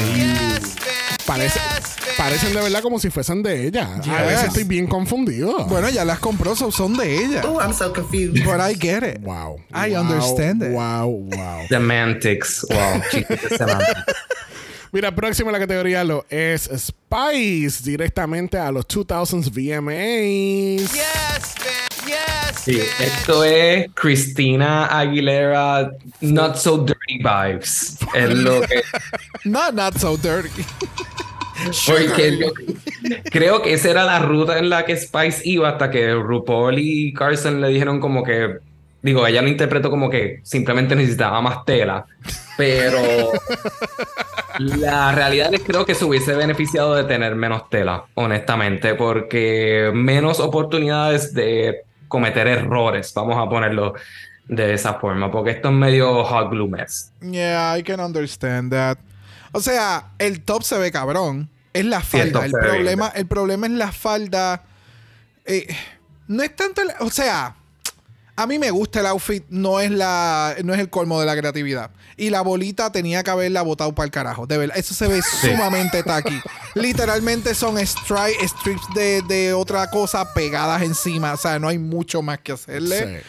[1.25, 1.59] Parece,
[2.17, 3.95] parecen de verdad como si fuesen de ella.
[3.95, 5.65] A veces estoy bien confundido.
[5.65, 7.41] Bueno, ya las compró, so son de ella.
[7.45, 8.43] Oh, I'm so confused.
[8.43, 9.19] But I get it.
[9.21, 9.57] Wow.
[9.73, 10.71] I Wow, understand it.
[10.71, 11.65] Wow, wow.
[11.69, 12.65] Semantics.
[12.69, 13.01] Wow.
[14.91, 20.91] Mira, próximo en la categoría lo es Spice, directamente a los 2000s VMAs.
[20.93, 22.07] Yes, bitch.
[22.07, 23.01] Yes, Sí, bitch.
[23.01, 25.91] esto es Cristina Aguilera
[26.21, 27.97] Not So Dirty Vibes.
[28.15, 28.81] Es lo que.
[29.43, 30.49] Not, not so dirty.
[31.87, 32.47] Porque yo
[33.31, 37.13] creo que esa era la ruta en la que Spice iba hasta que RuPaul y
[37.13, 38.57] Carson le dijeron como que.
[39.01, 42.05] Digo, ella lo interpretó como que simplemente necesitaba más tela.
[42.57, 43.31] Pero
[44.59, 49.91] la realidad es que creo que se hubiese beneficiado de tener menos tela, honestamente, porque
[49.93, 53.93] menos oportunidades de cometer errores, vamos a ponerlo
[54.47, 57.11] de esa forma, porque esto es medio hot glue mess.
[57.21, 58.97] Yeah, I can understand that.
[59.57, 61.49] O sea, el top se ve cabrón.
[61.73, 62.45] Es la el falda.
[62.45, 64.63] el, problema, el problema es la falda.
[65.45, 65.67] Eh,
[66.27, 66.81] no es tanto.
[66.81, 67.55] el- o sea,
[68.35, 69.43] a mí me gusta el outfit.
[69.49, 71.91] No es, la, no es el colmo de la creatividad.
[72.17, 74.47] Y la bolita tenía que haberla botado para el carajo.
[74.47, 76.39] De verdad, eso se ve sumamente tacky.
[76.75, 81.33] Literalmente son stri- strips de, de otra cosa pegadas encima.
[81.33, 82.99] O sea, no hay mucho más que hacerle.
[83.21, 83.25] Sí.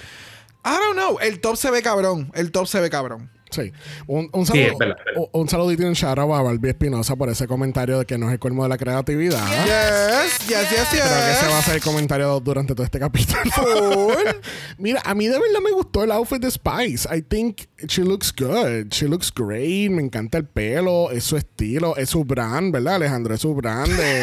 [0.64, 1.18] I don't know.
[1.20, 2.30] El top se ve cabrón.
[2.34, 3.30] El top se ve cabrón.
[3.50, 3.72] Sí.
[4.06, 4.96] Un, un, Sí, saludo, verdad.
[5.16, 8.18] un, un saludito y un shout out a Barbie Espinosa por ese comentario de que
[8.18, 9.46] no es el colmo de la creatividad.
[9.64, 10.88] Yes, yes, yes, yes.
[10.90, 14.08] Creo que ese va a ser el comentario durante todo este capítulo.
[14.78, 17.08] Mira, a mí de verdad me gustó el outfit de Spice.
[17.14, 18.88] I think she looks good.
[18.90, 19.90] She looks great.
[19.90, 21.10] Me encanta el pelo.
[21.10, 21.96] Es su estilo.
[21.96, 23.34] Es su brand, ¿verdad, Alejandro?
[23.34, 24.22] Es su brand de...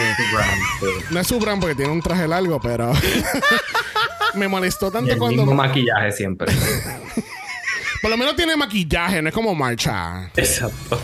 [1.11, 2.91] No es su brand porque tiene un traje largo, pero...
[4.35, 5.43] me molestó Y tanto el cuando...
[5.43, 6.51] mismo maquillaje siempre.
[8.05, 10.29] Por lo menos tiene maquillaje, no es como marcha.
[10.35, 11.01] Exacto.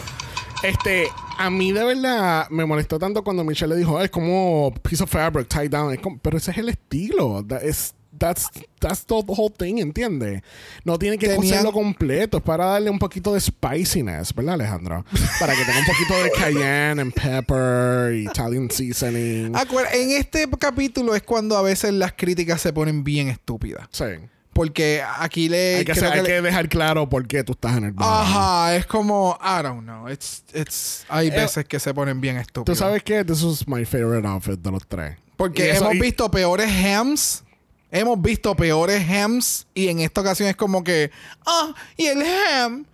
[0.61, 1.07] Este,
[1.39, 5.03] a mí de verdad me molestó tanto cuando Michelle le dijo, "Ah, es como piece
[5.03, 5.91] of fabric tied down.
[5.91, 7.43] Es como- pero ese es el estilo.
[7.43, 10.43] That is, that's, that's the whole thing, ¿entiendes?
[10.85, 15.03] No tiene que Tenían- cocerlo completo, es para darle un poquito de spiciness, ¿verdad, Alejandro?
[15.39, 19.53] para que tenga un poquito de cayenne and pepper, Italian seasoning.
[19.53, 23.87] Acuer- en este capítulo es cuando a veces las críticas se ponen bien estúpidas.
[23.89, 24.05] Sí.
[24.53, 25.77] Porque aquí le.
[25.77, 27.85] Hay que, creo hacer- hay que le- que dejar claro por qué tú estás en
[27.85, 28.21] el bar.
[28.23, 29.37] Ajá, es como.
[29.41, 30.09] I don't know.
[30.09, 32.79] It's, it's, hay Eh, veces que se ponen bien ¿Tú estúpidos.
[32.79, 33.23] sabes qué?
[33.23, 35.17] This is my favorite outfit de los tres.
[35.37, 37.43] Porque eso- hemos y- visto peores hams.
[37.91, 39.67] Hemos visto peores hams.
[39.73, 41.11] Y en esta ocasión es como que.
[41.45, 42.85] Ah, y el ham.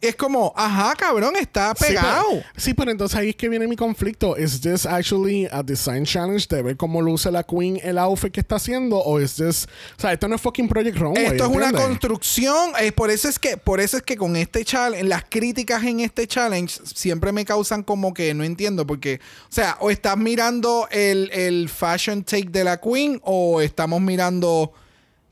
[0.00, 2.24] Es como, ajá, cabrón, está Sí, pegado.
[2.28, 4.36] pero, sí, pero entonces ahí es que viene mi conflicto.
[4.36, 8.40] ¿Es this actually a design challenge de ver cómo luce la queen el outfit que
[8.40, 8.98] está haciendo?
[8.98, 9.66] ¿O es this...
[9.96, 12.72] O sea, esto no es fucking Project Runway, Esto es una construcción.
[12.80, 16.00] eh, por eso es que, por eso es que con este challenge, las críticas en
[16.00, 18.86] este challenge siempre me causan como que no entiendo.
[18.86, 24.00] Porque, o sea, o estás mirando el, el fashion take de la queen, o estamos
[24.00, 24.72] mirando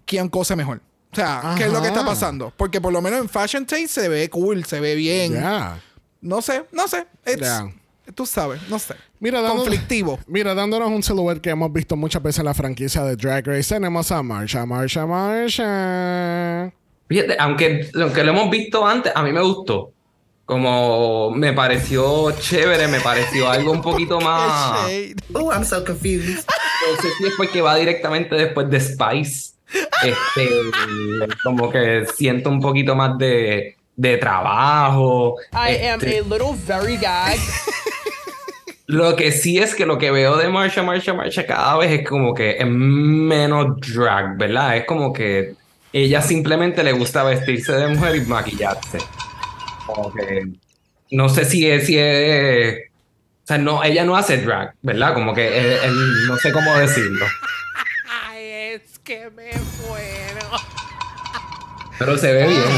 [0.06, 0.80] quién cose mejor.
[1.22, 2.52] O sea, ¿qué es lo que está pasando?
[2.56, 5.32] Porque por lo menos en Fashion Take se ve cool, se ve bien.
[5.32, 5.80] Yeah.
[6.20, 7.06] No sé, no sé.
[7.26, 7.72] It's- Yeah.
[8.14, 8.94] Tú sabes, no sé.
[9.18, 10.18] Mira, dando- Conflictivo.
[10.26, 13.74] Mira, dándonos un silhouette que hemos visto muchas veces en la franquicia de Drag Race,
[13.74, 16.70] tenemos a Marsha, Marsha, Marsha.
[17.08, 19.90] Fíjate, aunque, aunque lo hemos visto antes, a mí me gustó.
[20.44, 24.86] Como me pareció chévere, me pareció algo un poquito más.
[25.32, 26.44] Oh, I'm so confused.
[26.44, 29.53] No sé si es porque va directamente después de Spice.
[30.04, 30.50] Este,
[31.42, 35.36] como que siento un poquito más de, de trabajo.
[35.52, 37.40] I am Este, a little very gagged.
[38.86, 42.06] Lo que sí es que lo que veo de Marsha, Marsha, Marsha cada vez es
[42.06, 44.76] como que es menos drag, ¿verdad?
[44.76, 45.54] Es como que
[45.92, 48.98] ella simplemente le gusta vestirse de mujer y maquillarse.
[49.86, 50.48] Como que
[51.12, 52.90] no sé si es, si es,
[53.44, 55.14] o sea, no, ella no hace drag, ¿verdad?
[55.14, 55.78] Como que
[56.28, 57.24] no sé cómo decirlo.
[59.04, 59.50] Que me
[59.86, 60.46] muero.
[61.98, 62.62] Pero se ve bien.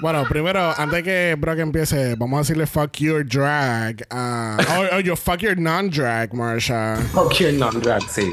[0.00, 4.06] Bueno, primero, antes que Brock empiece, vamos a decirle fuck your drag.
[4.10, 6.98] ah, oh, oh, yo, fuck your non-drag, Marsha.
[7.12, 8.32] Fuck your non-drag, sí.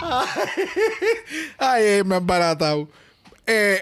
[1.60, 2.88] Ay, me han baratado.
[3.46, 3.78] Eh,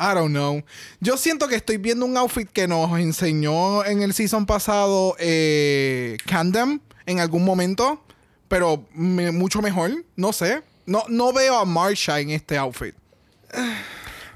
[0.00, 0.60] I don't know.
[0.98, 6.16] Yo siento que estoy viendo un outfit que nos enseñó en el season pasado eh,
[6.26, 8.02] Candem en algún momento,
[8.48, 9.90] pero me- mucho mejor.
[10.16, 10.62] No sé.
[10.86, 12.94] No, no veo a Marsha en este outfit.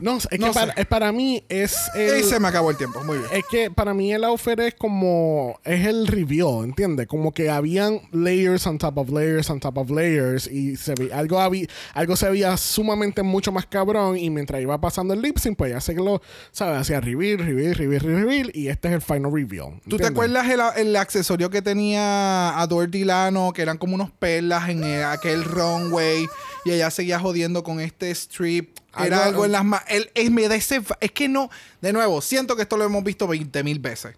[0.01, 0.81] No, es que para, sé.
[0.81, 2.21] es- para mí es el...
[2.21, 3.03] Y se me acabó el tiempo.
[3.05, 3.31] Muy bien.
[3.33, 5.59] Es que para mí el outfit es como.
[5.65, 7.07] Es el reveal, ¿entiendes?
[7.07, 10.47] Como que habían layers on top of layers on top of layers.
[10.47, 14.17] Y se ve, algo, habí- algo se veía sumamente mucho más cabrón.
[14.17, 16.21] Y mientras iba pasando el lip sync, pues ya se lo.
[16.53, 16.81] ¿Sabes?
[16.81, 18.51] Hacía reveal, reveal, reveal, reveal.
[18.55, 19.81] Y este es el final reveal.
[19.89, 23.53] ¿Tú te acuerdas el, el accesorio que tenía Ador Dilano?
[23.53, 26.27] Que eran como unos perlas en el- aquel runway.
[26.65, 28.80] Y ella seguía jodiendo con este strip.
[28.99, 29.87] Era Algo- algo en las manos.
[30.31, 30.81] me da ese.
[30.83, 31.51] fa- Es que no.
[31.81, 34.15] De nuevo, siento que esto lo hemos visto 20 mil veces.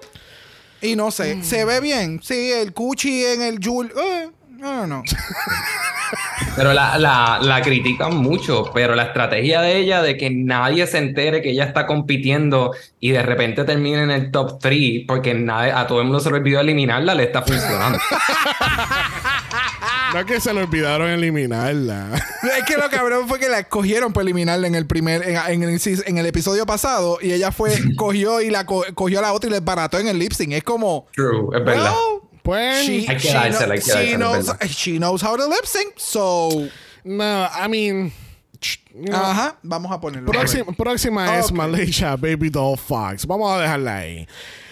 [0.81, 1.37] Y no sé.
[1.37, 1.45] Mm.
[1.45, 2.21] Se ve bien.
[2.23, 3.93] Sí, el Cuchi en el Jul.
[3.97, 5.03] Eh, no, no.
[6.57, 10.99] Pero la, la, la critican mucho, pero la estrategia de ella de que nadie se
[10.99, 15.73] entere que ella está compitiendo y de repente termine en el top 3 porque nadie,
[15.73, 17.99] a todo el mundo se le olvidó eliminarla, le está funcionando.
[20.13, 22.11] No es que se le olvidaron eliminarla.
[22.59, 25.23] es que lo cabrón fue que la escogieron para eliminarla en el primer.
[25.27, 27.19] En, en el, en el episodio pasado.
[27.23, 27.75] Y ella fue.
[27.97, 30.53] cogió y la co- cogió a la otra y le barató en el lip sync.
[30.53, 31.07] Es como.
[31.15, 31.93] True, es verdad.
[31.93, 32.87] well, Pues.
[32.87, 33.07] She,
[34.17, 34.67] knows, verdad.
[34.69, 36.69] she knows how to lip sync, so.
[37.05, 38.13] No, I mean.
[38.61, 40.31] ch- you know, Ajá, vamos a ponerlo.
[40.31, 41.51] Próxima, próxima es.
[41.53, 43.27] Malaysia Baby Doll Fox.
[43.27, 44.29] Vamos a dejarla ahí.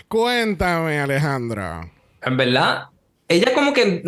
[0.08, 1.88] Cuéntame, Alejandra.
[2.22, 2.84] En verdad,
[3.28, 4.02] ella como que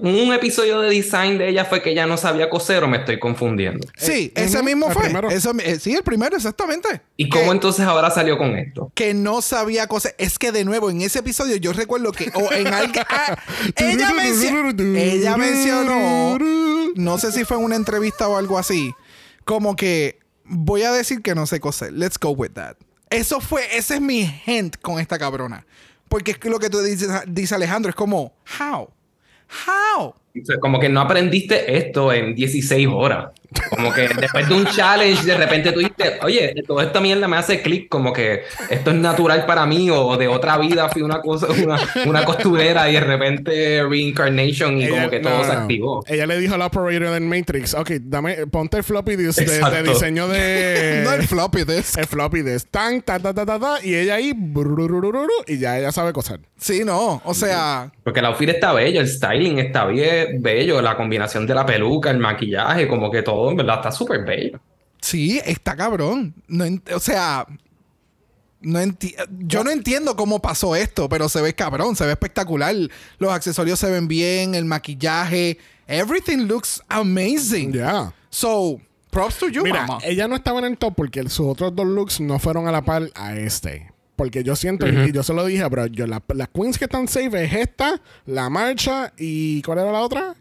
[0.00, 3.18] un episodio de design de ella fue que ella no sabía coser o me estoy
[3.18, 3.88] confundiendo.
[3.96, 5.04] Sí, Eh, ese mismo el fue.
[5.04, 5.30] primero.
[5.30, 7.00] Eso- eh, sí, el primero, exactamente.
[7.16, 8.92] ¿Y Que- cómo entonces ahora salió con esto?
[8.94, 10.14] que no sabía cosas.
[10.18, 13.36] Es que de nuevo, en ese episodio yo recuerdo que o en algo, ah,
[13.76, 16.38] ella, mencio- ella mencionó,
[16.94, 18.92] no sé si fue en una entrevista o algo así,
[19.44, 21.92] como que voy a decir que no sé coser.
[21.94, 22.76] Let's go with that.
[23.08, 25.64] Eso fue, ese es mi hint con esta cabrona.
[26.08, 28.90] Porque es que lo que tú dices, dice Alejandro, es como, how?
[29.66, 30.14] How?
[30.60, 33.32] Como que no aprendiste esto en 16 horas.
[33.68, 37.36] Como que después de un challenge, de repente tú dices, oye, toda esta mierda me
[37.36, 41.20] hace clic, como que esto es natural para mí, o de otra vida fui una
[41.20, 45.60] cosa, una, una costurera y de repente reincarnation y como que no, todo se no.
[45.60, 46.04] activó.
[46.06, 49.82] Ella le dijo al operator del Matrix, ok, dame, ponte el floppy disk de, de
[49.82, 51.02] diseño de...
[51.04, 51.98] no el floppy disk.
[51.98, 52.68] el floppy disk.
[52.70, 54.34] Tan, ta, ta, ta, ta, ta, y ella ahí...
[55.46, 56.40] y ya ella sabe coser.
[56.56, 57.20] Sí, no.
[57.24, 61.54] O sea, Porque el outfit está bello, el styling está bien, bello, la combinación de
[61.54, 64.58] la peluca, el maquillaje, como que todo, en verdad, está súper bello.
[65.00, 66.34] Sí, está cabrón.
[66.48, 66.64] No
[66.94, 67.46] o sea,
[68.60, 69.14] no enti-
[69.46, 72.74] yo no entiendo cómo pasó esto, pero se ve cabrón, se ve espectacular.
[73.18, 77.72] Los accesorios se ven bien, el maquillaje, everything looks amazing.
[77.72, 78.12] Yeah.
[78.30, 78.80] So,
[79.10, 79.98] props to you, Mira, mama.
[80.04, 82.82] ella no estaba en el top porque sus otros dos looks no fueron a la
[82.82, 83.90] par a este.
[84.16, 87.08] Porque yo siento, y yo se lo dije, pero yo, la- las queens que están
[87.08, 90.34] safe es esta, la marcha y ¿cuál era la otra?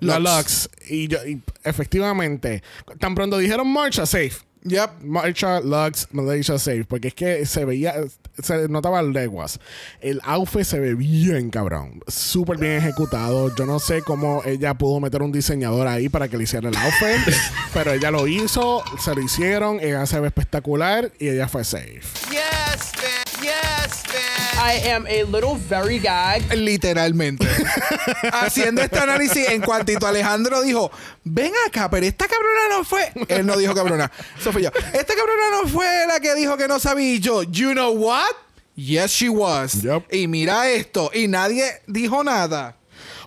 [0.00, 0.68] La Lux.
[0.68, 0.70] Lux.
[0.90, 2.62] Y, yo, y efectivamente,
[2.98, 4.32] tan pronto dijeron marcha, safe.
[4.66, 5.02] Yep.
[5.02, 6.84] Marcha, Lux, Malaysia safe.
[6.84, 7.94] Porque es que se veía,
[8.42, 9.60] se notaba leguas.
[10.00, 12.00] El outfit se ve bien cabrón.
[12.08, 13.54] Súper bien ejecutado.
[13.54, 16.76] Yo no sé cómo ella pudo meter un diseñador ahí para que le hiciera el
[16.76, 17.34] outfit.
[17.74, 19.78] pero ella lo hizo, se lo hicieron.
[19.80, 22.00] Ella se ve espectacular y ella fue safe.
[22.30, 23.25] Yes, man.
[24.58, 26.52] I am a little very gagged.
[26.54, 27.46] Literalmente.
[28.32, 30.90] Haciendo este análisis en cuantito Alejandro dijo,
[31.24, 33.12] ven acá, pero esta cabrona no fue.
[33.28, 34.10] Él no dijo cabrona.
[34.38, 34.70] Eso fui yo.
[34.92, 37.14] Esta cabrona no fue la que dijo que no sabía.
[37.14, 38.32] Y yo, you know what?
[38.74, 39.82] Yes, she was.
[39.82, 40.12] Yep.
[40.12, 41.10] Y mira esto.
[41.12, 42.76] Y nadie dijo nada.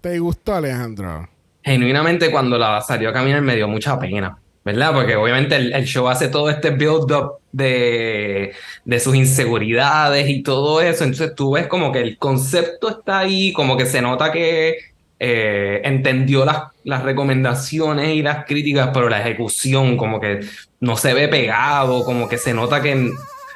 [0.00, 1.28] ¿Te gustó, Alejandro?
[1.62, 4.38] Genuinamente, cuando la salió a caminar me dio mucha pena,
[4.68, 4.92] ¿verdad?
[4.92, 8.52] Porque obviamente el, el show hace todo este build-up de,
[8.84, 11.04] de sus inseguridades y todo eso.
[11.04, 14.76] Entonces tú ves como que el concepto está ahí, como que se nota que
[15.18, 20.40] eh, entendió las, las recomendaciones y las críticas, pero la ejecución como que
[20.80, 23.10] no se ve pegado, como que se nota que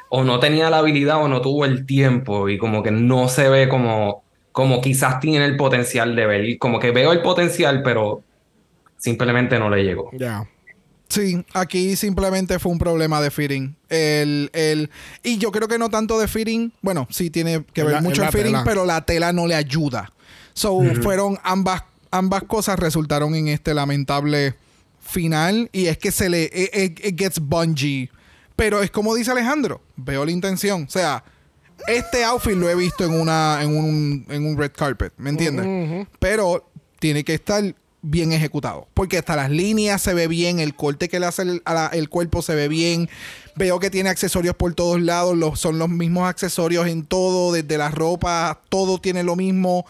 [0.09, 3.49] o no tenía la habilidad o no tuvo el tiempo y como que no se
[3.49, 6.57] ve como, como quizás tiene el potencial de ver.
[6.57, 8.23] Como que veo el potencial, pero
[8.97, 10.09] simplemente no le llegó.
[10.13, 10.47] Ya.
[11.09, 13.75] Sí, aquí simplemente fue un problema de fitting.
[13.89, 14.89] El, el,
[15.21, 16.71] y yo creo que no tanto de fitting.
[16.81, 18.63] Bueno, sí tiene que ver la- mucho el fitting, tela.
[18.63, 20.11] pero la tela no le ayuda.
[20.53, 24.55] So, fueron ambas, ambas cosas resultaron en este lamentable
[25.01, 25.69] final.
[25.71, 26.43] Y es que se le.
[26.45, 28.09] It, it- it gets bungee.
[28.55, 29.81] Pero es como dice Alejandro.
[29.95, 30.83] Veo la intención.
[30.87, 31.23] O sea,
[31.87, 35.13] este outfit lo he visto en una en un, en un red carpet.
[35.17, 36.07] ¿Me entiendes?
[36.19, 36.67] Pero
[36.99, 38.87] tiene que estar bien ejecutado.
[38.93, 41.63] Porque hasta las líneas se ve bien, el corte que le hace el,
[41.93, 43.09] el cuerpo se ve bien.
[43.55, 47.77] Veo que tiene accesorios por todos lados, los, son los mismos accesorios en todo, desde
[47.77, 49.85] la ropa, todo tiene lo mismo.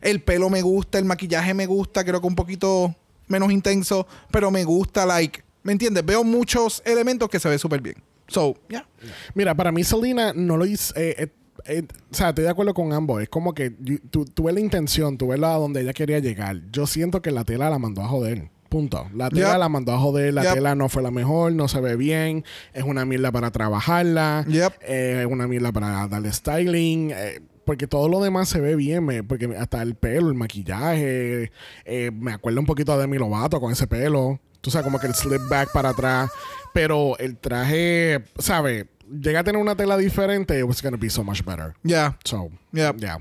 [0.00, 2.94] El pelo me gusta, el maquillaje me gusta, creo que un poquito
[3.26, 6.04] menos intenso, pero me gusta, like, ¿me entiendes?
[6.06, 7.96] Veo muchos elementos que se ve súper bien.
[8.28, 8.86] So, yeah.
[9.34, 10.94] Mira, para mí Selena no lo hizo.
[10.96, 11.28] eh, eh,
[11.64, 13.22] eh, o sea, estoy de acuerdo con ambos.
[13.22, 13.70] Es como que
[14.10, 16.60] tú, tú ves la intención, tú ves la donde ella quería llegar.
[16.70, 18.50] Yo siento que la tela la mandó a joder.
[18.68, 19.06] Punto.
[19.14, 19.58] La tela Yep.
[19.58, 20.34] la mandó a joder.
[20.34, 20.54] La Yep.
[20.54, 22.44] tela no fue la mejor, no se ve bien.
[22.74, 24.44] Es una mierda para trabajarla.
[24.48, 24.72] Yep.
[24.82, 27.12] eh, Es una mierda para darle styling.
[27.12, 29.04] eh, porque todo lo demás se ve bien.
[29.04, 31.50] me- porque hasta el pelo, el maquillaje.
[31.84, 34.40] eh, me acuerdo un poquito de Demi Lovato con ese pelo.
[34.60, 36.30] Tú sabes, como que el slip back para atrás.
[36.74, 38.86] Pero el traje, ¿sabes?
[39.10, 40.58] Llega a tener una tela diferente.
[40.58, 41.74] It was gonna be so much better.
[41.82, 42.16] Yeah.
[42.24, 42.96] So, Yep.
[42.98, 43.18] yeah.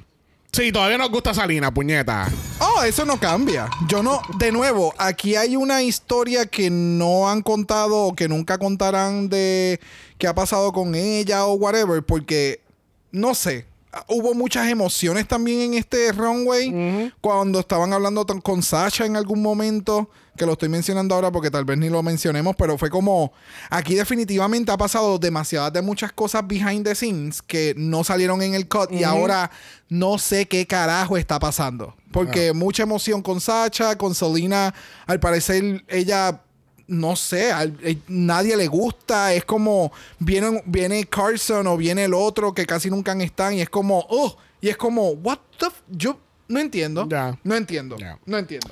[0.52, 2.30] Sí, todavía nos gusta Salina, puñeta.
[2.60, 3.70] Oh, eso no cambia.
[3.90, 8.58] Yo no, de nuevo, aquí hay una historia que no han contado o que nunca
[8.58, 9.82] contarán de
[10.18, 12.62] qué ha pasado con ella o whatever, porque
[13.12, 13.66] no sé.
[14.08, 20.10] Hubo muchas emociones también en este runway cuando estaban hablando con Sasha en algún momento,
[20.38, 23.32] que lo estoy mencionando ahora porque tal vez ni lo mencionemos, pero fue como
[23.70, 28.54] aquí definitivamente ha pasado demasiadas de muchas cosas behind the scenes que no salieron en
[28.54, 29.50] el cut y ahora
[29.90, 31.96] no sé qué carajo está pasando.
[32.12, 34.74] Porque mucha emoción con Sacha, con Selena,
[35.06, 36.42] al parecer ella
[36.88, 37.52] no sé,
[37.82, 42.90] eh, nadie le gusta, es como viene, viene Carson o viene el otro que casi
[42.92, 45.82] nunca están y es como, oh, y es como, what the f-?
[45.90, 47.38] yo no entiendo, Ya.
[47.44, 48.70] no entiendo, no entiendo.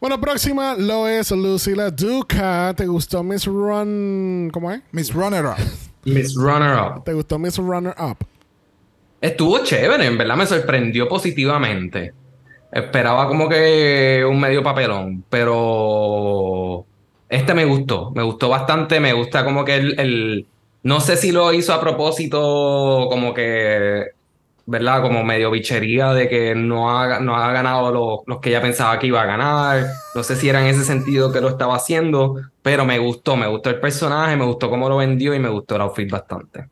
[0.00, 2.74] Bueno, próxima lo es Lucila Duca.
[2.76, 4.50] ¿Te gustó Miss Run?
[4.52, 4.82] ¿Cómo es?
[4.92, 5.56] Miss Runner Up.
[6.04, 7.04] Miss Runner Up.
[7.04, 8.18] ¿Te gustó Miss Runner Up?
[9.20, 12.12] Estuvo chévere, en verdad me sorprendió positivamente.
[12.70, 16.84] Esperaba como que un medio papelón, pero
[17.28, 20.46] este me gustó, me gustó bastante, me gusta como que el, el-
[20.82, 24.02] no sé si lo hizo a propósito, como que,
[24.66, 25.02] ¿verdad?
[25.02, 28.98] Como medio bichería de que no ha, no ha ganado lo- los que ella pensaba
[28.98, 29.86] que iba a ganar.
[30.14, 33.46] No sé si era en ese sentido que lo estaba haciendo, pero me gustó, me
[33.46, 36.68] gustó el personaje, me gustó cómo lo vendió y me gustó el outfit bastante.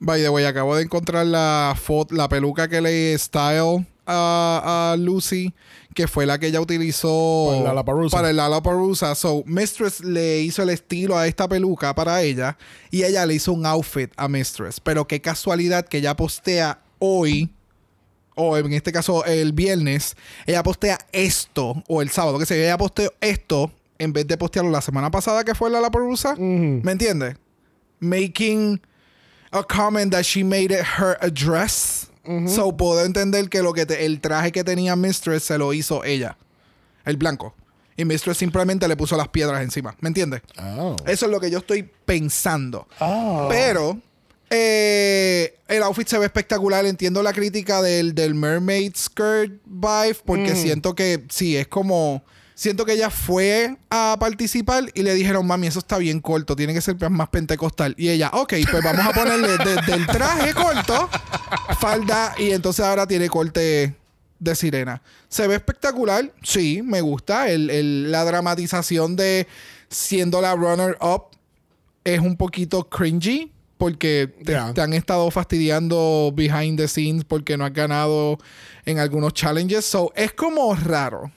[0.00, 5.54] By the acabo de encontrar la foto, la peluca que le style a, a Lucy,
[5.94, 7.52] que fue la que ella utilizó
[8.10, 9.14] Para el Lollapalooza.
[9.14, 12.58] So, Mistress le hizo el estilo a esta peluca para ella
[12.90, 14.80] y ella le hizo un outfit a Mistress.
[14.80, 17.50] Pero qué casualidad que ella postea hoy,
[18.34, 20.16] o en este caso el viernes,
[20.46, 24.70] ella postea esto, o el sábado, que yo, ella posteó esto en vez de postearlo
[24.70, 26.34] la semana pasada que fue la Lollapalooza.
[26.36, 27.36] ¿Me entiendes?
[28.00, 28.80] Making
[29.52, 32.03] a comment that she made it her address.
[32.48, 36.04] So puedo entender que lo que te- el traje que tenía Mistress se lo hizo
[36.04, 36.36] ella.
[37.04, 37.54] El blanco.
[37.96, 39.94] Y Mistress simplemente le puso las piedras encima.
[40.00, 40.40] ¿Me entiendes?
[40.58, 40.96] Oh.
[41.06, 42.88] Eso es lo que yo estoy pensando.
[43.50, 43.98] Pero
[44.50, 46.84] eh, el outfit se ve espectacular.
[46.86, 50.16] Entiendo la crítica del, del mermaid skirt vibe.
[50.24, 52.22] Porque siento que sí, es como.
[52.56, 56.72] Siento que ella fue a participar y le dijeron, mami, eso está bien corto, tiene
[56.72, 57.94] que ser más pentecostal.
[57.98, 61.10] Y ella, ok, pues vamos a ponerle desde el traje corto,
[61.80, 63.96] falda, y entonces ahora tiene corte
[64.38, 65.02] de sirena.
[65.28, 66.32] ¿Se ve espectacular?
[66.42, 67.48] Sí, me gusta.
[67.50, 69.48] El- el- la dramatización de
[69.88, 71.24] siendo la runner-up
[72.04, 74.72] es un poquito cringy porque te, Yeah.
[74.74, 78.38] te han estado fastidiando behind the scenes porque no has ganado
[78.84, 79.84] en algunos challenges.
[79.84, 81.32] So, es como raro.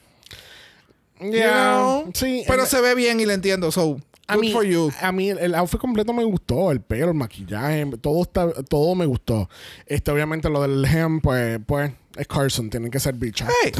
[1.20, 1.78] You Yeah.
[1.78, 2.12] know?
[2.14, 3.72] Sí, Pero el- se ve bien y le entiendo.
[3.72, 4.92] So, A good mí, for you.
[5.02, 8.94] a mí el, el outfit completo me gustó, el pelo, el maquillaje, todo está, todo
[8.96, 9.50] me gustó.
[9.86, 13.50] Este, obviamente lo del hem, pues, pues, es Carson, tienen que ser bichas.
[13.64, 13.72] Hey.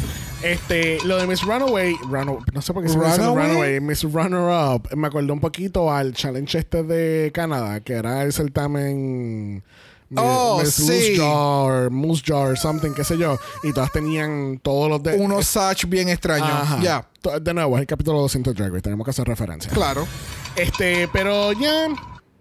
[0.44, 3.48] Este, lo de Miss Runaway, Run- no sé por qué se dice Runaway?
[3.48, 8.22] Runaway, Miss Runner Up, me acordó un poquito al challenge este de Canadá, que era
[8.24, 9.64] el certamen
[10.16, 10.84] Oh, Miss sí.
[10.84, 15.48] Moose Jar, Moose Jar, something, qué sé yo, y todas tenían todos los de Unos
[15.48, 16.82] Satch bien extraños.
[16.82, 19.72] Ya, To- De nuevo, es el capítulo 200 de Drag Race, tenemos que hacer referencia.
[19.72, 20.08] claro.
[20.56, 21.88] Este, pero ya.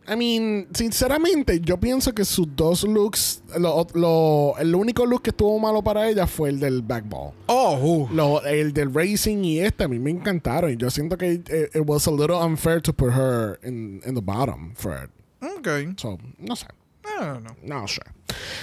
[0.09, 3.43] I mean, sinceramente, yo pienso que sus dos looks.
[3.59, 7.32] Lo, lo- el único look que estuvo malo para ella fue el del backball.
[7.47, 7.76] Oh,
[8.09, 8.14] uh.
[8.14, 10.70] Lo- el del racing y este a mí me encantaron.
[10.72, 14.14] Y yo siento que it, it was a little unfair to put her in, in
[14.14, 15.10] the bottom for it.
[15.43, 15.98] ok.
[15.98, 16.66] So, no sé.
[17.18, 17.56] Know.
[17.62, 18.01] No sé.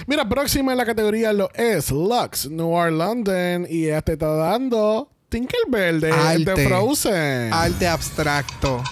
[0.06, 3.66] Mira, próxima en la categoría lo es Lux, Noir London.
[3.68, 6.66] Y ella te está dando Tinkerbell de, de Arte.
[6.68, 7.52] Frozen.
[7.52, 8.82] Arte abstracto.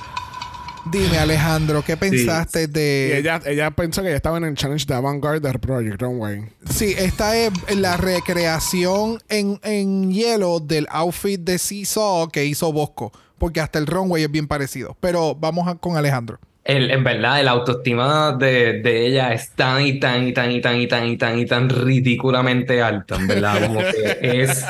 [0.90, 3.16] Dime, Alejandro, ¿qué pensaste de...?
[3.16, 6.43] ella, ella pensó que ella estaba en el challenge de Avant-Garde de Project Runway.
[6.68, 13.12] Sí, esta es la recreación en, en hielo del outfit de Seesaw que hizo Bosco.
[13.39, 14.97] Porque hasta el runway es bien parecido.
[15.01, 16.40] Pero vamos a- con Alejandro.
[16.64, 20.60] El, en verdad, el autoestima de, de ella es tan y tan y tan y
[20.60, 23.66] tan y tan y tan y tan ridículamente alta, en verdad.
[23.66, 24.64] Como que es.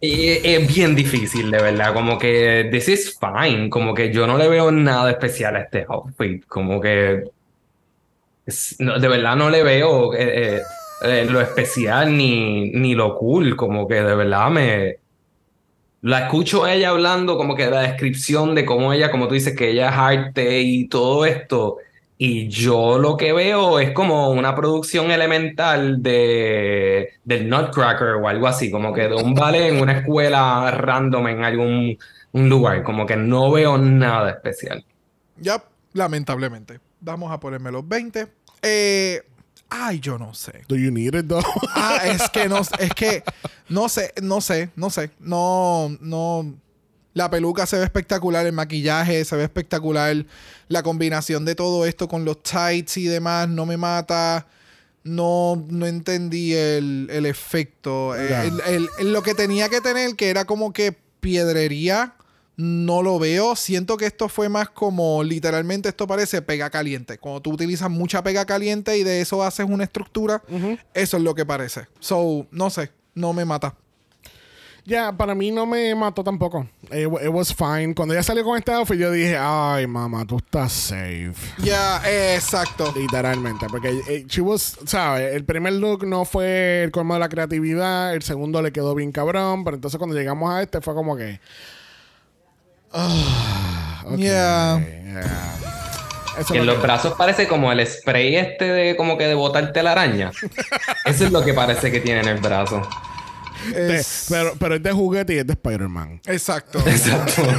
[0.00, 1.92] Es, es bien difícil, de verdad.
[1.94, 3.70] Como que this is fine.
[3.70, 6.44] Como que yo no le veo nada especial a este outfit.
[6.46, 7.24] Como que.
[8.46, 10.62] es- no, de verdad no le veo eh, eh,
[11.02, 13.56] eh, lo especial ni, ni lo cool.
[13.56, 14.96] Como que de verdad me.
[16.02, 19.70] La escucho ella hablando como que la descripción de cómo ella, como tú dices, que
[19.70, 21.76] ella es arte y todo esto.
[22.16, 28.46] Y yo lo que veo es como una producción elemental de, del Nutcracker o algo
[28.46, 31.98] así, como que de un ballet en una escuela random en algún
[32.32, 32.82] un lugar.
[32.82, 34.84] Como que no veo nada especial.
[35.38, 35.62] Ya,
[35.92, 36.80] lamentablemente.
[37.00, 38.26] Vamos a ponerme los 20.
[38.62, 39.22] Eh,
[39.70, 40.64] ay, yo no sé.
[40.68, 41.42] Do you need it though?
[41.74, 43.22] Ah, es que no, es que
[43.68, 45.10] no sé, no sé, no sé.
[45.20, 46.54] No, no.
[47.14, 50.24] La peluca se ve espectacular, el maquillaje se ve espectacular.
[50.68, 54.46] La combinación de todo esto con los tights y demás no me mata.
[55.02, 58.14] No, no entendí el, el efecto.
[58.14, 62.14] Eh, el- el- lo que tenía que tener, que era como que piedrería,
[62.60, 63.56] no lo veo.
[63.56, 67.18] Siento que esto fue más como, literalmente, esto parece pega caliente.
[67.18, 70.42] Cuando tú utilizas mucha pega caliente y de eso haces una estructura,
[70.94, 71.86] eso es lo que parece.
[72.00, 73.74] So, no sé, no me mata.
[74.86, 76.66] Ya, para mí no me mató tampoco.
[76.90, 77.94] It, wa- it was fine.
[77.94, 81.34] Cuando ella salió con este outfit, yo dije, ay, mamá, tú estás safe.
[81.62, 82.92] Ya, eh, exacto.
[82.96, 85.34] Literalmente, porque eh, she was, ¿sabes?
[85.34, 89.12] El primer look no fue el colmo de la creatividad, el segundo le quedó bien
[89.12, 91.40] cabrón, pero entonces cuando llegamos a este fue como que.
[92.92, 94.80] Ok, Yeah.
[96.38, 99.34] Eso en lo los que- brazos parece como el spray este de como que de
[99.34, 100.30] botarte la araña.
[101.04, 102.82] Eso es lo que parece que tiene en el brazo.
[103.74, 106.20] de- Es- pero, pero es de juguete y es de Spider-Man.
[106.26, 106.78] Exacto.
[106.86, 107.42] Exacto.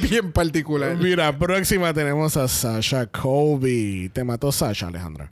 [0.00, 0.94] Bien particular.
[0.96, 4.10] Mira, próxima tenemos a Sasha Kobe.
[4.12, 5.30] Te mató Sasha, Alejandra.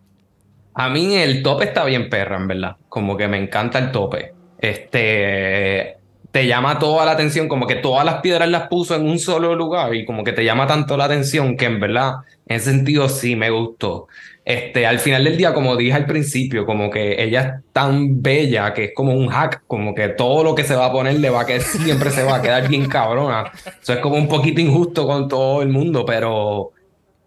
[0.74, 2.76] A mí el tope está bien perra, en verdad.
[2.88, 4.34] Como que me encanta el tope.
[4.58, 5.96] Este.
[6.32, 9.54] Te llama toda la atención, como que todas las piedras las puso en un solo
[9.54, 12.16] lugar y como que te llama tanto la atención que en verdad,
[12.46, 14.06] en ese sentido sí me gustó.
[14.44, 18.72] Este, al final del día, como dije al principio, como que ella es tan bella
[18.72, 21.30] que es como un hack, como que todo lo que se va a poner le
[21.30, 23.50] va a quedar, siempre se va a quedar bien cabrona.
[23.82, 26.72] Eso es como un poquito injusto con todo el mundo, pero, o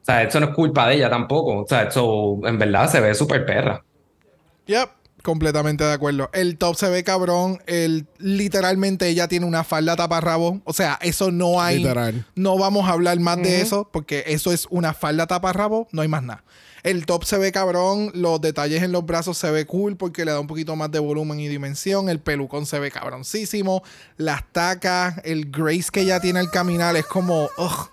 [0.02, 1.62] sea, eso no es culpa de ella tampoco.
[1.62, 3.84] O sea, eso en verdad se ve súper perra.
[4.66, 5.03] Yep.
[5.24, 6.30] Completamente de acuerdo.
[6.34, 7.62] El top se ve cabrón.
[7.66, 10.62] El, literalmente ella tiene una falda taparrabo.
[10.66, 11.78] O sea, eso no hay.
[11.78, 12.26] Literal.
[12.36, 15.88] No vamos a hablar más de eso porque eso es una falda taparrabo.
[15.94, 16.44] No hay más nada.
[16.84, 18.12] El top se ve cabrón.
[18.14, 21.00] Los detalles en los brazos se ve cool porque le da un poquito más de
[21.00, 22.10] volumen y dimensión.
[22.10, 23.82] El pelucón se ve cabroncísimo.
[24.18, 27.50] Las tacas, el grace que ella tiene al caminar es como.
[27.58, 27.90] ugh,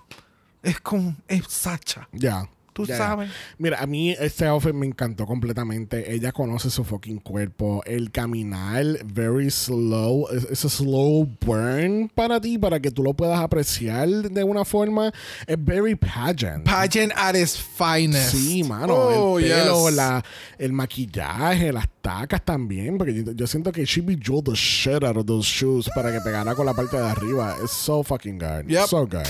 [0.63, 1.15] es como.
[1.29, 2.09] Es Sacha.
[2.11, 2.49] Ya.
[2.73, 3.29] Tú Ya, sabes.
[3.57, 6.13] Mira, a mí este outfit me encantó completamente.
[6.13, 7.81] Ella conoce su fucking cuerpo.
[7.85, 10.27] El caminar, very slow.
[10.29, 15.11] Es, slow burn para ti, para que tú lo puedas apreciar de una forma.
[15.47, 16.63] Es very pageant.
[16.63, 18.31] Pageant at its finest.
[18.31, 18.93] Sí, mano.
[18.93, 19.95] Oh, el pelo, yes.
[19.97, 20.23] la,
[20.57, 22.97] el maquillaje, las tacas también.
[22.97, 26.21] Porque yo, yo siento que she bejeweled the shit out of those shoes para que
[26.21, 27.57] pegara con la parte de arriba.
[27.61, 28.69] It's so fucking good.
[28.69, 28.87] Yep.
[28.87, 29.27] So good.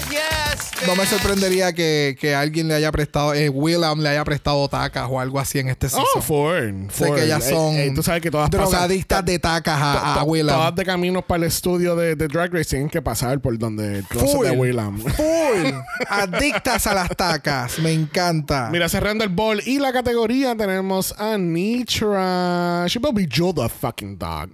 [0.88, 5.08] No me sorprendería que, que alguien le haya prestado, eh, Willam le haya prestado tacas
[5.10, 6.06] o algo así en este season.
[6.16, 6.90] Oh, foreign.
[6.90, 7.16] Sé foreign.
[7.16, 10.24] que ellas Eh, son eh, tú sabes que todas pasan- drogadictas de tacas a, a
[10.24, 10.56] Willam.
[10.56, 14.00] Todas de camino para el estudio de, de Drag Race tienen que pasar por donde
[14.00, 14.46] el closet Full.
[14.48, 14.98] de Willam.
[15.00, 15.72] Full.
[16.10, 17.78] Adictas a las tacas.
[17.80, 18.70] Me encanta.
[18.72, 22.86] Mira, cerrando el ball y la categoría tenemos a Nitra.
[22.88, 24.50] She will be Joe the fucking dog.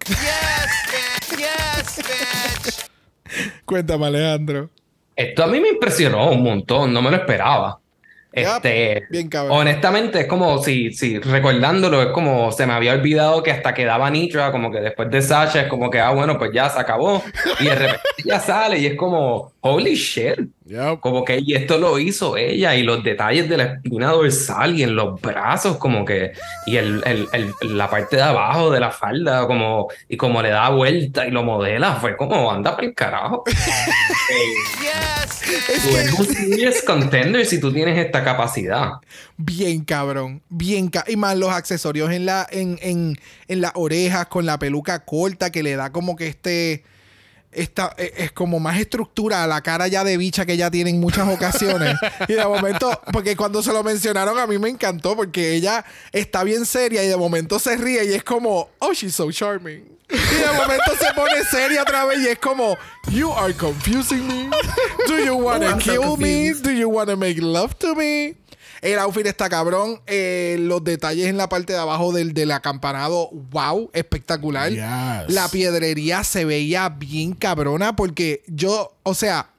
[3.66, 4.70] Cuéntame, Alejandro.
[5.18, 7.80] Esto a mí me impresionó un montón, no me lo esperaba.
[8.32, 9.58] Este, bien cabrón.
[9.58, 14.12] honestamente, es como si, si recordándolo, es como se me había olvidado que hasta quedaba
[14.12, 17.24] Nitra, como que después de Sasha es como que, ah, bueno, pues ya se acabó.
[17.60, 20.40] Y de repente ya sale y es como, holy shit.
[21.00, 24.84] Como que, y esto lo hizo ella, y los detalles de la espina dorsal y
[24.84, 26.34] en los brazos, como que,
[26.66, 30.50] y el, el- el- la parte de abajo de la falda, como, y como le
[30.50, 33.44] da vuelta y lo modela, fue como, anda por el carajo.
[35.90, 38.94] Tú eres un serious contender si tú tienes esta capacidad.
[39.38, 40.42] Bien cabrón.
[40.50, 43.18] Bien ca y más los accesorios en la en, en,
[43.48, 46.84] en las orejas con la peluca corta que le da como que este
[47.58, 51.00] esta e- es como más estructura la cara ya de bicha que ella tiene en
[51.00, 51.96] muchas ocasiones.
[52.28, 56.44] y de momento, porque cuando se lo mencionaron a mí me encantó porque ella está
[56.44, 59.98] bien seria y de momento se ríe y es como, oh, she's so charming.
[60.10, 62.78] Y de momento se pone seria otra vez y es como,
[63.12, 64.50] you are confusing me.
[65.08, 66.54] Do you want Oh, so kill me?
[66.54, 68.36] Do you want to make love to me?
[68.82, 70.02] El outfit está cabrón.
[70.08, 74.70] Eh, los detalles en la parte de abajo del, del acampanado, wow, espectacular.
[74.72, 75.34] Yes.
[75.34, 79.50] La piedrería se veía bien cabrona porque yo, o sea,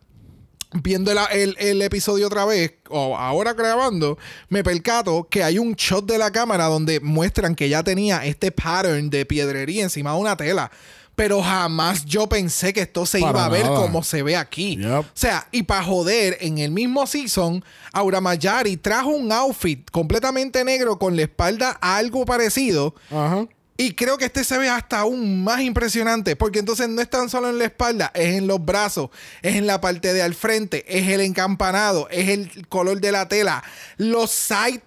[0.83, 4.19] viendo el, el- el episodio otra vez, o ahora grabando,
[4.51, 8.53] me percato que hay un shot de la cámara donde muestran que ya tenía este
[8.53, 10.71] pattern de piedrería encima de una tela.
[11.19, 13.77] Pero jamás yo pensé que esto se Para iba a ver nada.
[13.77, 14.77] como se ve aquí.
[14.77, 15.01] Yep.
[15.01, 20.63] O sea, y para joder, en el mismo season, Aura Mayari trajo un outfit completamente
[20.63, 22.95] negro con la espalda algo parecido.
[23.11, 23.49] Ajá.
[23.77, 27.29] Y creo que este se ve hasta aún más impresionante, porque entonces no es tan
[27.29, 29.11] solo en la espalda, es en los brazos,
[29.43, 33.27] es en la parte de al frente, es el encampanado, es el color de la
[33.27, 33.65] tela,
[33.97, 34.83] los side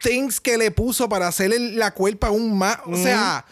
[0.00, 2.78] things que le puso para hacerle la cuerpa aún más.
[2.86, 3.44] O sea,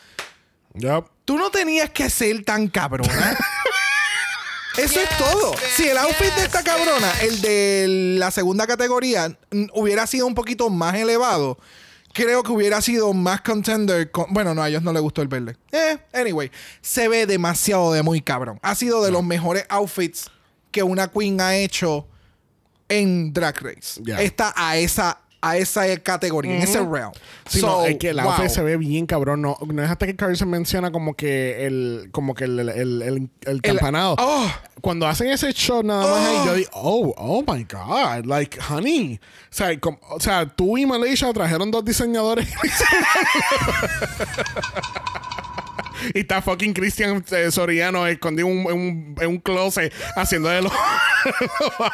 [0.75, 1.05] Yep.
[1.25, 3.37] Tú no tenías que ser tan cabrona.
[4.79, 5.55] Eso es todo.
[5.77, 9.37] Si el outfit de esta cabrona, el de la segunda categoría,
[9.75, 11.59] hubiera sido un poquito más elevado,
[12.15, 14.11] creo que hubiera sido más contender.
[14.11, 15.57] con- bueno, no, a ellos no les gustó el verde.
[15.73, 16.51] Eh, anyway,
[16.81, 18.59] se ve demasiado de muy cabrón.
[18.63, 20.31] Ha sido de los mejores outfits
[20.71, 22.09] que una queen ha hecho
[22.89, 24.01] en Drag Race.
[24.21, 27.13] Está a esa, a esa categoría, en ese realm.
[27.49, 28.49] Sí, So, no, es que el outfit wow.
[28.55, 29.43] se ve bien cabrón.
[29.43, 33.03] No, no es hasta que Carson menciona como que el, como que el, el, el,
[33.03, 34.15] el- el campanado.
[34.19, 34.51] oh.
[34.81, 38.25] Cuando hacen ese shot nada más ahí, yo digo, oh, oh my God.
[38.25, 39.21] Like, honey.
[39.23, 42.49] O sea, com- o sea tú y Malaysia trajeron dos diseñadores.
[46.15, 50.73] y está fucking Christian eh, Soriano escondido en un, un, un closet haciendo de los,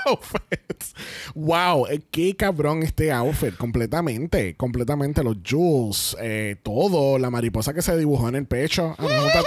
[0.07, 0.95] outfits.
[1.35, 3.57] Wow, eh, qué cabrón este outfit.
[3.57, 5.23] Completamente, completamente.
[5.23, 7.19] Los jewels, eh, todo.
[7.19, 8.95] La mariposa que se dibujó en el pecho.
[8.99, 9.43] Ah,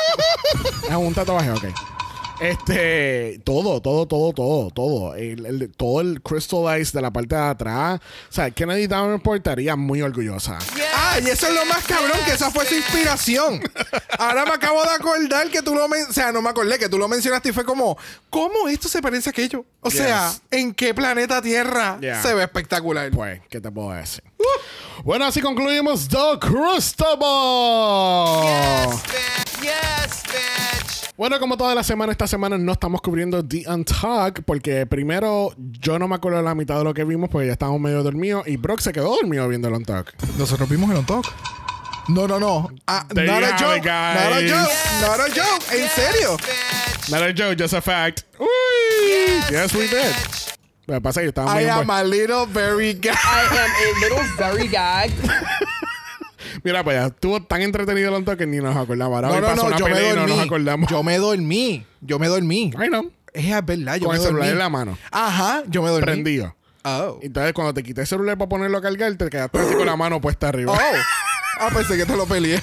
[0.90, 2.01] es un tatuaje, ok.
[2.42, 5.16] Este, todo, todo, todo, todo, todo.
[5.16, 8.00] El, el- todo el Crystal Ice de la parte de atrás.
[8.30, 10.58] O sea, Kennedy Davenport estaría muy orgullosa.
[10.96, 13.62] Ah, y eso es lo más cabrón, que esa fue su inspiración.
[14.18, 16.90] Ahora me acabo de acordar que tú lo men- O sea, no me acordé que
[16.90, 17.96] tú lo mencionaste y fue como,
[18.30, 19.64] ¿cómo esto se parece a aquello?
[19.82, 20.42] O sea, Yes.
[20.52, 22.22] ¿en qué planeta Tierra Yeah.
[22.24, 23.12] se ve espectacular?
[23.12, 24.24] Pues, ¿qué te puedo decir?
[25.04, 27.28] Bueno, así concluimos The Crustable.
[29.62, 31.11] Yes, bitch.
[31.22, 36.00] Bueno, como toda la semana, esta semana no estamos cubriendo The Untalk porque primero yo
[36.00, 38.48] no me acuerdo de la mitad de lo que vimos porque ya estábamos medio dormidos
[38.48, 40.16] y Brock se quedó dormido viendo el Untalk.
[40.40, 41.32] Nosotros vimos el on talk.
[42.08, 42.72] No, no, no.
[42.88, 43.86] Ah, not a joke.
[43.86, 44.74] Not a joke.
[45.00, 45.64] Not a joke.
[45.72, 46.38] ¿En serio?
[47.12, 48.24] Not a joke, just a fact.
[48.40, 50.16] Uy, yes, we did.
[50.88, 53.12] Lo que pasa es que estábamos I bien am a little very guy.
[53.12, 55.14] I am a little very gagged.
[56.64, 59.16] Mira, pues ya estuvo tan entretenido el que ni nos acordamos.
[59.24, 60.36] Ahora No, no, pasó no, una yo me y no dormí.
[60.36, 60.90] nos acordamos.
[60.90, 61.86] Yo me dormí.
[62.02, 62.64] Yo me dormí.
[62.68, 63.12] I know.
[63.34, 64.52] Es verdad, yo Con me el celular dormí.
[64.52, 64.98] en la mano.
[65.12, 66.04] Ajá, yo me dormí.
[66.06, 66.56] Prendido.
[66.84, 67.20] Oh.
[67.22, 69.96] Entonces, cuando te quité el celular para ponerlo a cargar, te quedaste así con la
[69.96, 70.74] mano puesta arriba.
[70.74, 70.78] Oh.
[71.60, 72.62] Ah, pensé que te lo peleé.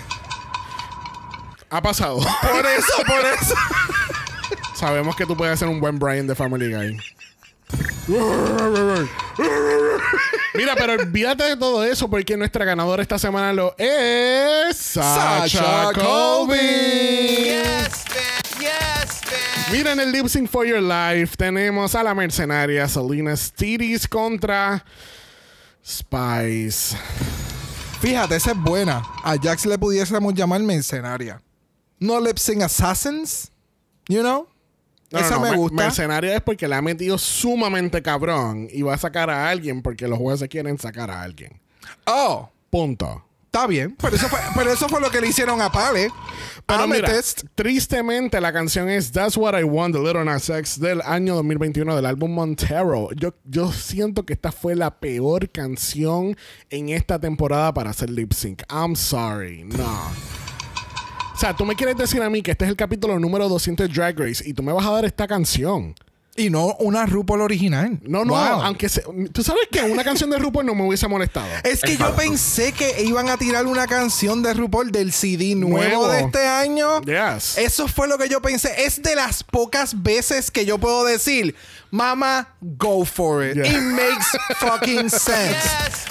[1.71, 2.17] Ha pasado.
[2.19, 3.55] Por eso, por eso.
[4.75, 6.97] Sabemos que tú puedes ser un buen Brian de Family Guy.
[10.55, 16.57] Mira, pero olvídate de todo eso porque nuestra ganadora esta semana lo es Sasha Colby.
[16.57, 18.09] Yes.
[19.71, 24.83] Mira, en el Lip Sync for Your Life tenemos a la mercenaria Selena Stiris contra
[25.85, 26.97] Spice.
[28.01, 29.03] Fíjate, esa es buena.
[29.23, 31.43] A Jax le pudiésemos llamar mercenaria.
[31.99, 33.51] No lip sync assassins.
[34.09, 34.47] You know?
[35.11, 35.77] No, esa no, no, me gusta.
[35.77, 40.07] Mercenaria es porque le ha metido sumamente cabrón y va a sacar a alguien porque
[40.07, 41.61] los jueces quieren sacar a alguien.
[42.07, 43.25] Oh, Punto.
[43.47, 43.97] está bien.
[43.99, 46.11] Pero eso fue, pero eso fue lo que le hicieron a Pale.
[46.67, 47.45] Pero mira, Amethyst.
[47.55, 51.97] tristemente la canción es That's What I Want de Little Nas X del año 2021
[51.97, 53.09] del álbum Montero.
[53.17, 56.37] Yo, yo siento que esta fue la peor canción
[56.69, 58.63] en esta temporada para hacer lip sync.
[58.71, 60.13] I'm sorry, no.
[61.39, 63.87] O sea, tú me quieres decir a mí que este es el capítulo número 200
[63.87, 65.95] de Drag Race y tú me vas a dar esta canción.
[66.39, 67.99] Y no una RuPaul original.
[68.03, 68.63] No, no, Wow.
[68.63, 69.03] aunque se-
[69.33, 71.47] tú sabes que una canción de RuPaul no me hubiese molestado.
[71.65, 75.79] Es que yo pensé que iban a tirar una canción de RuPaul del CD nuevo,
[75.79, 76.09] Nuevo.
[76.09, 77.01] de este año.
[77.03, 77.59] Yes.
[77.59, 78.85] Eso fue lo que yo pensé.
[78.87, 81.55] Es de las pocas veces que yo puedo decir,
[81.91, 83.55] Mama, go for it.
[83.55, 83.67] Yeah.
[83.67, 84.27] It makes
[84.59, 85.57] fucking sense.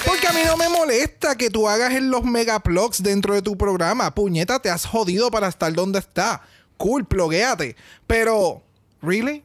[0.05, 3.55] Porque a mí no me molesta que tú hagas en los megaplugs dentro de tu
[3.57, 4.13] programa.
[4.13, 6.41] Puñeta, te has jodido para estar donde está.
[6.77, 7.75] Cool, pluguéate.
[8.07, 8.63] Pero,
[9.01, 9.43] ¿really?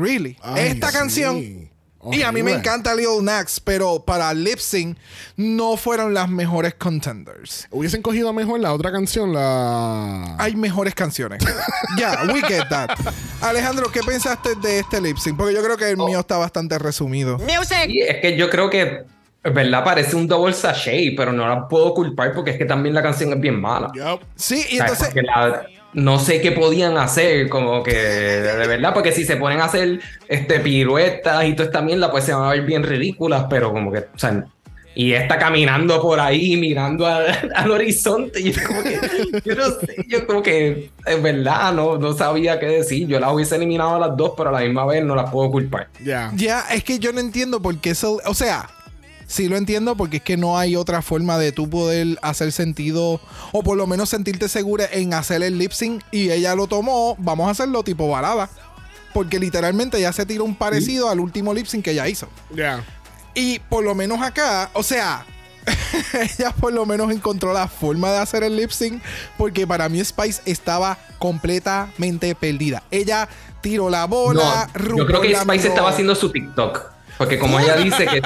[0.00, 0.36] ¿Really?
[0.42, 0.96] Ay, Esta sí.
[0.96, 1.74] canción.
[2.12, 2.58] Y a mí me Horrible.
[2.58, 4.98] encanta Lil Nax, pero para lip sync
[5.38, 7.66] no fueron las mejores contenders.
[7.70, 10.36] Hubiesen cogido mejor la otra canción, la...
[10.38, 11.42] Hay mejores canciones.
[11.98, 12.90] Ya, we get that.
[13.40, 15.36] Alejandro, ¿qué pensaste de este lip sync?
[15.38, 17.38] Porque yo creo que el mío está bastante resumido.
[17.88, 19.04] Y es que yo creo que,
[19.42, 19.82] ¿verdad?
[19.82, 23.32] Parece un double sachet, pero no la puedo culpar porque es que también la canción
[23.32, 23.90] es bien mala.
[23.94, 24.20] Yup.
[24.34, 25.06] Sí, y O sea, entonces.
[25.06, 29.60] porque la- no sé qué podían hacer, como que de verdad, porque si se ponen
[29.60, 33.46] a hacer este piruetas y todo esta mierda, pues se van a ver bien ridículas,
[33.48, 34.44] pero como que, o sea,
[34.96, 37.24] y está caminando por ahí, mirando a-
[37.56, 38.98] al horizonte, y es como que,
[39.44, 43.08] yo no sé, yo como que, en verdad, no, no sabía qué decir.
[43.08, 45.50] Yo las hubiese eliminado a las dos, pero a la misma vez no las puedo
[45.50, 45.88] culpar.
[46.04, 46.30] Ya.
[46.36, 48.20] Ya, es que yo no entiendo por qué eso.
[48.26, 48.68] O sea,
[49.26, 53.20] sí lo entiendo porque es que no hay otra forma de tú poder hacer sentido
[53.52, 57.16] o por lo menos sentirte segura en hacer el lip sync y ella lo tomó.
[57.18, 58.48] Vamos a hacerlo tipo balada.
[59.12, 62.28] Porque literalmente ya se tiró un parecido al último lip sync que ella hizo.
[62.52, 62.84] Ya.
[63.34, 65.24] Y por lo menos acá, o sea,
[66.12, 69.00] ella por lo menos encontró la forma de hacer el lip sync.
[69.38, 72.82] Porque para mí Spice estaba completamente perdida.
[72.90, 73.28] Ella
[73.60, 74.68] tiró la bola.
[74.74, 75.68] No, yo creo que Spice miró.
[75.68, 76.94] estaba haciendo su TikTok.
[77.18, 78.22] Porque como ella dice que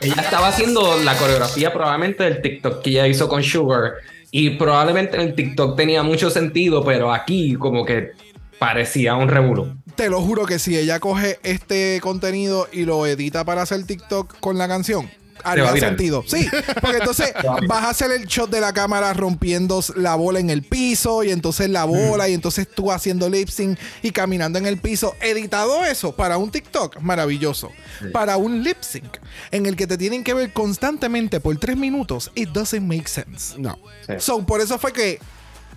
[0.00, 3.94] ella estaba haciendo la coreografía probablemente del TikTok que ella hizo con Sugar.
[4.30, 8.12] Y probablemente en el TikTok tenía mucho sentido, pero aquí como que
[8.58, 9.76] parecía un revuelo.
[9.94, 14.38] Te lo juro que si ella coge este contenido y lo edita para hacer TikTok
[14.40, 15.10] con la canción,
[15.44, 16.24] haría sentido.
[16.26, 16.48] Sí,
[16.80, 17.32] porque entonces
[17.68, 21.30] vas a hacer el shot de la cámara rompiendo la bola en el piso y
[21.30, 25.14] entonces la bola y entonces tú haciendo lip sync y caminando en el piso.
[25.20, 27.70] Editado eso para un TikTok, maravilloso.
[28.12, 29.18] Para un lip sync
[29.50, 33.58] en el que te tienen que ver constantemente por tres minutos, it doesn't make sense.
[33.58, 33.78] No.
[34.06, 34.14] Sí.
[34.18, 35.18] So, por eso fue que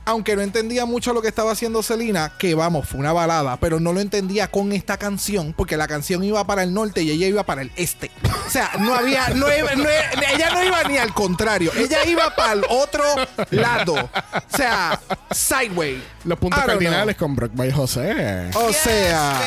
[0.06, 3.80] aunque no entendía mucho lo que estaba haciendo Selena, que vamos, fue una balada, pero
[3.80, 7.27] no lo entendía con esta canción, porque la canción iba para el norte y ella
[7.27, 8.11] iba para el este.
[8.45, 12.06] O sea, no había, no iba- no iba- ella no iba ni al contrario, ella
[12.06, 13.03] iba para el otro
[13.52, 13.94] lado.
[13.95, 14.99] O sea,
[15.32, 16.02] sideway.
[16.23, 18.49] Los puntos cardinales con Brock by José.
[18.56, 19.40] O sea,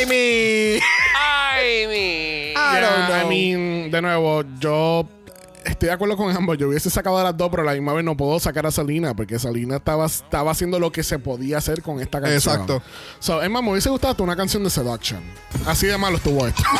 [0.00, 2.54] I mean, I mean.
[2.56, 3.26] I don't Yeah, know.
[3.26, 5.06] I mean, de nuevo, yo
[5.64, 6.58] estoy de acuerdo con ambos.
[6.58, 8.70] Yo hubiese sacado a las dos, pero a la misma vez no puedo sacar a
[8.70, 12.54] Salina porque Salina estaba, estaba haciendo lo que se podía hacer con esta canción.
[12.54, 12.82] Exacto.
[13.18, 15.20] So, es más, me hubiese gustado hasta una canción de Seduction.
[15.66, 16.62] Así de malo estuvo esto.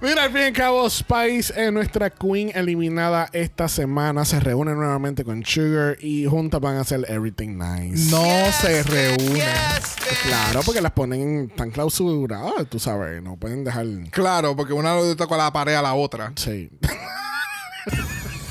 [0.00, 4.72] Mira, al fin y al cabo, Spice, eh, nuestra queen eliminada esta semana, se reúne
[4.74, 8.10] nuevamente con Sugar y juntas van a hacer Everything Nice.
[8.10, 9.34] no se reúnen.
[9.34, 9.96] Yes.
[10.24, 13.86] Claro, porque las ponen tan clausuradas, tú sabes, no pueden dejar.
[14.10, 16.32] Claro, porque una le toca la pared a la otra.
[16.36, 16.70] Sí.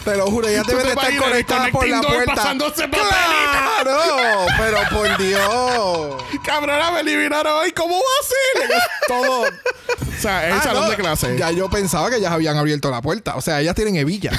[0.09, 2.33] Te lo juro, ella ¿Tú debe de estar conectada por la puerta.
[2.35, 4.47] pasándose ¡Claro!
[4.57, 6.23] Pero por Dios.
[6.43, 7.71] Cabrona, me eliminaron hoy.
[7.73, 8.81] ¿Cómo va a ser?
[9.07, 9.41] Todo.
[9.41, 11.37] O sea, es el Ah, salón no, de clase.
[11.37, 13.35] Ya yo pensaba que ellas habían abierto la puerta.
[13.35, 14.31] O sea, ellas tienen hebilla.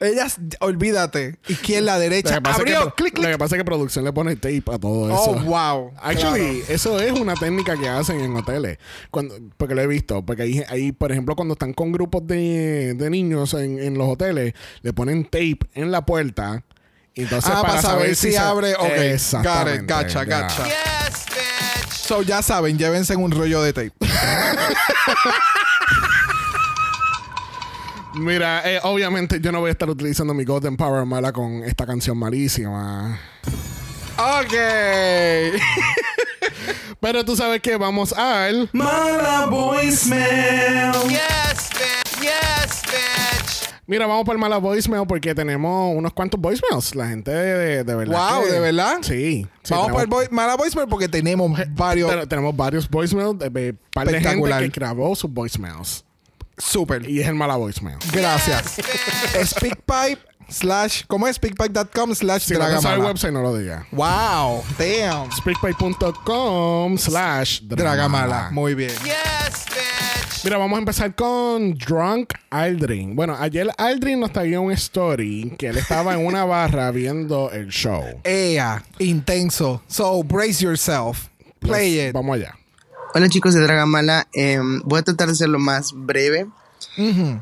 [0.00, 1.38] Ellas, olvídate.
[1.48, 2.34] Izquierda, derecha.
[2.36, 2.86] que, pasa es que, Abrió.
[2.86, 3.32] pro- clic, lo clic.
[3.32, 5.30] que pasa es que producción le pone tape a todo eso.
[5.30, 5.92] Oh, wow.
[6.00, 8.78] Actually, eso es una técnica que hacen en hoteles.
[9.10, 10.22] Cuando, porque lo he visto.
[10.24, 14.08] Porque ahí, ahí, por ejemplo, cuando están con grupos de, de niños en, en los
[14.08, 16.62] hoteles, le ponen tape en la puerta.
[17.14, 18.74] Y Entonces, Ah, para saber si se- abre.
[18.74, 18.80] Ok.
[18.82, 19.02] Got it.
[19.02, 20.64] Exactamente, Gacha, gacha.
[20.64, 21.92] Yes, bitch.
[21.92, 23.92] So, ya saben, llévense un rollo de tape.
[28.14, 31.86] Mira, eh, obviamente yo no voy a estar utilizando mi Golden Power mala con esta
[31.86, 33.18] canción malísima.
[34.16, 34.52] ok.
[37.00, 38.68] Pero tú sabes que vamos al.
[38.72, 40.92] Mala voicemail.
[41.08, 42.20] Yes, bitch.
[42.22, 43.74] Yes, bitch.
[43.86, 46.94] Mira, vamos por mala voicemail porque tenemos unos cuantos voicemails.
[46.96, 48.34] La gente de, de, de verdad.
[48.34, 48.98] Wow, que- ¿de verdad?
[49.02, 49.46] Sí.
[49.62, 52.10] sí, Vamos por el voice- mala voicemail porque tenemos varios.
[52.10, 56.04] Ten- tenemos varios voicemails de, de de gente que grabó sus voicemails.
[56.58, 57.08] Super.
[57.08, 57.98] Y es el mala voicemail.
[58.12, 58.76] Gracias.
[59.44, 60.18] Speakpipe
[60.48, 61.02] slash.
[61.06, 61.36] ¿Cómo es?
[61.36, 63.04] Speakpipe.com slash Si no el Dragamala.
[63.04, 63.84] website, no lo digas.
[63.92, 64.64] Wow.
[64.78, 65.30] Damn.
[65.32, 68.50] Speakpipe.com slash Dragamala.
[68.50, 68.90] Muy bien.
[69.04, 70.44] Yes, bitch.
[70.44, 73.14] Mira, vamos a empezar con Drunk Aldrin.
[73.16, 77.68] Bueno, ayer Aldrin nos traía un story que él estaba en una barra viendo el
[77.68, 78.04] show.
[78.24, 78.82] Ea.
[78.98, 79.82] Intenso.
[79.88, 81.26] So, brace yourself.
[81.60, 82.12] Play it.
[82.12, 82.57] Vamos allá.
[83.14, 86.46] Hola chicos de Dragamala, Em, voy a tratar de ser lo más breve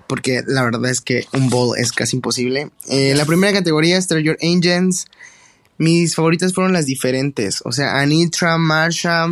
[0.07, 2.71] porque la verdad es que un bowl es casi imposible.
[2.89, 5.07] Eh, la primera categoría es Treasure Angels.
[5.79, 9.27] Mis favoritas fueron las diferentes, o sea, Anitra, Marsha.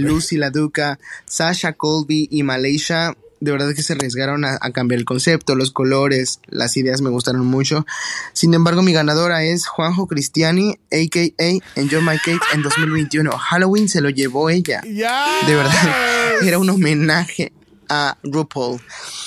[0.00, 3.16] Lucy, la Duca, Sasha, Colby y Malaysia.
[3.42, 7.10] De verdad que se arriesgaron a, a cambiar el concepto, los colores, las ideas me
[7.10, 7.84] gustaron mucho.
[8.32, 11.80] Sin embargo, mi ganadora es Juanjo Cristiani, a.k.a.
[11.80, 13.32] Enjoy My Cake en 2021.
[13.32, 14.80] Halloween se lo llevó ella.
[14.84, 15.94] De verdad,
[16.42, 17.52] era un homenaje
[17.88, 18.80] a RuPaul.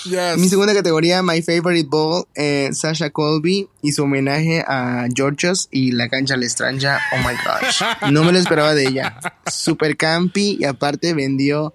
[0.05, 0.37] Yes.
[0.37, 5.91] Mi segunda categoría, My Favorite Ball, eh, Sasha Colby y su homenaje a Georgios y
[5.91, 6.99] la cancha la extraña.
[7.11, 8.11] Oh my gosh.
[8.11, 9.19] No me lo esperaba de ella.
[9.51, 11.73] Super campi y aparte vendió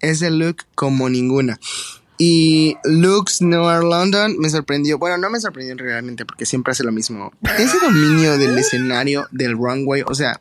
[0.00, 1.58] ese look como ninguna.
[2.18, 4.98] Y Lux Noir London me sorprendió.
[4.98, 7.32] Bueno, no me sorprendió realmente porque siempre hace lo mismo.
[7.58, 10.40] Ese dominio del escenario, del runway, o sea,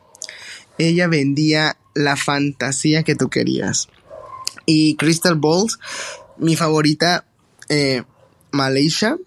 [0.78, 3.90] ella vendía la fantasía que tú querías.
[4.66, 5.80] Y Crystal Balls,
[6.38, 7.26] mi favorita,
[7.70, 8.04] eh,
[8.52, 9.18] Malaysia,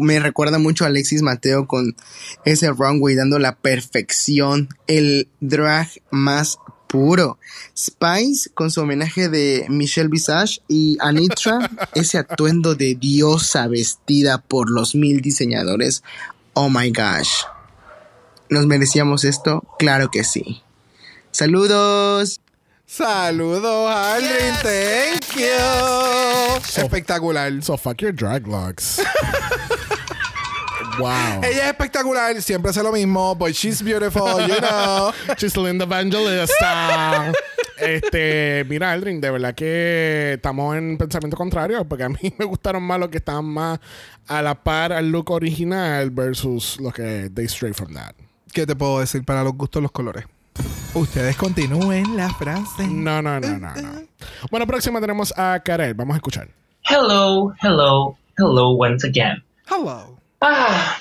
[0.00, 1.96] me recuerda mucho a Alexis Mateo con
[2.44, 6.58] ese runway dando la perfección, el drag más
[6.88, 7.38] puro.
[7.76, 14.70] Spice con su homenaje de Michelle Visage y Anitra, ese atuendo de diosa vestida por
[14.70, 16.02] los mil diseñadores.
[16.54, 17.44] Oh my gosh.
[18.50, 19.62] ¿Nos merecíamos esto?
[19.78, 20.62] Claro que sí.
[21.30, 22.40] Saludos.
[22.86, 24.54] Saludos, Aldrin.
[24.62, 26.82] Thank you.
[26.82, 27.62] Espectacular.
[27.62, 29.00] So fuck your drag locks.
[30.98, 31.42] wow.
[31.42, 32.40] Ella es espectacular.
[32.42, 33.34] Siempre hace lo mismo.
[33.34, 35.12] But she's beautiful, you know.
[35.36, 37.32] She's Linda Evangelista.
[37.78, 42.82] este, mira, Aldrin, de verdad que estamos en pensamiento contrario, porque a mí me gustaron
[42.82, 43.78] más los que estaban más
[44.26, 48.14] a la par al look original versus los que they straight from that.
[48.52, 50.24] ¿Qué te puedo decir para los gustos los colores?
[50.94, 52.86] Ustedes continúen la frase.
[52.88, 53.90] No, no, no, no, no.
[54.50, 55.94] Bueno, próxima tenemos a Karel.
[55.94, 56.48] Vamos a escuchar.
[56.84, 59.44] Hello, hello, hello once again.
[59.70, 60.17] Hello.
[60.40, 60.98] Ah,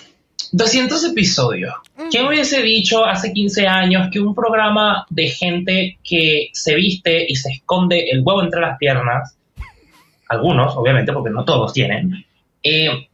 [0.52, 1.74] 200 episodios.
[2.10, 7.36] ¿Quién hubiese dicho hace 15 años que un programa de gente que se viste y
[7.36, 9.38] se esconde el huevo entre las piernas,
[10.30, 12.26] algunos, obviamente, porque no todos tienen,
[12.64, 13.08] eh,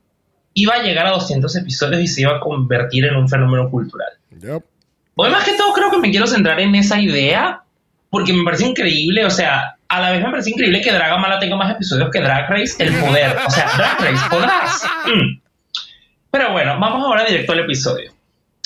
[0.53, 4.09] iba a llegar a 200 episodios y se iba a convertir en un fenómeno cultural.
[4.39, 4.63] Yep.
[5.15, 7.61] Hoy más que todo creo que me quiero centrar en esa idea
[8.09, 11.55] porque me parece increíble, o sea, a la vez me parece increíble que Dragamala tenga
[11.55, 14.83] más episodios que Drag Race, el poder, o sea, Drag Race, podrás.
[15.05, 15.42] Mm.
[16.33, 18.11] Pero bueno, vamos ahora directo al episodio.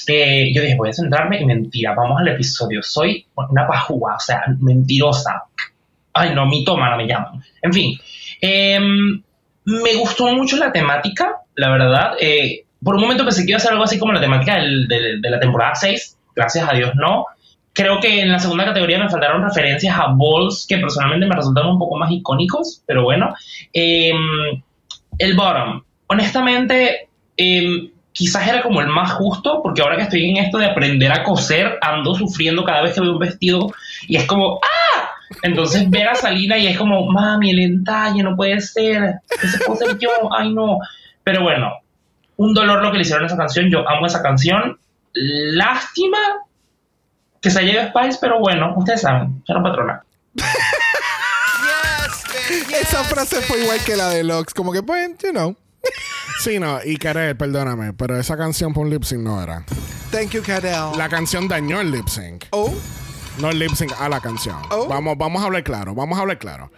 [0.07, 2.81] Eh, yo dije, voy a centrarme y mentira, vamos al episodio.
[2.81, 5.43] Soy una pajúa, o sea, mentirosa.
[6.13, 7.43] Ay, no, mi toma, no me llaman.
[7.61, 7.99] En fin,
[8.39, 9.21] em,
[9.65, 12.13] me gustó mucho la temática, la verdad.
[12.21, 14.87] Eh, por un momento pensé que iba a ser algo así como la temática del-
[14.87, 16.17] del- de la temporada 6.
[16.33, 17.25] Gracias a Dios, no.
[17.73, 21.71] Creo que en la segunda categoría me faltaron referencias a balls que personalmente me resultaron
[21.73, 23.35] un poco más icónicos, pero bueno.
[23.73, 24.15] Em,
[25.19, 27.06] el bottom, honestamente,
[27.37, 31.11] em, quizás era como el más justo, porque ahora que estoy en esto de aprender
[31.11, 33.71] a coser, ando sufriendo cada vez que veo un vestido
[34.07, 35.09] y es como, ¡ah!
[35.43, 39.75] Entonces ver a Salina y es como, mami, el entalle no puede ser, ese puedo
[39.75, 40.79] ser yo, ay no.
[41.23, 41.71] Pero bueno,
[42.37, 44.79] un dolor lo que le hicieron a esa canción, yo amo esa canción.
[45.13, 46.17] Lástima
[47.41, 50.03] que se lleve Spice, pero bueno, ustedes saben, era patrona.
[52.81, 54.53] Esa frase fue igual que la de Lux.
[54.53, 55.55] Como que, pues, you know.
[56.39, 59.65] Sí, no, y Karel, perdóname, pero esa canción por un lip sync no era.
[60.11, 60.97] Thank you, Karel.
[60.97, 62.45] La canción dañó el lip sync.
[62.51, 62.73] Oh.
[63.39, 64.57] No el lip sync a la canción.
[64.71, 64.87] Oh.
[64.87, 66.71] Vamos, vamos a hablar claro, vamos a hablar claro.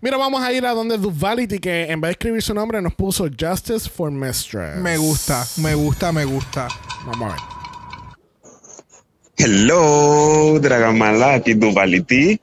[0.00, 2.94] Mira, vamos a ir a donde Duvality, que en vez de escribir su nombre, nos
[2.94, 4.76] puso Justice for Mistress.
[4.76, 6.68] Me gusta, me gusta, me gusta.
[7.06, 7.56] Vamos a ver.
[9.38, 12.40] Hello, Dragamala, aquí Duvality.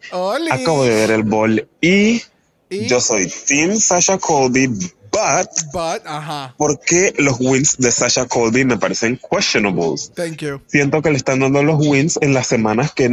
[0.52, 2.22] Acabo de ver el bol y,
[2.70, 4.70] yo soy Team Sasha Colby,
[5.14, 6.54] but But, ajá.
[6.58, 10.12] porque los wins de Sasha Colby me parecen questionables.
[10.16, 10.60] Thank you.
[10.68, 13.08] Siento que le están dando los wins en las semanas que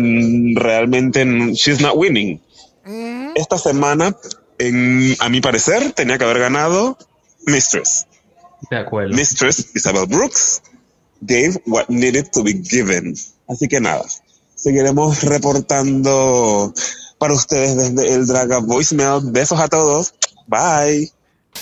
[0.57, 1.25] realmente
[1.55, 2.41] she's not winning.
[3.37, 4.17] Esta semana,
[4.59, 6.99] en- a mi parecer, tenía que haber ganado
[7.47, 8.07] Mistress.
[8.71, 9.15] De acuerdo.
[9.15, 10.63] Mistress Isabel Brooks
[11.23, 13.15] gave what needed to be given.
[13.49, 14.03] Así que nada,
[14.55, 16.73] seguiremos reportando
[17.19, 19.21] para ustedes desde el Draga Voicemail.
[19.31, 20.15] Besos a todos.
[20.47, 21.11] Bye.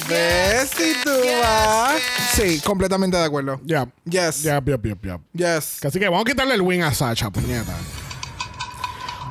[0.08, 1.96] Besituba.
[2.32, 3.60] Sí, completamente de acuerdo.
[3.64, 3.88] Ya.
[4.04, 4.42] Yes.
[4.42, 5.20] Ya, ya, ya, ya.
[5.56, 5.84] Yes.
[5.84, 7.76] Así que vamos a quitarle el win a Sacha, puñeta.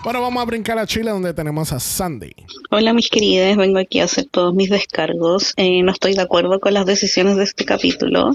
[0.04, 2.32] Bueno, vamos a brincar a Chile donde tenemos a Sandy.
[2.70, 5.54] Hola mis queridas, vengo aquí a hacer todos mis descargos.
[5.58, 8.32] Eh, no estoy de acuerdo con las decisiones de este capítulo.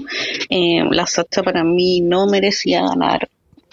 [0.49, 3.27] Eh, la Sacha para mí no merecía ganar.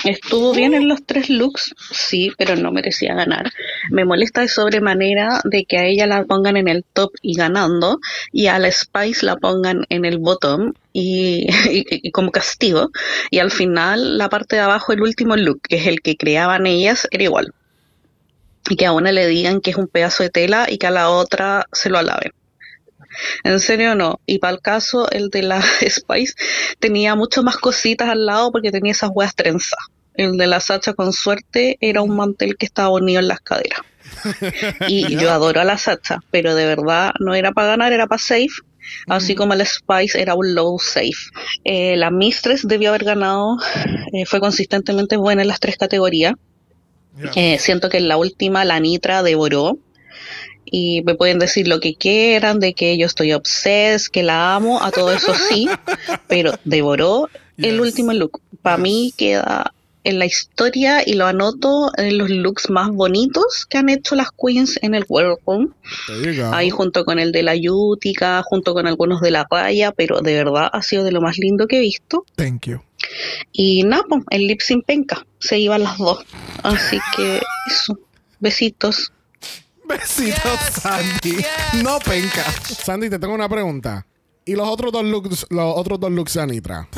[0.04, 3.52] Estuvo bien en los tres looks, sí, pero no merecía ganar.
[3.90, 7.98] Me molesta de sobremanera de que a ella la pongan en el top y ganando,
[8.32, 12.90] y a la Spice la pongan en el bottom y, y- y como castigo.
[13.30, 16.66] Y al final, la parte de abajo, el último look, que es el que creaban
[16.66, 17.52] ellas, era igual
[18.68, 20.90] y que a una le digan que es un pedazo de tela y que a
[20.90, 22.32] la otra se lo alaben.
[23.44, 24.20] En serio no.
[24.26, 26.34] Y para el caso, el de la Spice
[26.78, 29.78] tenía mucho más cositas al lado porque tenía esas hueas trenzas.
[30.14, 33.80] El de la Sacha con suerte era un mantel que estaba unido en las caderas.
[34.88, 38.20] Y yo adoro a la Sacha, pero de verdad no era para ganar, era para
[38.20, 38.48] safe.
[39.06, 41.30] Así como el Spice era un low safe.
[41.64, 43.56] Eh, la Mistress debió haber ganado,
[44.12, 46.34] eh, fue consistentemente buena en las tres categorías.
[47.34, 49.78] Eh, siento que en la última la Nitra devoró.
[50.70, 54.82] Y me pueden decir lo que quieran, de que yo estoy obsessed, que la amo,
[54.82, 55.68] a todo eso sí,
[56.28, 57.28] pero devoró
[57.58, 58.40] el último look.
[58.62, 59.72] Para mí queda
[60.04, 64.28] en la historia y lo anoto en los looks más bonitos que han hecho las
[64.30, 65.74] queens en el you go.
[66.52, 70.34] Ahí junto con el de la Yutica, junto con algunos de la raya, pero de
[70.34, 72.24] verdad ha sido de lo más lindo que he visto.
[72.36, 72.80] Thank you.
[73.52, 76.24] Y nada, pues, el lip sync penca, se iban las dos.
[76.62, 77.98] Así que eso,
[78.38, 79.12] besitos.
[79.90, 81.44] Besitos, Sandy.
[81.82, 82.44] No penca.
[82.62, 84.06] Sandy, te tengo una pregunta.
[84.44, 86.88] ¿Y los otros dos looks, los otros dos looks de Anitra?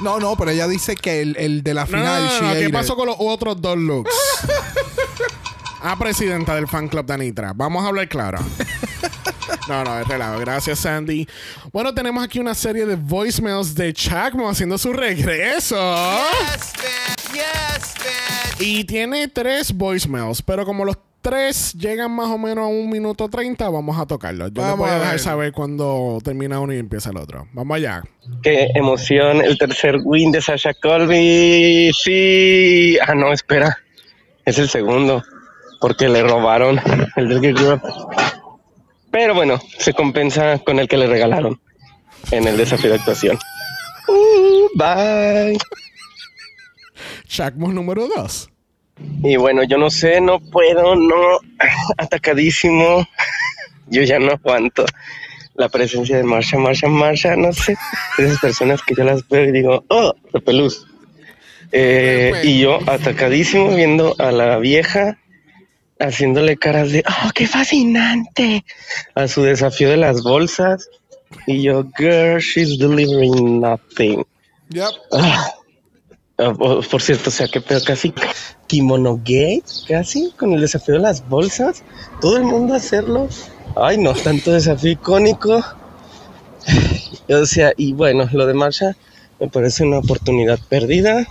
[0.00, 2.24] No, no, pero ella dice que el, el de la final.
[2.24, 4.10] no, no, she no, ¿Qué pasó con los otros dos looks?
[5.82, 7.52] ah, presidenta del fan club de Anitra.
[7.54, 8.38] Vamos a hablar claro.
[9.68, 10.38] No, no, es relajo.
[10.40, 11.26] Gracias, Sandy.
[11.72, 15.76] Bueno, tenemos aquí una serie de voicemails de Chacmo haciendo su regreso.
[18.58, 23.30] Y tiene tres voicemails, pero como los tres llegan más o menos a un minuto
[23.30, 24.52] 30, vamos a tocarlos.
[24.52, 27.48] Yo les Vamos voy a a dejar saber cuando termina uno y empieza el otro.
[27.54, 28.02] Vamos allá.
[28.42, 31.90] Qué emoción, el tercer win de Sasha Colby.
[31.94, 32.98] Sí.
[33.06, 33.78] Ah, no, espera.
[34.44, 35.22] Es el segundo.
[35.80, 36.78] Porque le robaron
[37.16, 37.80] el del Group.
[39.10, 41.58] Pero bueno, se compensa con el que le regalaron
[42.32, 43.38] en el desafío de actuación.
[44.08, 45.56] Uh, bye.
[47.26, 48.50] Chacmo número 2.
[49.22, 51.38] Y bueno, yo no sé, no puedo, no.
[51.96, 53.06] Atacadísimo.
[53.86, 54.86] Yo ya no aguanto.
[55.56, 57.76] la presencia de Marsha, Marsha, Marsha, no sé,
[58.18, 60.86] esas personas que yo las veo y digo, oh, repelús.
[61.70, 65.18] Eh, y yo atacadísimo viendo a la vieja
[65.98, 68.64] haciéndole caras de, oh, qué fascinante,
[69.14, 70.88] a su desafío de las bolsas.
[71.46, 74.24] Y yo, girl, she's delivering nothing.
[74.70, 74.90] Yep.
[75.12, 75.52] Ah.
[76.36, 78.12] Ah, por, por cierto, o sea, que pedo casi
[78.66, 81.82] kimono gay, casi, con el desafío de las bolsas.
[82.20, 83.28] Todo el mundo hacerlo.
[83.76, 85.62] Ay, no, tanto desafío icónico.
[87.26, 88.94] O sea, y bueno, lo de Marsha
[89.40, 91.26] me parece una oportunidad perdida.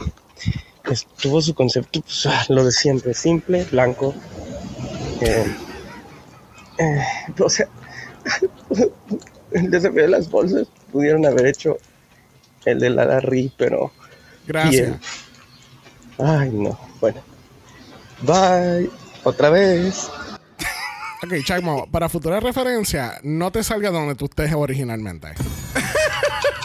[0.90, 4.16] Estuvo su concepto, pues, ah, lo de siempre, simple, blanco.
[5.22, 5.56] Eh,
[6.80, 7.04] eh,
[7.40, 7.68] o sea,
[9.52, 11.78] el desafío de las bolsas pudieron haber hecho
[12.66, 13.92] el de la Larry, pero.
[14.48, 14.88] Gracias.
[14.88, 15.00] bien.
[16.18, 16.93] Ay, no.
[17.04, 17.22] Bueno.
[18.22, 18.90] Bye.
[19.26, 20.10] Otra vez.
[21.22, 25.28] Ok, Chacmo, para futura referencia, no te salga donde tú estés originalmente.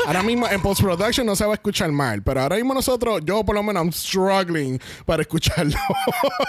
[0.07, 3.45] Ahora mismo en post-production no se va a escuchar mal, pero ahora mismo nosotros, yo
[3.45, 5.77] por lo menos, I'm struggling para escucharlo.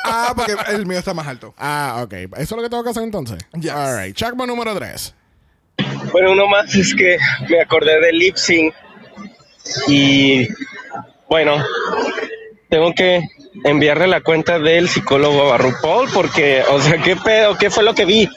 [0.06, 1.56] Ah, porque el mío está más alto.
[1.57, 2.14] ah, ok.
[2.14, 3.40] ¿Eso es lo que tengo que hacer entonces?
[3.60, 3.72] Yes.
[3.72, 4.16] All right.
[4.16, 5.16] Chacmo número 3.
[6.11, 7.18] Bueno, uno más es que
[7.49, 8.72] me acordé de lip sync
[9.88, 10.48] y
[11.28, 11.56] bueno,
[12.70, 13.28] tengo que
[13.63, 17.57] enviarle la cuenta del psicólogo a RuPaul porque, o sea, ¿qué pedo?
[17.57, 18.30] ¿Qué fue lo que vi?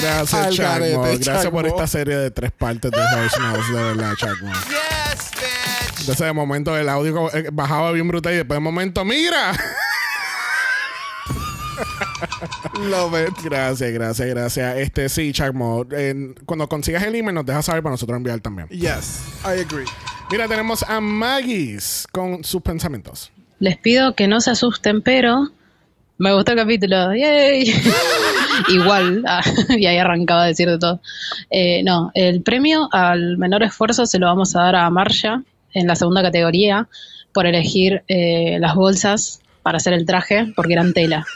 [0.00, 4.14] Gracias, Al Gracias por esta serie de tres partes de voicemails, de verdad.
[6.00, 9.52] Entonces, de momento, el audio eh, bajaba bien brutal y después, de momento, ¡mira!
[12.88, 13.34] Love it.
[13.44, 14.76] Gracias, gracias, gracias.
[14.78, 15.84] Este, sí, Chacmo.
[15.92, 18.68] eh, cuando consigas el email, nos dejas saber para nosotros enviar también.
[18.68, 19.84] Yes, I agree.
[20.30, 23.30] Mira, tenemos a Maggie's con sus pensamientos.
[23.58, 25.48] Les pido que no se asusten, pero
[26.18, 27.14] me gustó el capítulo.
[27.14, 27.72] ¡Yay!
[28.68, 31.00] Igual, ah, y ahí arrancaba a decir de todo.
[31.50, 35.42] Eh, no, el premio al menor esfuerzo se lo vamos a dar a Marcia
[35.74, 36.88] en la segunda categoría
[37.32, 41.26] por elegir eh, las bolsas para hacer el traje porque eran tela.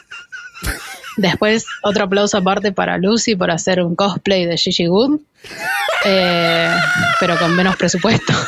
[1.17, 5.21] Después, otro aplauso aparte para Lucy por hacer un cosplay de Gigi Good,
[6.05, 6.71] eh,
[7.21, 8.33] pero con menos presupuesto.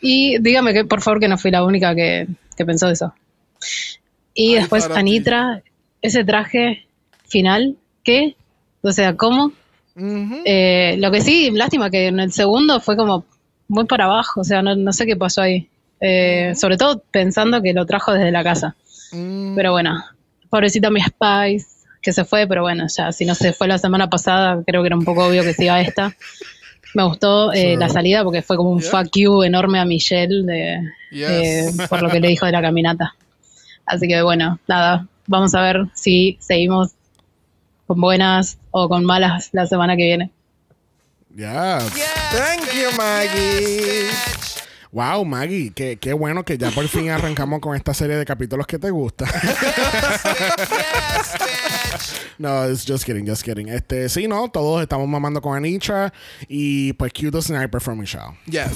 [0.00, 2.26] Y dígame que por favor que no fui la única que,
[2.56, 3.14] que pensó eso.
[4.34, 4.94] Y después ti.
[4.94, 5.62] Anitra,
[6.02, 6.86] ese traje
[7.26, 8.36] final, ¿qué?
[8.82, 9.52] O sea, ¿cómo?
[9.96, 13.24] Eh, lo que sí, lástima que en el segundo fue como
[13.68, 15.68] muy para abajo, o sea, no, no sé qué pasó ahí.
[16.00, 18.76] Eh, Sobre todo pensando que lo trajo desde la casa.
[19.10, 20.04] Pero bueno,
[20.54, 21.66] pobrecita mi Spice,
[22.00, 24.86] que se fue, pero bueno, ya si no se fue la semana pasada, creo que
[24.86, 26.14] era un poco obvio que se iba esta.
[26.94, 30.78] Me gustó eh, la salida porque fue como un fuck you enorme a Michelle de,
[31.10, 31.28] Yes.
[31.28, 33.16] eh, por lo que le dijo de la caminata.
[33.84, 36.92] Así que bueno, nada, vamos a ver si seguimos
[37.88, 40.30] con buenas o con malas la semana que viene.
[41.34, 41.92] Yes.
[42.30, 44.43] Thank you, Maggie.
[44.94, 48.64] Wow, Maggie, qué, qué bueno que ya por fin arrancamos con esta serie de capítulos
[48.64, 49.26] que te gusta.
[52.38, 53.68] no, it's just kidding, just kidding.
[53.68, 56.12] Este, sí, no, todos estamos mamando con Anitra
[56.48, 58.38] y pues cute sniper from Michelle.
[58.46, 58.68] Yes.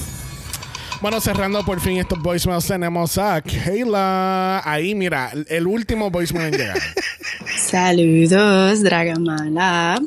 [1.01, 4.61] Bueno, cerrando por fin estos voicemails, tenemos a Kayla.
[4.65, 6.79] Ahí, mira, el- el último voicemail en llegar.
[7.57, 10.01] Saludos, Dragamala.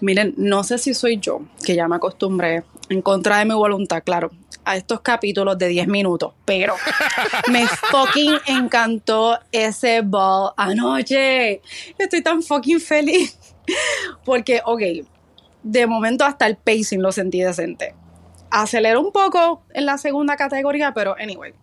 [0.00, 4.02] Miren, no sé si soy yo, que ya me acostumbré, en contra de mi voluntad,
[4.04, 4.32] claro,
[4.64, 6.74] a estos capítulos de 10 minutos, pero
[7.50, 11.60] me fucking encantó ese ball anoche.
[11.98, 13.38] Estoy tan fucking feliz.
[14.24, 14.82] Porque, ok,
[15.62, 17.94] de momento hasta el pacing lo sentí decente.
[18.50, 21.54] Aceleró un poco en la segunda categoría, pero anyway.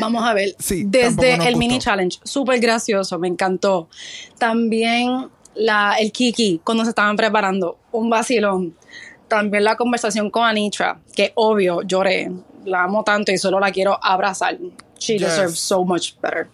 [0.00, 0.54] Vamos a ver.
[0.56, 3.88] tampoco Desde el mini challenge, súper gracioso, me encantó.
[4.38, 8.76] También la, el Kiki, cuando se estaban preparando, un vacilón.
[9.28, 12.30] También la conversación con Anitra, que obvio, lloré.
[12.64, 14.56] La amo tanto y solo la quiero abrazar.
[14.98, 15.22] She Yes.
[15.28, 16.48] deserves so much better.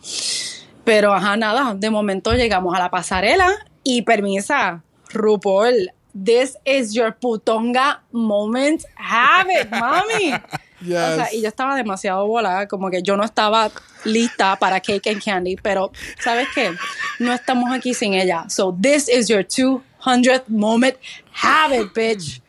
[0.84, 3.48] Pero ajá, nada, de momento llegamos a la pasarela
[3.84, 5.92] y permisa, RuPaul,
[6.24, 8.82] this is your putonga moment.
[8.96, 10.34] Have it, mami.
[10.82, 13.70] O sea, y yo estaba demasiado volada, como que yo no estaba
[14.04, 16.72] lista para Cake and Candy, pero ¿sabes qué?
[17.20, 18.46] No estamos aquí sin ella.
[18.48, 20.96] So this is your 200th moment.
[21.40, 22.41] Have it, bitch.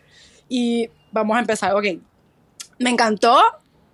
[0.53, 1.73] Y vamos a empezar.
[1.73, 1.85] Ok.
[2.77, 3.41] Me encantó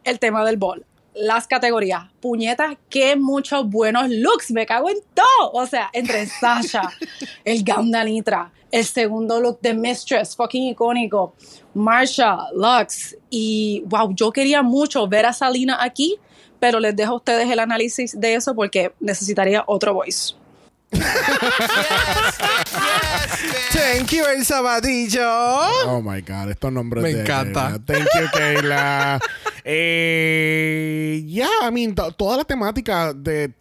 [0.03, 0.85] el tema del bol.
[1.13, 2.11] Las categorías.
[2.19, 4.51] Puñetas, qué muchos buenos looks.
[4.51, 5.53] Me cago en todo.
[5.53, 6.91] O sea, entre Sasha,
[7.45, 11.33] el gown de Anitra, el segundo look de Mistress, fucking icónico.
[11.73, 13.15] Marsha, Lux.
[13.29, 16.17] Y wow, yo quería mucho ver a Salina aquí,
[16.59, 20.33] pero les dejo a ustedes el análisis de eso porque necesitaría otro voice.
[23.71, 25.21] Thank you, el sabadillo.
[25.85, 27.71] Oh my God, estos nombres Me de encanta.
[27.71, 27.85] Kayla.
[27.85, 29.19] Thank you, Kayla.
[29.65, 33.53] eh, yeah, I mean, to- toda la temática de,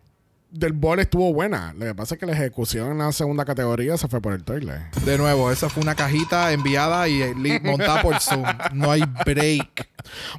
[0.59, 1.72] del bol estuvo buena.
[1.76, 4.44] Lo que pasa es que la ejecución en la segunda categoría se fue por el
[4.44, 4.93] toilet.
[5.05, 8.44] De nuevo, esa fue una cajita enviada y eh, montada por Zoom.
[8.72, 9.89] No hay break.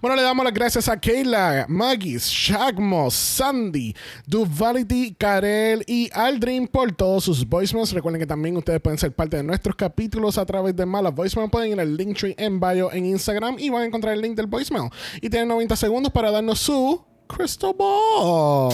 [0.02, 6.92] Bueno, le damos las gracias a Kayla, Magis, Shagmo, Sandy, Duvality, Karel y Aldrin por
[6.92, 7.92] todos sus voicemails.
[7.94, 11.50] Recuerden que también ustedes pueden ser parte de nuestros capítulos a través de Malas Voicemail.
[11.50, 14.48] Pueden ir al Linktree en bio en Instagram y van a encontrar el link del
[14.48, 14.90] voicemail.
[15.22, 18.74] Y tienen 90 segundos para darnos su Crystal Ball.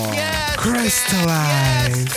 [0.58, 2.10] Crystallize.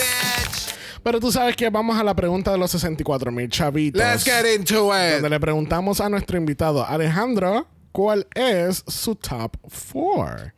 [1.03, 4.01] Pero tú sabes que vamos a la pregunta de los 64 mil chavitos.
[4.01, 5.15] Let's get into it.
[5.15, 9.57] Donde le preguntamos a nuestro invitado Alejandro cuál es su top
[9.93, 10.53] 4.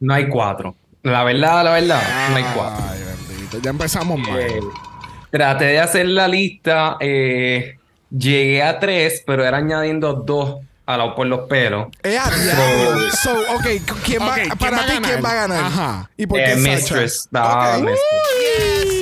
[0.00, 0.76] No hay cuatro.
[1.02, 2.84] La verdad, la verdad, no hay cuatro.
[2.90, 3.58] Ay, bendito.
[3.60, 4.38] Ya empezamos mal.
[4.40, 4.60] Eh,
[5.30, 6.96] traté de hacer la lista.
[7.00, 7.74] eh,
[8.10, 10.58] llegué a tres, pero era añadiendo dos
[10.88, 11.88] a la, por los pelos.
[12.02, 13.10] Eh, a diablo.
[13.22, 13.66] So, ok,
[14.04, 14.92] ¿quién va, Ok, ¿quién para ti?
[15.02, 15.64] ¿quién va a ganar?
[15.64, 16.10] Ajá.
[16.16, 16.56] ¿Y por Eh, qué?
[16.56, 17.28] Mistress.
[17.34, 17.84] Ah, Ok.
[17.84, 18.98] Mistress.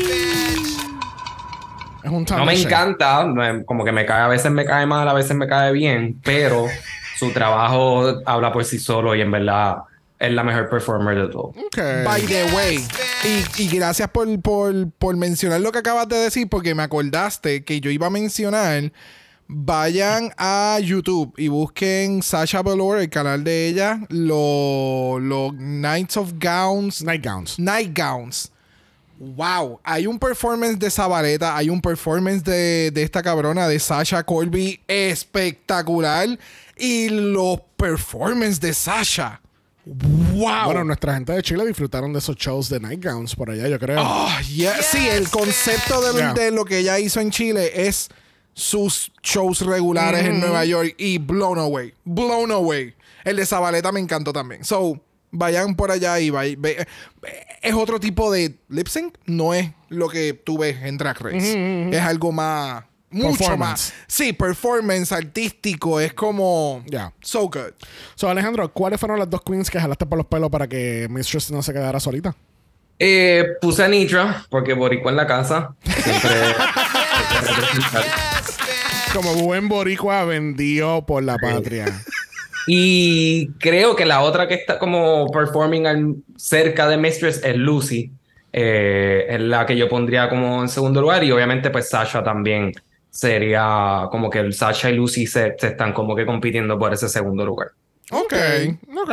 [2.03, 5.09] Es un No me encanta, no como que me cae, a veces me cae mal,
[5.09, 6.67] a veces me cae bien, pero
[7.19, 9.77] su trabajo habla por sí solo y en verdad
[10.19, 11.53] es la mejor performer de todo.
[12.05, 12.85] By the way,
[13.25, 17.65] y, y gracias por, por, por mencionar lo que acabas de decir, porque me acordaste
[17.65, 18.91] que yo iba a mencionar.
[19.49, 26.33] Vayan a YouTube y busquen Sasha Velour, el canal de ella, los los Nights of
[26.41, 27.03] Gowns.
[27.05, 27.59] Night Gowns.
[27.59, 28.51] Night Gowns.
[29.19, 34.23] Wow, hay un performance de Zabaleta, hay un performance de, de esta cabrona de Sasha
[34.25, 36.39] Colby espectacular.
[36.77, 39.41] Y los performances de Sasha.
[39.87, 40.65] Wow.
[40.67, 44.01] Bueno, nuestra gente de Chile disfrutaron de esos shows de Nightgowns por allá, yo creo.
[44.03, 44.83] Ah, yeah.
[44.83, 46.35] Sí, el concepto de, lo- Yeah.
[46.35, 48.09] de lo que ella hizo en Chile es
[48.59, 51.93] sus shows regulares en Nueva York y blown away.
[52.05, 52.95] Blown away.
[53.23, 54.65] El de Zabaleta me encantó también.
[54.65, 54.99] So,
[55.31, 56.87] vayan por allá y vay- ve-
[57.61, 59.15] es otro tipo de lip sync.
[59.27, 61.89] No es lo que tú ves en Drag Race.
[61.91, 62.85] Es algo más.
[63.11, 63.93] Mucho más.
[64.07, 66.01] Sí, performance artístico.
[66.01, 66.83] Es como.
[66.87, 67.13] Ya.
[67.21, 67.75] So good.
[68.15, 71.51] So, Alejandro, ¿cuáles fueron las dos queens que jalaste por los pelos para que Mistress
[71.51, 72.35] no se quedara solita?
[72.99, 75.75] Eh, puse a Nitra, porque boricua en la casa.
[75.85, 76.31] Siempre.
[79.17, 81.87] Como buen boricua vendido por la patria.
[82.69, 88.11] Y creo que la otra que está como performing al- cerca de Mistress es Lucy.
[88.53, 91.23] Eh, es la que yo pondría como en segundo lugar.
[91.23, 92.73] Y obviamente, pues Sasha también
[93.09, 97.09] sería como que el Sasha y Lucy se, se están como que compitiendo por ese
[97.09, 97.69] segundo lugar.
[98.11, 98.35] Ok.
[98.97, 99.11] Ok.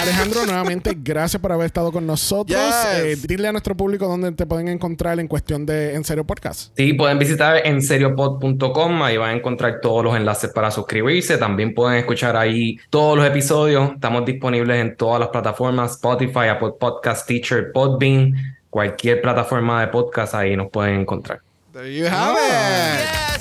[0.00, 2.58] Alejandro, nuevamente, gracias por haber estado con nosotros.
[2.58, 3.04] Yes.
[3.04, 6.72] Eh, dile a nuestro público dónde te pueden encontrar en cuestión de En Serio Podcast.
[6.76, 11.74] Sí, pueden visitar en seriopod.com, ahí van a encontrar todos los enlaces para suscribirse, también
[11.74, 17.26] pueden escuchar ahí todos los episodios, estamos disponibles en todas las plataformas, Spotify, Apple Podcast,
[17.26, 18.34] Teacher, Podbean,
[18.70, 21.40] cualquier plataforma de podcast ahí nos pueden encontrar.
[21.72, 23.37] There you have it.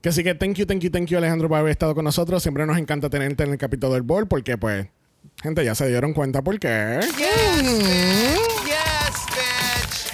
[0.00, 2.42] Que así que thank you, thank you, thank you, Alejandro, por haber estado con nosotros.
[2.42, 4.86] Siempre nos encanta tenerte en el capítulo del Ball porque, pues,
[5.42, 7.00] gente, ya se dieron cuenta por qué.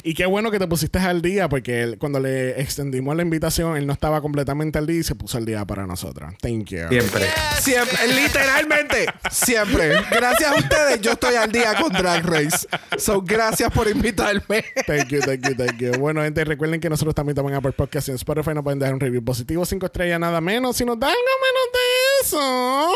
[0.09, 3.77] Y qué bueno que te pusiste al día porque él- cuando le extendimos la invitación,
[3.77, 6.33] él no estaba completamente al día y se puso al día para nosotros.
[6.41, 6.89] Thank you.
[6.89, 7.27] Siempre.
[7.59, 9.89] Siempre, literalmente, siempre.
[10.09, 12.69] Gracias a ustedes, yo estoy al día con Drag Race.
[12.99, 14.65] So, gracias por invitarme.
[14.87, 15.91] Thank you, thank you, thank you.
[15.99, 18.55] Bueno, gente, recuerden que nosotros también estamos en Apple Podcast y en Spotify.
[18.55, 20.77] Nos pueden dejar un review positivo, cinco estrellas, nada menos.
[20.77, 22.93] Si nos dan algo menos de eso,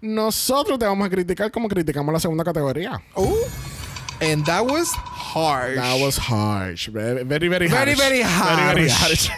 [0.00, 2.98] nosotros te vamos a criticar como criticamos la segunda categoría.
[3.14, 3.34] Uh,
[4.20, 5.76] and that was harsh.
[5.76, 6.88] That was harsh.
[6.88, 7.98] Very, very, very Very, harsh.
[7.98, 9.28] very very harsh.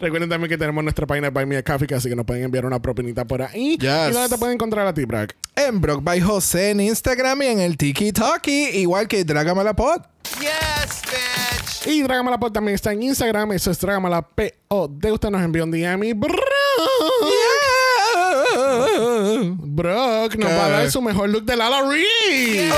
[0.00, 2.24] Recuerden también que tenemos nuestra página de Buy Me a Coffee, que así que nos
[2.26, 3.76] pueden enviar una propinita por ahí.
[3.78, 4.10] Yes.
[4.10, 5.34] ¿Y dónde te pueden encontrar a ti, Bragg?
[5.54, 10.02] En Brock by José en Instagram y en el Tiki Talkie, igual que Dragamalapod.
[11.86, 13.52] Y Dragamalapod también está en Instagram.
[13.52, 14.50] Eso es Dragamalapod.
[14.68, 16.34] Usted nos envió un DM y bro.
[19.58, 22.72] Brock nos va a dar su mejor look de Lala Reed.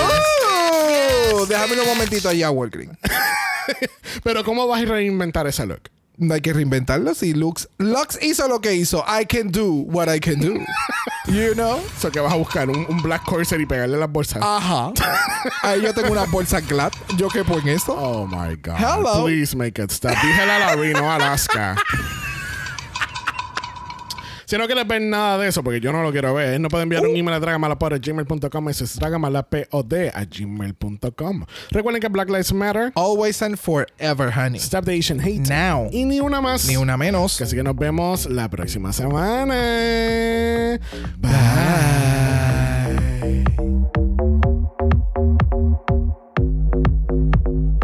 [1.33, 2.99] Oh, déjame un momentito allá, Walgreen.
[4.23, 5.91] Pero ¿cómo vas a reinventar ese look?
[6.17, 7.15] No hay que reinventarlo.
[7.15, 10.55] Si Lux, Lux hizo lo que hizo, I can do what I can do.
[11.29, 11.79] You know?
[11.99, 14.43] So que vas a buscar un, un black corset y pegarle las bolsas.
[14.43, 14.93] Ajá.
[15.63, 16.91] Ahí yo tengo una bolsa glad.
[17.19, 17.93] Yo quepo en esto.
[17.93, 18.77] Oh my God.
[18.79, 19.25] Hello.
[19.25, 20.13] Please make it stop.
[20.13, 21.77] Dije Lala Reed, no Alaska.
[24.49, 26.85] Si no quieres ver nada de eso, porque yo no lo quiero ver, no pueden
[26.85, 28.69] enviar un email a dragamalapod.gmail.com.
[28.71, 31.45] Eso es dragamalapod a gmail.com.
[31.71, 32.91] Recuerden que Black Lives Matter.
[32.95, 34.59] Always and forever, honey.
[34.59, 35.47] Stop the Asian hate.
[35.51, 35.91] Now.
[35.93, 36.67] Y ni una más.
[36.67, 37.39] Ni una menos.
[37.43, 39.59] Así que nos vemos la próxima semana.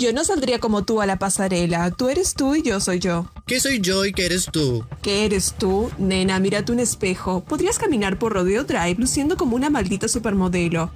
[0.00, 1.90] Yo no saldría como tú a la pasarela.
[1.90, 3.30] Tú eres tú y yo soy yo.
[3.46, 4.86] ¿Qué soy yo y qué eres tú?
[5.02, 5.90] ¿Qué eres tú?
[5.98, 7.44] Nena, mírate un espejo.
[7.44, 10.90] Podrías caminar por Rodeo Drive luciendo como una maldita supermodelo.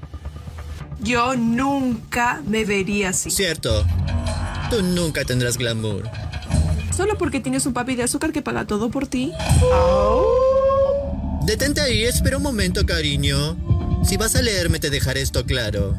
[1.01, 3.31] Yo nunca me vería así.
[3.31, 3.85] Cierto.
[4.71, 6.09] Tú nunca tendrás glamour.
[6.97, 9.33] Solo porque tienes un papi de azúcar que paga todo por ti.
[11.45, 13.55] Detente ahí, espera un momento, cariño.
[14.03, 15.95] Si vas a leerme te dejaré esto claro.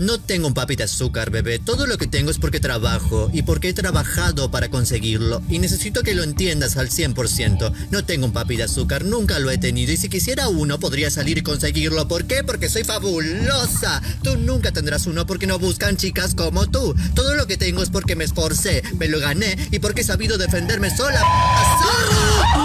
[0.00, 1.58] No tengo un papi de azúcar, bebé.
[1.58, 5.42] Todo lo que tengo es porque trabajo y porque he trabajado para conseguirlo.
[5.50, 7.70] Y necesito que lo entiendas al 100%.
[7.90, 9.92] No tengo un papi de azúcar, nunca lo he tenido.
[9.92, 12.08] Y si quisiera uno, podría salir y conseguirlo.
[12.08, 12.42] ¿Por qué?
[12.42, 14.00] Porque soy fabulosa.
[14.22, 16.94] Tú nunca tendrás uno porque no buscan chicas como tú.
[17.14, 20.38] Todo lo que tengo es porque me esforcé, me lo gané y porque he sabido
[20.38, 21.20] defenderme sola.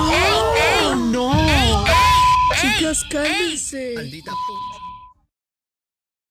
[0.09, 1.11] ¡Ey, ey!
[1.11, 1.83] ¡No!
[2.61, 3.91] Chicas, cálmense.
[3.95, 4.74] Maldita puta.